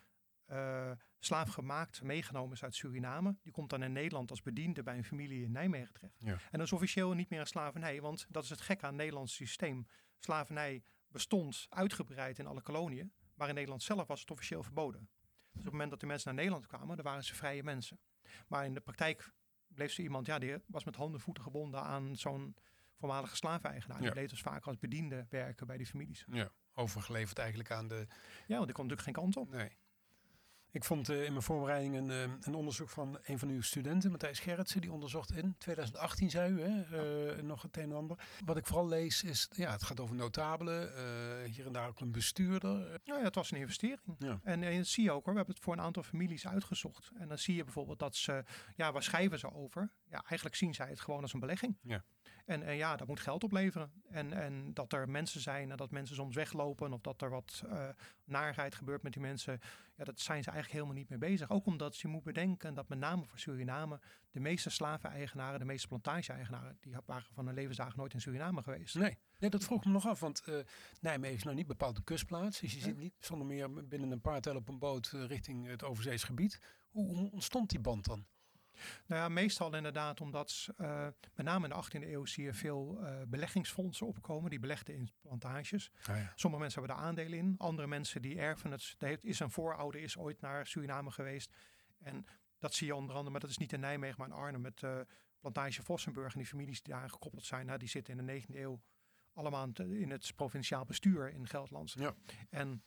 uh, 0.46 0.90
slaaf 1.18 1.48
gemaakt 1.48 2.02
meegenomen 2.02 2.52
is 2.52 2.62
uit 2.62 2.74
Suriname. 2.74 3.36
Die 3.42 3.52
komt 3.52 3.70
dan 3.70 3.82
in 3.82 3.92
Nederland 3.92 4.30
als 4.30 4.42
bediende 4.42 4.82
bij 4.82 4.96
een 4.96 5.04
familie 5.04 5.44
in 5.44 5.52
Nijmegen 5.52 5.94
terecht. 5.94 6.14
Ja. 6.18 6.32
En 6.32 6.58
dat 6.58 6.60
is 6.60 6.72
officieel 6.72 7.12
niet 7.12 7.30
meer 7.30 7.40
een 7.40 7.46
slavernij, 7.46 8.00
want 8.00 8.26
dat 8.28 8.44
is 8.44 8.50
het 8.50 8.60
gekke 8.60 8.82
aan 8.82 8.88
het 8.88 8.98
Nederlands 8.98 9.34
systeem. 9.34 9.86
Slavernij 10.18 10.82
bestond 11.08 11.66
uitgebreid 11.68 12.38
in 12.38 12.46
alle 12.46 12.62
koloniën, 12.62 13.12
maar 13.34 13.48
in 13.48 13.54
Nederland 13.54 13.82
zelf 13.82 14.06
was 14.06 14.20
het 14.20 14.30
officieel 14.30 14.62
verboden. 14.62 15.08
Dus 15.56 15.58
op 15.58 15.64
het 15.64 15.72
moment 15.72 15.90
dat 15.90 16.00
de 16.00 16.06
mensen 16.06 16.26
naar 16.34 16.36
Nederland 16.44 16.66
kwamen, 16.66 16.96
dan 16.96 17.04
waren 17.04 17.24
ze 17.24 17.34
vrije 17.34 17.62
mensen. 17.62 17.98
Maar 18.48 18.64
in 18.64 18.74
de 18.74 18.80
praktijk 18.80 19.32
bleef 19.68 19.92
ze 19.92 20.02
iemand, 20.02 20.26
ja, 20.26 20.38
die 20.38 20.54
was 20.66 20.84
met 20.84 20.96
handen 20.96 21.14
en 21.18 21.20
voeten 21.24 21.42
gebonden 21.42 21.82
aan 21.82 22.16
zo'n 22.16 22.56
voormalige 22.94 23.36
slaveneigenaar. 23.36 23.98
Die 23.98 24.08
Ja. 24.08 24.14
deed 24.14 24.30
dus 24.30 24.40
vaak 24.42 24.66
als 24.66 24.78
bediende 24.78 25.26
werken 25.30 25.66
bij 25.66 25.76
die 25.76 25.86
families. 25.86 26.24
Ja, 26.30 26.48
overgeleverd 26.74 27.38
eigenlijk 27.38 27.70
aan 27.70 27.88
de... 27.88 28.06
Ja, 28.46 28.54
want 28.54 28.64
die 28.66 28.74
kon 28.74 28.86
natuurlijk 28.86 29.02
geen 29.02 29.12
kant 29.12 29.36
op. 29.36 29.50
Nee. 29.50 29.76
Ik 30.70 30.84
vond 30.84 31.10
uh, 31.10 31.24
in 31.24 31.30
mijn 31.30 31.42
voorbereiding 31.44 31.96
een, 31.96 32.08
uh, 32.08 32.34
een, 32.40 32.54
onderzoek 32.54 32.88
van 32.88 33.18
een 33.22 33.38
van 33.38 33.48
uw 33.48 33.60
studenten, 33.60 34.10
Matthijs 34.10 34.38
Gerritsen, 34.38 34.80
die 34.80 34.92
onderzocht 34.92 35.32
in 35.32 35.54
2018, 35.58 36.30
zei 36.30 36.52
u, 36.52 36.60
hè, 36.60 37.34
uh, 37.36 37.42
nog 37.42 37.62
het 37.62 37.76
een 37.76 37.82
en 37.82 37.92
ander. 37.92 38.18
Wat 38.44 38.56
ik 38.56 38.66
vooral 38.66 38.88
lees 38.88 39.22
is, 39.22 39.48
ja, 39.52 39.70
het 39.70 39.82
gaat 39.82 40.00
over 40.00 40.16
notabelen, 40.16 40.90
hier 41.44 41.66
en 41.66 41.72
daar 41.72 41.88
ook 41.88 42.00
een 42.00 42.12
bestuurder. 42.12 43.00
Nou 43.04 43.18
ja, 43.18 43.24
het 43.24 43.34
was 43.34 43.50
een 43.50 43.58
investering. 43.58 44.16
Ja. 44.18 44.40
En, 44.42 44.62
en 44.62 44.76
dat 44.76 44.86
zie 44.86 45.04
je 45.04 45.10
ook 45.10 45.24
hoor, 45.24 45.32
we 45.32 45.38
hebben 45.38 45.54
het 45.54 45.64
voor 45.64 45.72
een 45.72 45.80
aantal 45.80 46.02
families 46.02 46.46
uitgezocht. 46.46 47.10
En 47.18 47.28
dan 47.28 47.38
zie 47.38 47.56
je 47.56 47.64
bijvoorbeeld 47.64 47.98
dat 47.98 48.16
ze, 48.16 48.44
ja, 48.76 48.92
waar 48.92 49.02
schrijven 49.02 49.38
ze 49.38 49.52
over? 49.52 49.92
Ja, 50.10 50.24
eigenlijk 50.24 50.56
zien 50.56 50.74
zij 50.74 50.88
het 50.88 51.00
gewoon 51.00 51.22
als 51.22 51.32
een 51.32 51.40
belegging. 51.40 51.78
Ja. 51.82 52.04
En, 52.46 52.62
en 52.62 52.76
ja, 52.76 52.96
dat 52.96 53.08
moet 53.08 53.20
geld 53.20 53.44
opleveren. 53.44 53.92
En, 54.10 54.32
en 54.32 54.74
dat 54.74 54.92
er 54.92 55.08
mensen 55.08 55.40
zijn 55.40 55.70
en 55.70 55.76
dat 55.76 55.90
mensen 55.90 56.16
soms 56.16 56.34
weglopen 56.34 56.92
of 56.92 57.00
dat 57.00 57.22
er 57.22 57.30
wat 57.30 57.62
uh, 57.66 57.88
narigheid 58.24 58.74
gebeurt 58.74 59.02
met 59.02 59.12
die 59.12 59.22
mensen. 59.22 59.60
Ja, 59.96 60.04
dat 60.04 60.20
zijn 60.20 60.42
ze 60.42 60.50
eigenlijk 60.50 60.72
helemaal 60.72 61.00
niet 61.00 61.08
mee 61.08 61.18
bezig. 61.18 61.50
Ook 61.50 61.66
omdat 61.66 61.98
je 61.98 62.08
moet 62.08 62.22
bedenken 62.22 62.74
dat 62.74 62.88
met 62.88 62.98
name 62.98 63.24
voor 63.26 63.38
Suriname 63.38 64.00
de 64.30 64.40
meeste 64.40 64.70
slaveneigenaren, 64.70 65.58
de 65.58 65.64
meeste 65.64 65.88
plantage-eigenaren, 65.88 66.78
die 66.80 66.94
waren 67.04 67.32
van 67.32 67.46
hun 67.46 67.54
levensdagen 67.54 67.98
nooit 67.98 68.14
in 68.14 68.20
Suriname 68.20 68.62
geweest. 68.62 68.94
Nee, 68.94 69.18
nee 69.38 69.50
dat 69.50 69.64
vroeg 69.64 69.84
me 69.84 69.90
nog 69.90 70.06
af, 70.06 70.20
want 70.20 70.42
uh, 70.48 70.58
Nijmegen 71.00 71.36
is 71.36 71.42
nou 71.42 71.56
niet 71.56 71.66
bepaald 71.66 71.96
de 71.96 72.04
kustplaats. 72.04 72.60
Dus 72.60 72.72
je 72.72 72.80
zit 72.80 72.96
niet 72.96 73.14
zonder 73.18 73.46
meer 73.46 73.86
binnen 73.88 74.10
een 74.10 74.20
paar 74.20 74.40
tel 74.40 74.56
op 74.56 74.68
een 74.68 74.78
boot 74.78 75.12
uh, 75.14 75.24
richting 75.24 75.66
het 75.66 75.84
overzees 75.84 76.24
gebied. 76.24 76.60
Hoe, 76.90 77.16
hoe 77.16 77.30
ontstond 77.30 77.70
die 77.70 77.80
band 77.80 78.04
dan? 78.04 78.26
Nou 79.06 79.20
ja, 79.20 79.28
meestal 79.28 79.74
inderdaad 79.74 80.20
omdat 80.20 80.68
uh, 80.78 81.06
met 81.34 81.46
name 81.46 81.68
in 81.68 81.74
de 81.74 81.84
18e 81.84 82.08
eeuw 82.08 82.24
zie 82.24 82.44
je 82.44 82.52
veel 82.52 82.98
uh, 83.00 83.22
beleggingsfondsen 83.26 84.06
opkomen. 84.06 84.50
Die 84.50 84.58
belegden 84.58 84.94
in 84.94 85.10
plantages. 85.20 85.90
Ah, 86.06 86.16
ja. 86.16 86.32
Sommige 86.34 86.62
mensen 86.62 86.80
hebben 86.80 86.98
daar 86.98 87.06
aandelen 87.06 87.38
in. 87.38 87.54
Andere 87.58 87.88
mensen 87.88 88.22
die 88.22 88.38
erven 88.38 88.70
het. 88.70 88.94
Er 88.98 89.18
is 89.22 89.40
een 89.40 89.50
voorouder 89.50 90.00
is 90.00 90.16
ooit 90.16 90.40
naar 90.40 90.66
Suriname 90.66 91.10
geweest. 91.10 91.52
En 91.98 92.26
dat 92.58 92.74
zie 92.74 92.86
je 92.86 92.94
onder 92.94 93.14
andere, 93.14 93.30
maar 93.30 93.40
dat 93.40 93.50
is 93.50 93.58
niet 93.58 93.72
in 93.72 93.80
Nijmegen, 93.80 94.18
maar 94.18 94.28
in 94.28 94.34
Arnhem 94.34 94.60
met 94.60 94.82
uh, 94.82 95.00
plantage 95.40 95.82
Vossenburg. 95.82 96.32
En 96.32 96.38
die 96.38 96.48
families 96.48 96.82
die 96.82 96.94
daar 96.94 97.10
gekoppeld 97.10 97.44
zijn, 97.44 97.66
nou, 97.66 97.78
die 97.78 97.88
zitten 97.88 98.18
in 98.18 98.26
de 98.26 98.42
19e 98.42 98.56
eeuw 98.56 98.80
allemaal 99.32 99.68
in 99.76 100.10
het 100.10 100.32
provinciaal 100.36 100.84
bestuur 100.84 101.30
in 101.30 101.46
Gelderland. 101.46 101.92
Ja. 101.92 102.14
En 102.50 102.82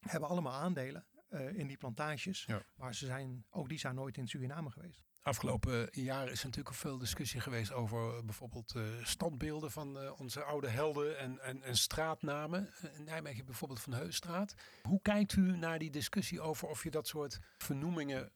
hebben 0.00 0.28
allemaal 0.28 0.52
aandelen 0.52 1.06
uh, 1.30 1.58
in 1.58 1.66
die 1.66 1.76
plantages. 1.76 2.44
Ja. 2.44 2.62
Maar 2.74 2.94
ze 2.94 3.06
zijn, 3.06 3.44
ook 3.50 3.68
die 3.68 3.78
zijn 3.78 3.94
nooit 3.94 4.16
in 4.16 4.28
Suriname 4.28 4.70
geweest. 4.70 5.04
Afgelopen 5.22 5.88
jaren 5.90 6.32
is 6.32 6.40
er 6.40 6.46
natuurlijk 6.46 6.76
veel 6.76 6.98
discussie 6.98 7.40
geweest 7.40 7.72
over 7.72 8.24
bijvoorbeeld 8.24 8.74
uh, 8.74 9.04
standbeelden 9.04 9.70
van 9.70 10.02
uh, 10.02 10.20
onze 10.20 10.42
oude 10.42 10.68
helden 10.68 11.18
en, 11.18 11.38
en, 11.38 11.62
en 11.62 11.76
straatnamen. 11.76 12.70
In 12.94 13.04
Nijmegen 13.04 13.44
bijvoorbeeld 13.44 13.80
van 13.80 13.92
Heusstraat. 13.92 14.54
Hoe 14.82 15.00
kijkt 15.02 15.32
u 15.32 15.56
naar 15.56 15.78
die 15.78 15.90
discussie 15.90 16.40
over 16.40 16.68
of 16.68 16.82
je 16.82 16.90
dat 16.90 17.06
soort 17.06 17.38
vernoemingen 17.56 18.32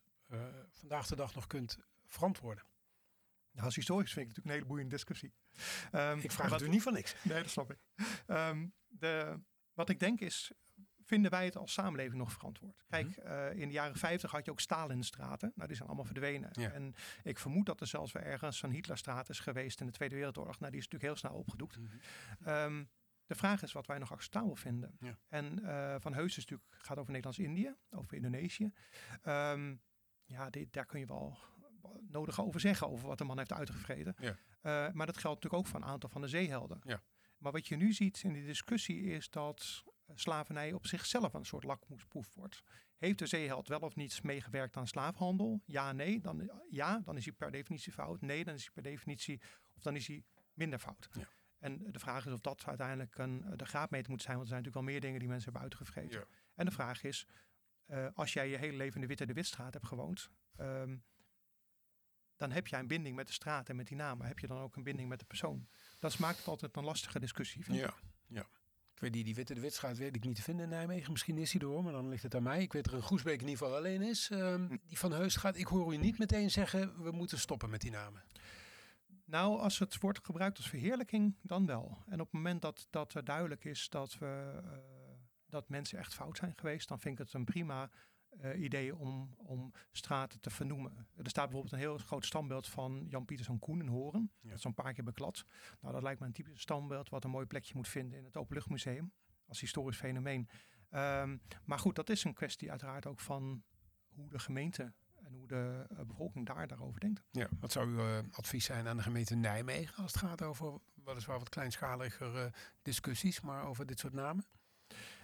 vandaag 0.70 1.07
de 1.07 1.16
dag 1.16 1.35
nog 1.35 1.46
kunt 1.46 1.79
verantwoorden? 2.07 2.64
Nou, 3.53 3.66
als 3.66 3.74
historisch 3.74 4.12
vind 4.12 4.29
ik 4.29 4.37
het 4.37 4.44
natuurlijk 4.44 4.64
een 4.64 4.76
hele 4.76 4.88
boeiende 4.90 4.94
discussie. 4.94 5.33
Um, 5.92 6.18
ik 6.18 6.33
vraag 6.33 6.50
het 6.50 6.62
u 6.62 6.68
niet 6.68 6.83
van 6.83 6.92
niks. 6.92 7.14
Nee, 7.22 7.42
dat 7.42 7.50
snap 7.50 7.70
ik. 7.70 7.79
Um, 8.26 8.74
de, 8.87 9.40
wat 9.72 9.88
ik 9.88 10.00
denk 10.00 10.20
is, 10.20 10.53
vinden 11.11 11.31
wij 11.31 11.44
het 11.44 11.57
als 11.57 11.73
samenleving 11.73 12.18
nog 12.18 12.33
verantwoord? 12.33 12.85
Kijk, 12.88 13.07
mm 13.07 13.12
-hmm. 13.23 13.33
uh, 13.33 13.53
in 13.53 13.68
de 13.68 13.75
jaren 13.75 13.96
50 13.96 14.31
had 14.31 14.44
je 14.44 14.51
ook 14.51 14.61
Stalinstraten. 14.61 15.53
Nou, 15.55 15.66
die 15.66 15.77
zijn 15.77 15.88
allemaal 15.88 16.07
verdwenen. 16.07 16.51
Ja. 16.53 16.70
En 16.70 16.94
ik 17.23 17.38
vermoed 17.38 17.66
dat 17.66 17.81
er 17.81 17.87
zelfs 17.87 18.12
weer 18.12 18.23
ergens 18.23 18.62
een 18.62 18.70
Hitlerstraat 18.70 19.29
is 19.29 19.40
geweest 19.40 19.81
in 19.81 19.87
de 19.87 19.92
Tweede 19.92 20.14
Wereldoorlog. 20.14 20.59
Nou, 20.59 20.70
die 20.70 20.81
is 20.81 20.88
natuurlijk 20.88 21.12
heel 21.12 21.29
snel 21.29 21.40
opgedoekt. 21.40 21.79
Mhm. 21.79 22.49
Um, 22.49 22.90
de 23.27 23.35
vraag 23.35 23.62
is 23.62 23.73
wat 23.73 23.87
wij 23.87 23.99
nog 23.99 24.12
acceptabel 24.12 24.57
vinden. 24.57 24.96
Ja. 25.01 25.18
En 25.29 25.59
uh, 25.62 25.94
Van 25.99 26.14
Heus 26.14 26.37
is 26.37 26.46
natuurlijk, 26.46 26.68
gaat 26.70 26.99
over 26.99 27.11
Nederlands-Indië, 27.12 27.75
over 27.90 28.16
Indonesië. 28.16 28.73
Um, 29.25 29.83
ja, 30.25 30.51
dit, 30.51 30.73
daar 30.73 30.87
kun 30.87 31.01
je 31.01 31.07
wel 31.07 31.38
nodig 32.09 32.40
over 32.40 32.61
zeggen, 32.61 32.88
over 32.88 33.09
wat 33.09 33.18
de 33.18 33.25
man 33.25 33.38
heeft 33.38 33.53
uitgevreden. 33.53 34.14
Ja. 34.18 34.29
Uh, 34.29 34.92
maar 34.92 35.07
dat 35.07 35.16
geldt 35.16 35.42
natuurlijk 35.42 35.55
ook 35.55 35.66
voor 35.66 35.81
een 35.81 35.92
aantal 35.92 36.11
van 36.11 36.20
de 36.20 36.29
zeehelden. 36.29 36.81
Ja. 36.85 37.03
Maar 37.38 37.53
wat 37.53 37.66
je 37.66 37.77
nu 37.77 37.92
ziet 37.92 38.23
in 38.23 38.33
die 38.33 38.44
discussie 38.44 39.03
is 39.03 39.31
dat 39.31 39.85
slavernij 40.14 40.73
op 40.73 40.87
zichzelf 40.87 41.35
een 41.35 41.44
soort 41.44 41.64
lakmoesproef 41.64 42.35
wordt. 42.35 42.62
Heeft 42.96 43.18
de 43.18 43.27
zeeheld 43.27 43.68
wel 43.68 43.79
of 43.79 43.96
niet 43.96 44.23
meegewerkt 44.23 44.77
aan 44.77 44.87
slaafhandel? 44.87 45.62
Ja, 45.66 45.92
nee. 45.92 46.20
Dan, 46.20 46.51
ja, 46.70 47.01
dan 47.05 47.16
is 47.16 47.25
hij 47.25 47.35
per 47.35 47.51
definitie 47.51 47.92
fout. 47.92 48.20
Nee, 48.20 48.44
dan 48.44 48.55
is 48.55 48.62
hij 48.62 48.73
per 48.73 48.83
definitie, 48.83 49.40
of 49.75 49.83
dan 49.83 49.96
is 49.96 50.07
hij 50.07 50.25
minder 50.55 50.79
fout. 50.79 51.09
Ja. 51.12 51.29
En 51.59 51.92
de 51.92 51.99
vraag 51.99 52.27
is 52.27 52.33
of 52.33 52.40
dat 52.40 52.64
uiteindelijk 52.66 53.18
een, 53.18 53.44
de 53.57 53.66
graadmeter 53.66 54.11
moet 54.11 54.23
zijn, 54.23 54.37
want 54.37 54.49
er 54.49 54.55
zijn 54.55 54.62
natuurlijk 54.62 54.87
wel 54.87 54.94
meer 54.94 55.01
dingen 55.01 55.18
die 55.18 55.29
mensen 55.29 55.53
hebben 55.53 55.62
uitgevreten. 55.62 56.18
Ja. 56.18 56.27
En 56.55 56.64
de 56.64 56.70
vraag 56.70 57.03
is, 57.03 57.27
uh, 57.87 58.07
als 58.14 58.33
jij 58.33 58.49
je 58.49 58.57
hele 58.57 58.77
leven 58.77 58.94
in 58.94 59.01
de 59.01 59.07
Witte 59.07 59.27
de 59.27 59.33
Witstraat 59.33 59.73
hebt 59.73 59.87
gewoond, 59.87 60.31
um, 60.61 61.05
dan 62.37 62.51
heb 62.51 62.66
jij 62.66 62.79
een 62.79 62.87
binding 62.87 63.16
met 63.16 63.27
de 63.27 63.33
straat 63.33 63.68
en 63.68 63.77
met 63.77 63.87
die 63.87 63.96
naam. 63.96 64.18
Maar 64.18 64.27
heb 64.27 64.38
je 64.38 64.46
dan 64.46 64.59
ook 64.59 64.77
een 64.77 64.83
binding 64.83 65.09
met 65.09 65.18
de 65.18 65.25
persoon? 65.25 65.68
Dat 65.99 66.18
maakt 66.18 66.38
het 66.38 66.46
altijd 66.46 66.77
een 66.77 66.85
lastige 66.85 67.20
discussie. 67.20 67.64
Vind 67.64 67.79
ja, 67.79 67.87
ik. 67.87 67.94
Weet 69.00 69.12
die, 69.12 69.24
die 69.24 69.34
Witte 69.34 69.54
de 69.54 69.60
Witstraat 69.60 69.98
weet 69.98 70.16
ik 70.16 70.24
niet 70.24 70.36
te 70.36 70.42
vinden 70.42 70.64
in 70.64 70.70
Nijmegen. 70.70 71.10
Misschien 71.12 71.38
is 71.38 71.50
hij 71.50 71.60
door, 71.60 71.82
maar 71.82 71.92
dan 71.92 72.08
ligt 72.08 72.22
het 72.22 72.34
aan 72.34 72.42
mij. 72.42 72.62
Ik 72.62 72.72
weet 72.72 72.86
er 72.86 72.94
een 72.94 73.02
Groesbeek 73.02 73.40
in 73.40 73.48
ieder 73.48 73.58
geval 73.58 73.76
alleen 73.76 74.02
is. 74.02 74.30
Um, 74.32 74.80
die 74.86 74.98
van 74.98 75.12
Heusstraat. 75.12 75.56
Ik 75.56 75.66
hoor 75.66 75.94
u 75.94 75.96
niet 75.96 76.18
meteen 76.18 76.50
zeggen, 76.50 77.02
we 77.02 77.10
moeten 77.10 77.38
stoppen 77.38 77.70
met 77.70 77.80
die 77.80 77.90
namen. 77.90 78.22
Nou, 79.24 79.58
als 79.60 79.78
het 79.78 80.00
wordt 80.00 80.24
gebruikt 80.24 80.56
als 80.56 80.68
verheerlijking, 80.68 81.36
dan 81.42 81.66
wel. 81.66 81.98
En 82.06 82.20
op 82.20 82.26
het 82.26 82.32
moment 82.32 82.62
dat, 82.62 82.86
dat 82.90 83.14
er 83.14 83.24
duidelijk 83.24 83.64
is 83.64 83.88
dat, 83.88 84.18
we, 84.18 84.60
uh, 84.64 84.70
dat 85.48 85.68
mensen 85.68 85.98
echt 85.98 86.14
fout 86.14 86.36
zijn 86.36 86.52
geweest, 86.56 86.88
dan 86.88 87.00
vind 87.00 87.18
ik 87.18 87.24
het 87.24 87.34
een 87.34 87.44
prima 87.44 87.90
uh, 88.45 88.61
idee 88.61 88.97
om, 88.97 89.35
om 89.37 89.73
straten 89.93 90.40
te 90.40 90.51
vernoemen. 90.51 91.07
Er 91.16 91.29
staat 91.29 91.45
bijvoorbeeld 91.45 91.73
een 91.73 91.79
heel 91.79 91.99
groot 91.99 92.25
standbeeld 92.25 92.69
van 92.69 93.07
Jan 93.09 93.25
Pieterszoon 93.25 93.59
Koen 93.59 93.81
in 93.81 93.88
Horen. 93.88 94.31
Ja. 94.40 94.49
Dat 94.49 94.59
is 94.59 94.64
een 94.64 94.75
paar 94.75 94.93
keer 94.93 95.05
beklad. 95.05 95.45
Nou, 95.81 95.95
dat 95.95 96.03
lijkt 96.03 96.21
me 96.21 96.27
een 96.27 96.33
typisch 96.33 96.61
standbeeld 96.61 97.09
wat 97.09 97.25
een 97.25 97.31
mooi 97.31 97.47
plekje 97.47 97.75
moet 97.75 97.88
vinden 97.88 98.19
in 98.19 98.25
het 98.25 98.37
Openluchtmuseum. 98.37 99.12
Als 99.47 99.61
historisch 99.61 99.97
fenomeen. 99.97 100.49
Um, 100.90 101.43
maar 101.64 101.79
goed, 101.79 101.95
dat 101.95 102.11
is 102.11 102.25
een 102.25 102.35
kwestie 102.35 102.71
uiteraard 102.71 103.07
ook 103.07 103.21
van 103.21 103.62
hoe 104.09 104.31
de 104.31 104.38
gemeente 104.38 104.93
en 105.14 105.33
hoe 105.33 105.47
de 105.47 105.87
uh, 105.93 105.99
bevolking 106.07 106.47
daar 106.47 106.66
daarover 106.66 107.01
denkt. 107.01 107.23
Ja, 107.31 107.49
wat 107.61 107.73
zou 107.73 107.88
uw 107.88 107.99
uh, 107.99 108.19
advies 108.31 108.64
zijn 108.64 108.88
aan 108.88 108.97
de 108.97 109.03
gemeente 109.03 109.35
Nijmegen 109.35 110.03
als 110.03 110.12
het 110.12 110.23
gaat 110.23 110.43
over 110.43 110.81
weliswaar 111.05 111.38
wat 111.38 111.49
kleinschaliger 111.49 112.35
uh, 112.35 112.53
discussies, 112.83 113.40
maar 113.40 113.64
over 113.64 113.87
dit 113.87 113.99
soort 113.99 114.12
namen? 114.12 114.45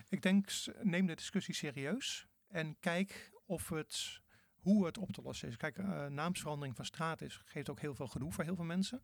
Ik 0.09 0.23
denk, 0.23 0.51
neem 0.83 1.07
de 1.07 1.15
discussie 1.15 1.55
serieus 1.55 2.29
en 2.49 2.79
kijk 2.81 3.31
of 3.47 3.69
het, 3.69 4.21
hoe 4.55 4.87
het 4.87 4.99
op 4.99 5.13
te 5.13 5.23
lossen 5.23 5.49
is. 5.49 5.57
Kijk, 5.57 5.79
uh, 5.79 6.07
naamsverandering 6.07 6.77
van 6.77 6.85
straat 6.85 7.21
is, 7.21 7.43
geeft 7.45 7.71
ook 7.71 7.81
heel 7.81 7.95
veel 7.95 8.09
gedoe 8.09 8.33
voor 8.33 8.45
heel 8.45 8.57
veel 8.57 8.65
mensen. 8.65 9.03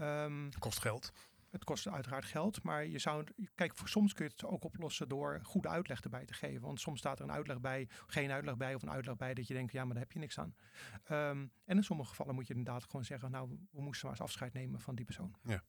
Um, 0.00 0.50
kost 0.58 0.80
geld. 0.80 1.12
Het 1.50 1.64
kost 1.64 1.88
uiteraard 1.88 2.24
geld, 2.24 2.62
maar 2.62 2.86
je 2.86 2.98
zou, 2.98 3.24
kijk, 3.54 3.72
soms 3.84 4.12
kun 4.12 4.24
je 4.24 4.30
het 4.30 4.44
ook 4.44 4.64
oplossen 4.64 5.08
door 5.08 5.40
goede 5.42 5.68
uitleg 5.68 6.00
erbij 6.00 6.24
te 6.24 6.34
geven. 6.34 6.60
Want 6.60 6.80
soms 6.80 6.98
staat 6.98 7.18
er 7.18 7.24
een 7.24 7.32
uitleg 7.32 7.60
bij, 7.60 7.88
geen 8.06 8.30
uitleg 8.30 8.56
bij 8.56 8.74
of 8.74 8.82
een 8.82 8.90
uitleg 8.90 9.16
bij 9.16 9.34
dat 9.34 9.46
je 9.46 9.54
denkt, 9.54 9.72
ja, 9.72 9.84
maar 9.84 9.94
daar 9.94 10.02
heb 10.02 10.12
je 10.12 10.18
niks 10.18 10.38
aan. 10.38 10.54
Um, 11.10 11.52
en 11.64 11.76
in 11.76 11.84
sommige 11.84 12.08
gevallen 12.08 12.34
moet 12.34 12.46
je 12.46 12.54
inderdaad 12.54 12.84
gewoon 12.84 13.04
zeggen, 13.04 13.30
nou, 13.30 13.48
we 13.70 13.82
moesten 13.82 14.08
maar 14.08 14.18
eens 14.18 14.28
afscheid 14.28 14.52
nemen 14.52 14.80
van 14.80 14.94
die 14.94 15.04
persoon. 15.04 15.34
Ja. 15.42 15.62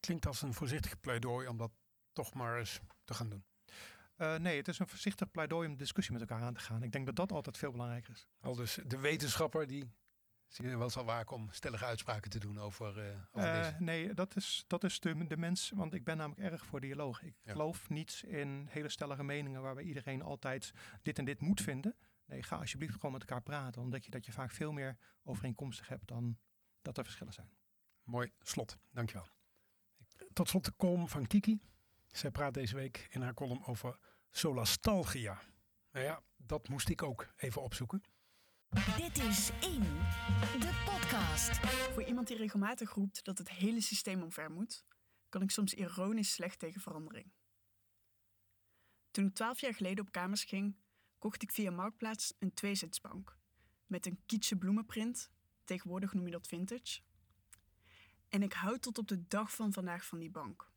Klinkt 0.00 0.26
als 0.26 0.42
een 0.42 0.54
voorzichtig 0.54 1.00
pleidooi 1.00 1.48
om 1.48 1.56
dat 1.56 1.72
toch 2.12 2.34
maar 2.34 2.58
eens 2.58 2.80
te 3.04 3.14
gaan 3.14 3.28
doen. 3.28 3.44
Uh, 4.16 4.36
nee, 4.36 4.56
het 4.56 4.68
is 4.68 4.78
een 4.78 4.88
voorzichtig 4.88 5.30
pleidooi 5.30 5.68
om 5.68 5.76
discussie 5.76 6.12
met 6.12 6.22
elkaar 6.22 6.42
aan 6.42 6.54
te 6.54 6.60
gaan. 6.60 6.82
Ik 6.82 6.92
denk 6.92 7.06
dat 7.06 7.16
dat 7.16 7.32
altijd 7.32 7.58
veel 7.58 7.70
belangrijker 7.70 8.12
is. 8.12 8.28
Al 8.40 8.54
dus 8.54 8.78
de 8.86 8.98
wetenschapper 8.98 9.66
die 9.66 9.92
wel 10.56 10.90
zal 10.90 11.04
waken 11.04 11.36
om 11.36 11.48
stellige 11.50 11.84
uitspraken 11.84 12.30
te 12.30 12.38
doen 12.38 12.58
over, 12.58 12.98
uh, 12.98 13.18
over 13.32 13.48
uh, 13.48 13.62
deze. 13.62 13.74
Nee, 13.78 14.14
dat 14.14 14.36
is, 14.36 14.64
dat 14.66 14.84
is 14.84 15.00
de, 15.00 15.26
de 15.26 15.36
mens, 15.36 15.72
want 15.74 15.94
ik 15.94 16.04
ben 16.04 16.16
namelijk 16.16 16.52
erg 16.52 16.66
voor 16.66 16.80
dialoog. 16.80 17.22
Ik 17.22 17.34
ja. 17.42 17.52
geloof 17.52 17.88
niet 17.88 18.22
in 18.26 18.66
hele 18.70 18.88
stellige 18.88 19.24
meningen 19.24 19.62
waarbij 19.62 19.84
iedereen 19.84 20.22
altijd 20.22 20.72
dit 21.02 21.18
en 21.18 21.24
dit 21.24 21.40
moet 21.40 21.60
vinden. 21.60 21.96
Nee, 22.24 22.42
ga 22.42 22.56
alsjeblieft 22.56 22.94
gewoon 22.94 23.12
met 23.12 23.20
elkaar 23.20 23.42
praten, 23.42 23.82
omdat 23.82 24.04
je 24.04 24.10
dat 24.10 24.26
je 24.26 24.32
vaak 24.32 24.50
veel 24.50 24.72
meer 24.72 24.96
overeenkomstig 25.22 25.88
hebt 25.88 26.08
dan 26.08 26.38
dat 26.82 26.98
er 26.98 27.04
verschillen 27.04 27.32
zijn. 27.32 27.50
Mooi 28.02 28.32
slot, 28.40 28.78
dankjewel. 28.90 29.26
Tot 30.32 30.48
slot 30.48 30.64
de 30.64 30.76
column 30.76 31.08
van 31.08 31.26
Kiki. 31.26 31.60
Zij 32.16 32.30
praat 32.30 32.54
deze 32.54 32.74
week 32.74 33.06
in 33.10 33.22
haar 33.22 33.34
column 33.34 33.64
over 33.66 33.98
solastalgia. 34.30 35.40
Nou 35.92 36.04
ja, 36.04 36.22
dat 36.36 36.68
moest 36.68 36.88
ik 36.88 37.02
ook 37.02 37.32
even 37.36 37.62
opzoeken. 37.62 38.02
Dit 38.96 39.18
is 39.18 39.50
In, 39.50 39.82
de 40.60 40.82
podcast. 40.84 41.56
Voor 41.92 42.02
iemand 42.02 42.26
die 42.26 42.36
regelmatig 42.36 42.94
roept 42.94 43.24
dat 43.24 43.38
het 43.38 43.50
hele 43.50 43.80
systeem 43.80 44.22
omver 44.22 44.50
moet, 44.50 44.84
kan 45.28 45.42
ik 45.42 45.50
soms 45.50 45.74
ironisch 45.74 46.32
slecht 46.32 46.58
tegen 46.58 46.80
verandering. 46.80 47.32
Toen 49.10 49.26
ik 49.26 49.34
twaalf 49.34 49.60
jaar 49.60 49.74
geleden 49.74 50.04
op 50.04 50.12
kamers 50.12 50.44
ging, 50.44 50.76
kocht 51.18 51.42
ik 51.42 51.52
via 51.52 51.70
Marktplaats 51.70 52.34
een 52.38 52.54
tweezitsbank. 52.54 53.38
Met 53.86 54.06
een 54.06 54.22
kietje 54.26 54.56
bloemenprint, 54.56 55.30
tegenwoordig 55.64 56.12
noem 56.12 56.24
je 56.24 56.32
dat 56.32 56.46
vintage. 56.46 57.00
En 58.28 58.42
ik 58.42 58.52
houd 58.52 58.82
tot 58.82 58.98
op 58.98 59.08
de 59.08 59.26
dag 59.26 59.54
van 59.54 59.72
vandaag 59.72 60.06
van 60.06 60.18
die 60.18 60.30
bank. 60.30 60.74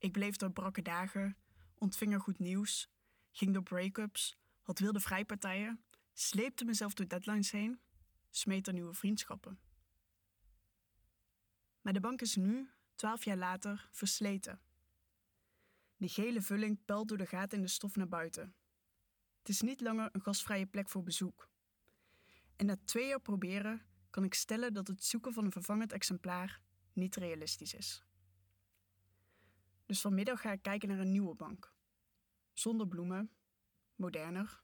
Ik 0.00 0.12
bleef 0.12 0.36
door 0.36 0.52
brakke 0.52 0.82
dagen, 0.82 1.36
ontving 1.74 2.12
er 2.12 2.20
goed 2.20 2.38
nieuws, 2.38 2.90
ging 3.30 3.52
door 3.52 3.62
break-ups, 3.62 4.38
had 4.62 4.78
wilde 4.78 5.00
vrijpartijen, 5.00 5.84
sleepte 6.12 6.64
mezelf 6.64 6.94
door 6.94 7.08
deadlines 7.08 7.50
heen, 7.50 7.80
smeet 8.30 8.66
er 8.66 8.72
nieuwe 8.72 8.94
vriendschappen. 8.94 9.60
Maar 11.80 11.92
de 11.92 12.00
bank 12.00 12.20
is 12.20 12.36
nu, 12.36 12.70
twaalf 12.94 13.24
jaar 13.24 13.36
later, 13.36 13.88
versleten. 13.92 14.60
De 15.96 16.08
gele 16.08 16.42
vulling 16.42 16.84
pelt 16.84 17.08
door 17.08 17.18
de 17.18 17.26
gaten 17.26 17.58
in 17.58 17.64
de 17.64 17.70
stof 17.70 17.96
naar 17.96 18.08
buiten. 18.08 18.54
Het 19.38 19.48
is 19.48 19.60
niet 19.60 19.80
langer 19.80 20.08
een 20.12 20.22
gastvrije 20.22 20.66
plek 20.66 20.88
voor 20.88 21.02
bezoek. 21.02 21.48
En 22.56 22.66
na 22.66 22.76
twee 22.84 23.06
jaar 23.06 23.20
proberen 23.20 23.82
kan 24.10 24.24
ik 24.24 24.34
stellen 24.34 24.72
dat 24.72 24.86
het 24.86 25.04
zoeken 25.04 25.32
van 25.32 25.44
een 25.44 25.52
vervangend 25.52 25.92
exemplaar 25.92 26.60
niet 26.92 27.16
realistisch 27.16 27.74
is. 27.74 28.04
Dus 29.90 30.00
vanmiddag 30.00 30.40
ga 30.40 30.52
ik 30.52 30.62
kijken 30.62 30.88
naar 30.88 30.98
een 30.98 31.10
nieuwe 31.10 31.34
bank. 31.34 31.72
Zonder 32.52 32.88
bloemen, 32.88 33.30
moderner. 33.94 34.62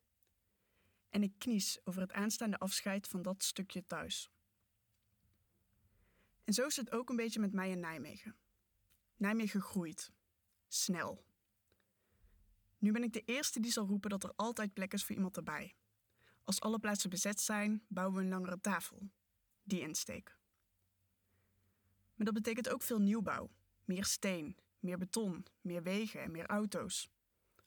En 1.08 1.22
ik 1.22 1.32
knies 1.38 1.80
over 1.84 2.00
het 2.00 2.12
aanstaande 2.12 2.58
afscheid 2.58 3.08
van 3.08 3.22
dat 3.22 3.42
stukje 3.42 3.86
thuis. 3.86 4.30
En 6.44 6.52
zo 6.52 6.66
is 6.66 6.76
het 6.76 6.92
ook 6.92 7.08
een 7.08 7.16
beetje 7.16 7.40
met 7.40 7.52
mij 7.52 7.70
in 7.70 7.80
Nijmegen. 7.80 8.36
Nijmegen 9.16 9.60
groeit. 9.60 10.12
Snel. 10.68 11.24
Nu 12.78 12.92
ben 12.92 13.02
ik 13.02 13.12
de 13.12 13.24
eerste 13.24 13.60
die 13.60 13.72
zal 13.72 13.86
roepen 13.86 14.10
dat 14.10 14.24
er 14.24 14.32
altijd 14.36 14.74
plek 14.74 14.92
is 14.92 15.04
voor 15.04 15.14
iemand 15.14 15.36
erbij. 15.36 15.76
Als 16.44 16.60
alle 16.60 16.78
plaatsen 16.78 17.10
bezet 17.10 17.40
zijn, 17.40 17.84
bouwen 17.88 18.16
we 18.16 18.22
een 18.22 18.28
langere 18.28 18.60
tafel. 18.60 19.10
Die 19.62 19.80
insteek. 19.80 20.38
Maar 22.14 22.26
dat 22.26 22.34
betekent 22.34 22.68
ook 22.68 22.82
veel 22.82 23.00
nieuwbouw. 23.00 23.50
Meer 23.84 24.04
steen, 24.04 24.56
meer 24.78 24.98
beton, 24.98 25.46
meer 25.60 25.82
wegen 25.82 26.22
en 26.22 26.30
meer 26.30 26.46
auto's. 26.46 27.10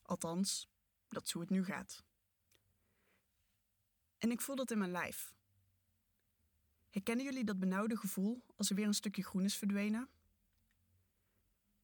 Althans, 0.01 0.69
dat 1.07 1.25
is 1.25 1.31
hoe 1.31 1.41
het 1.41 1.51
nu 1.51 1.63
gaat. 1.65 2.03
En 4.17 4.31
ik 4.31 4.41
voel 4.41 4.55
dat 4.55 4.71
in 4.71 4.77
mijn 4.77 4.91
lijf. 4.91 5.35
Herkennen 6.89 7.25
jullie 7.25 7.43
dat 7.43 7.59
benauwde 7.59 7.97
gevoel 7.97 8.43
als 8.55 8.69
er 8.69 8.75
weer 8.75 8.85
een 8.85 8.93
stukje 8.93 9.23
groen 9.23 9.43
is 9.43 9.57
verdwenen? 9.57 10.09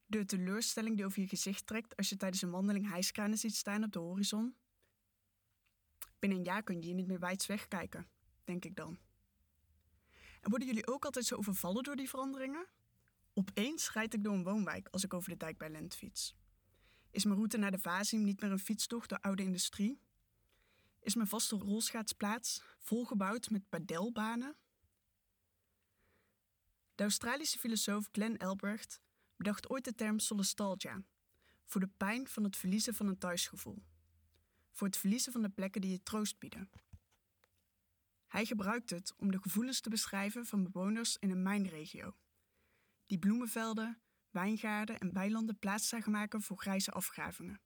De 0.06 0.24
teleurstelling 0.24 0.96
die 0.96 1.04
over 1.04 1.20
je 1.20 1.28
gezicht 1.28 1.66
trekt 1.66 1.96
als 1.96 2.08
je 2.08 2.16
tijdens 2.16 2.42
een 2.42 2.50
wandeling 2.50 2.88
hijskranen 2.88 3.38
ziet 3.38 3.54
staan 3.54 3.84
op 3.84 3.92
de 3.92 3.98
horizon? 3.98 4.56
Binnen 6.18 6.38
een 6.38 6.44
jaar 6.44 6.62
kun 6.62 6.82
je 6.82 6.94
niet 6.94 7.06
meer 7.06 7.18
wijds 7.18 7.46
wegkijken, 7.46 8.08
denk 8.44 8.64
ik 8.64 8.76
dan. 8.76 8.98
En 10.40 10.50
worden 10.50 10.68
jullie 10.68 10.86
ook 10.86 11.04
altijd 11.04 11.24
zo 11.24 11.36
overvallen 11.36 11.82
door 11.82 11.96
die 11.96 12.08
veranderingen? 12.08 12.66
Opeens 13.38 13.92
rijd 13.92 14.14
ik 14.14 14.24
door 14.24 14.34
een 14.34 14.42
woonwijk 14.42 14.88
als 14.88 15.04
ik 15.04 15.14
over 15.14 15.30
de 15.30 15.36
dijk 15.36 15.58
bij 15.58 15.70
Lent 15.70 15.94
fiets. 15.94 16.34
Is 17.10 17.24
mijn 17.24 17.36
route 17.36 17.56
naar 17.56 17.70
de 17.70 17.78
Vazim 17.78 18.24
niet 18.24 18.40
meer 18.40 18.50
een 18.50 18.58
fietstocht 18.58 19.08
door 19.08 19.20
oude 19.20 19.42
industrie? 19.42 20.00
Is 21.00 21.14
mijn 21.14 21.28
vaste 21.28 21.56
rolschaatsplaats 21.56 22.62
volgebouwd 22.78 23.50
met 23.50 23.68
padelbanen? 23.68 24.56
De 26.94 27.02
Australische 27.02 27.58
filosoof 27.58 28.08
Glenn 28.12 28.36
Elbrecht 28.36 29.00
bedacht 29.36 29.68
ooit 29.68 29.84
de 29.84 29.94
term 29.94 30.18
solastalgia 30.18 31.02
voor 31.64 31.80
de 31.80 31.90
pijn 31.96 32.28
van 32.28 32.44
het 32.44 32.56
verliezen 32.56 32.94
van 32.94 33.06
een 33.06 33.18
thuisgevoel. 33.18 33.82
Voor 34.72 34.86
het 34.86 34.96
verliezen 34.96 35.32
van 35.32 35.42
de 35.42 35.50
plekken 35.50 35.80
die 35.80 35.90
je 35.90 36.02
troost 36.02 36.38
bieden. 36.38 36.70
Hij 38.26 38.44
gebruikt 38.44 38.90
het 38.90 39.14
om 39.16 39.30
de 39.30 39.40
gevoelens 39.42 39.80
te 39.80 39.90
beschrijven 39.90 40.46
van 40.46 40.62
bewoners 40.62 41.16
in 41.16 41.30
een 41.30 41.42
mijnregio 41.42 42.16
die 43.06 43.18
bloemenvelden, 43.18 44.00
wijngaarden 44.30 44.98
en 44.98 45.12
weilanden 45.12 45.58
plaats 45.58 45.88
zagen 45.88 46.12
maken 46.12 46.42
voor 46.42 46.58
grijze 46.58 46.90
afgravingen. 46.90 47.60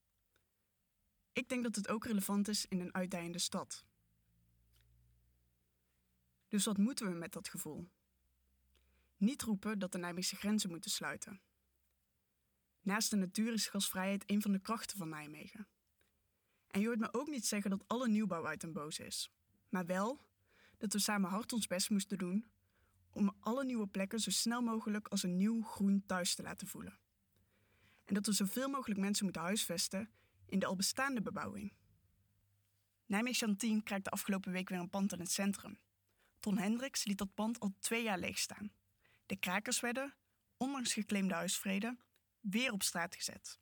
Ik 1.32 1.48
denk 1.48 1.62
dat 1.62 1.76
het 1.76 1.88
ook 1.88 2.04
relevant 2.04 2.48
is 2.48 2.66
in 2.66 2.80
een 2.80 2.94
uitdijende 2.94 3.38
stad. 3.38 3.84
Dus 6.48 6.64
wat 6.64 6.78
moeten 6.78 7.06
we 7.06 7.14
met 7.14 7.32
dat 7.32 7.48
gevoel? 7.48 7.90
Niet 9.16 9.42
roepen 9.42 9.78
dat 9.78 9.92
de 9.92 9.98
Nijmeegse 9.98 10.36
grenzen 10.36 10.70
moeten 10.70 10.90
sluiten. 10.90 11.40
Naast 12.80 13.10
de 13.10 13.16
natuur 13.16 13.52
is 13.52 13.68
gasvrijheid 13.68 14.30
een 14.30 14.42
van 14.42 14.52
de 14.52 14.60
krachten 14.60 14.98
van 14.98 15.08
Nijmegen. 15.08 15.68
En 16.66 16.80
je 16.80 16.86
hoort 16.86 16.98
me 16.98 17.12
ook 17.12 17.28
niet 17.28 17.46
zeggen 17.46 17.70
dat 17.70 17.84
alle 17.86 18.08
nieuwbouw 18.08 18.46
uit 18.46 18.62
een 18.62 18.72
boze 18.72 19.06
is, 19.06 19.32
maar 19.68 19.86
wel 19.86 20.24
dat 20.78 20.92
we 20.92 20.98
samen 20.98 21.30
hard 21.30 21.52
ons 21.52 21.66
best 21.66 21.90
moesten 21.90 22.18
doen 22.18 22.50
om 23.12 23.36
alle 23.40 23.64
nieuwe 23.64 23.86
plekken 23.86 24.20
zo 24.20 24.30
snel 24.30 24.62
mogelijk 24.62 25.08
als 25.08 25.22
een 25.22 25.36
nieuw 25.36 25.62
groen 25.62 26.02
thuis 26.06 26.34
te 26.34 26.42
laten 26.42 26.66
voelen. 26.66 26.98
En 28.04 28.14
dat 28.14 28.26
we 28.26 28.32
zoveel 28.32 28.68
mogelijk 28.68 29.00
mensen 29.00 29.24
moeten 29.24 29.42
huisvesten 29.42 30.10
in 30.46 30.58
de 30.58 30.66
al 30.66 30.76
bestaande 30.76 31.22
bebouwing. 31.22 31.72
Nijmegen 33.06 33.56
10 33.56 33.82
krijgt 33.82 34.04
de 34.04 34.10
afgelopen 34.10 34.52
week 34.52 34.68
weer 34.68 34.78
een 34.78 34.90
pand 34.90 35.12
in 35.12 35.20
het 35.20 35.30
centrum. 35.30 35.78
Ton 36.40 36.58
Hendricks 36.58 37.04
liet 37.04 37.18
dat 37.18 37.34
pand 37.34 37.60
al 37.60 37.74
twee 37.78 38.02
jaar 38.02 38.18
leeg 38.18 38.38
staan. 38.38 38.72
De 39.26 39.36
krakers 39.36 39.80
werden, 39.80 40.14
ondanks 40.56 40.92
geclaimde 40.92 41.34
huisvrede, 41.34 41.96
weer 42.40 42.72
op 42.72 42.82
straat 42.82 43.14
gezet. 43.14 43.58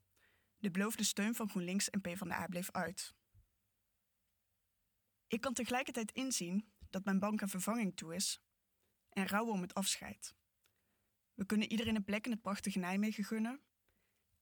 De 0.59 0.71
beloofde 0.71 1.05
steun 1.05 1.35
van 1.35 1.49
GroenLinks 1.49 1.91
en 1.91 2.01
PvdA 2.01 2.47
bleef 2.47 2.71
uit. 2.71 3.15
Ik 5.27 5.41
kan 5.41 5.53
tegelijkertijd 5.53 6.13
inzien 6.13 6.69
dat 6.91 7.05
mijn 7.05 7.19
bank 7.19 7.41
een 7.41 7.49
vervanging 7.49 7.97
toe 7.97 8.15
is 8.15 8.41
en 9.19 9.27
rouwen 9.27 9.53
om 9.53 9.61
het 9.61 9.75
afscheid. 9.75 10.35
We 11.35 11.47
kunnen 11.47 11.71
iedereen 11.71 11.97
een 11.97 12.05
plek 12.05 12.25
in 12.25 12.31
het 12.31 12.43
prachtige 12.43 12.79
Nijmegen 12.79 13.25
gunnen 13.25 13.61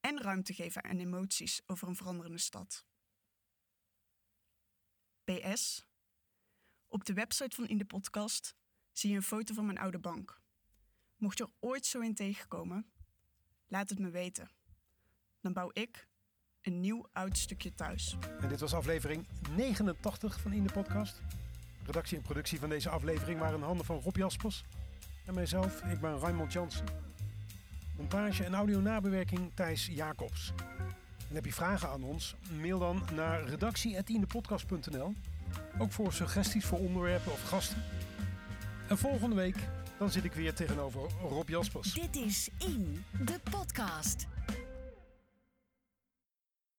en 0.00 0.22
ruimte 0.22 0.54
geven 0.54 0.84
aan 0.84 0.98
emoties 0.98 1.62
over 1.66 1.88
een 1.88 1.96
veranderende 1.96 2.38
stad. 2.38 2.86
PS. 5.24 5.86
Op 6.86 7.04
de 7.04 7.12
website 7.12 7.56
van 7.56 7.68
In 7.68 7.78
de 7.78 7.84
Podcast 7.84 8.56
zie 8.92 9.10
je 9.10 9.16
een 9.16 9.22
foto 9.22 9.54
van 9.54 9.66
mijn 9.66 9.78
oude 9.78 9.98
bank. 9.98 10.40
Mocht 11.16 11.38
je 11.38 11.44
er 11.44 11.50
ooit 11.60 11.86
zo 11.86 12.00
in 12.00 12.14
tegenkomen, 12.14 12.92
laat 13.66 13.90
het 13.90 13.98
me 13.98 14.10
weten. 14.10 14.50
Dan 15.40 15.52
bouw 15.52 15.70
ik 15.72 16.08
een 16.62 16.80
nieuw 16.80 17.08
oud 17.12 17.38
stukje 17.38 17.74
thuis. 17.74 18.16
En 18.40 18.48
dit 18.48 18.60
was 18.60 18.74
aflevering 18.74 19.28
89 19.50 20.40
van 20.40 20.52
In 20.52 20.66
de 20.66 20.72
Podcast. 20.72 21.22
Redactie 21.86 22.16
en 22.16 22.22
productie 22.22 22.58
van 22.58 22.68
deze 22.68 22.88
aflevering 22.88 23.38
waren 23.38 23.58
in 23.58 23.64
handen 23.64 23.86
van 23.86 24.00
Rob 24.00 24.16
Jaspers. 24.16 24.64
En 25.24 25.34
mijzelf, 25.34 25.82
ik 25.82 26.00
ben 26.00 26.18
Raymond 26.18 26.52
Jansen. 26.52 26.84
Montage 27.96 28.44
en 28.44 28.54
audio 28.54 28.80
nabewerking 28.80 29.50
Thijs 29.54 29.86
Jacobs. 29.86 30.52
En 31.28 31.34
heb 31.34 31.44
je 31.44 31.52
vragen 31.52 31.88
aan 31.88 32.02
ons? 32.02 32.34
Mail 32.60 32.78
dan 32.78 33.02
naar 33.14 33.44
redactie.indepodcast.nl. 33.44 35.14
Ook 35.78 35.92
voor 35.92 36.12
suggesties 36.12 36.64
voor 36.64 36.78
onderwerpen 36.78 37.32
of 37.32 37.42
gasten. 37.42 37.82
En 38.88 38.98
volgende 38.98 39.36
week 39.36 39.56
dan 39.98 40.10
zit 40.10 40.24
ik 40.24 40.32
weer 40.32 40.54
tegenover 40.54 41.00
Rob 41.28 41.48
Jaspers. 41.48 41.92
Dit 41.92 42.16
is 42.16 42.48
In, 42.58 43.04
de 43.24 43.40
podcast. 43.50 44.26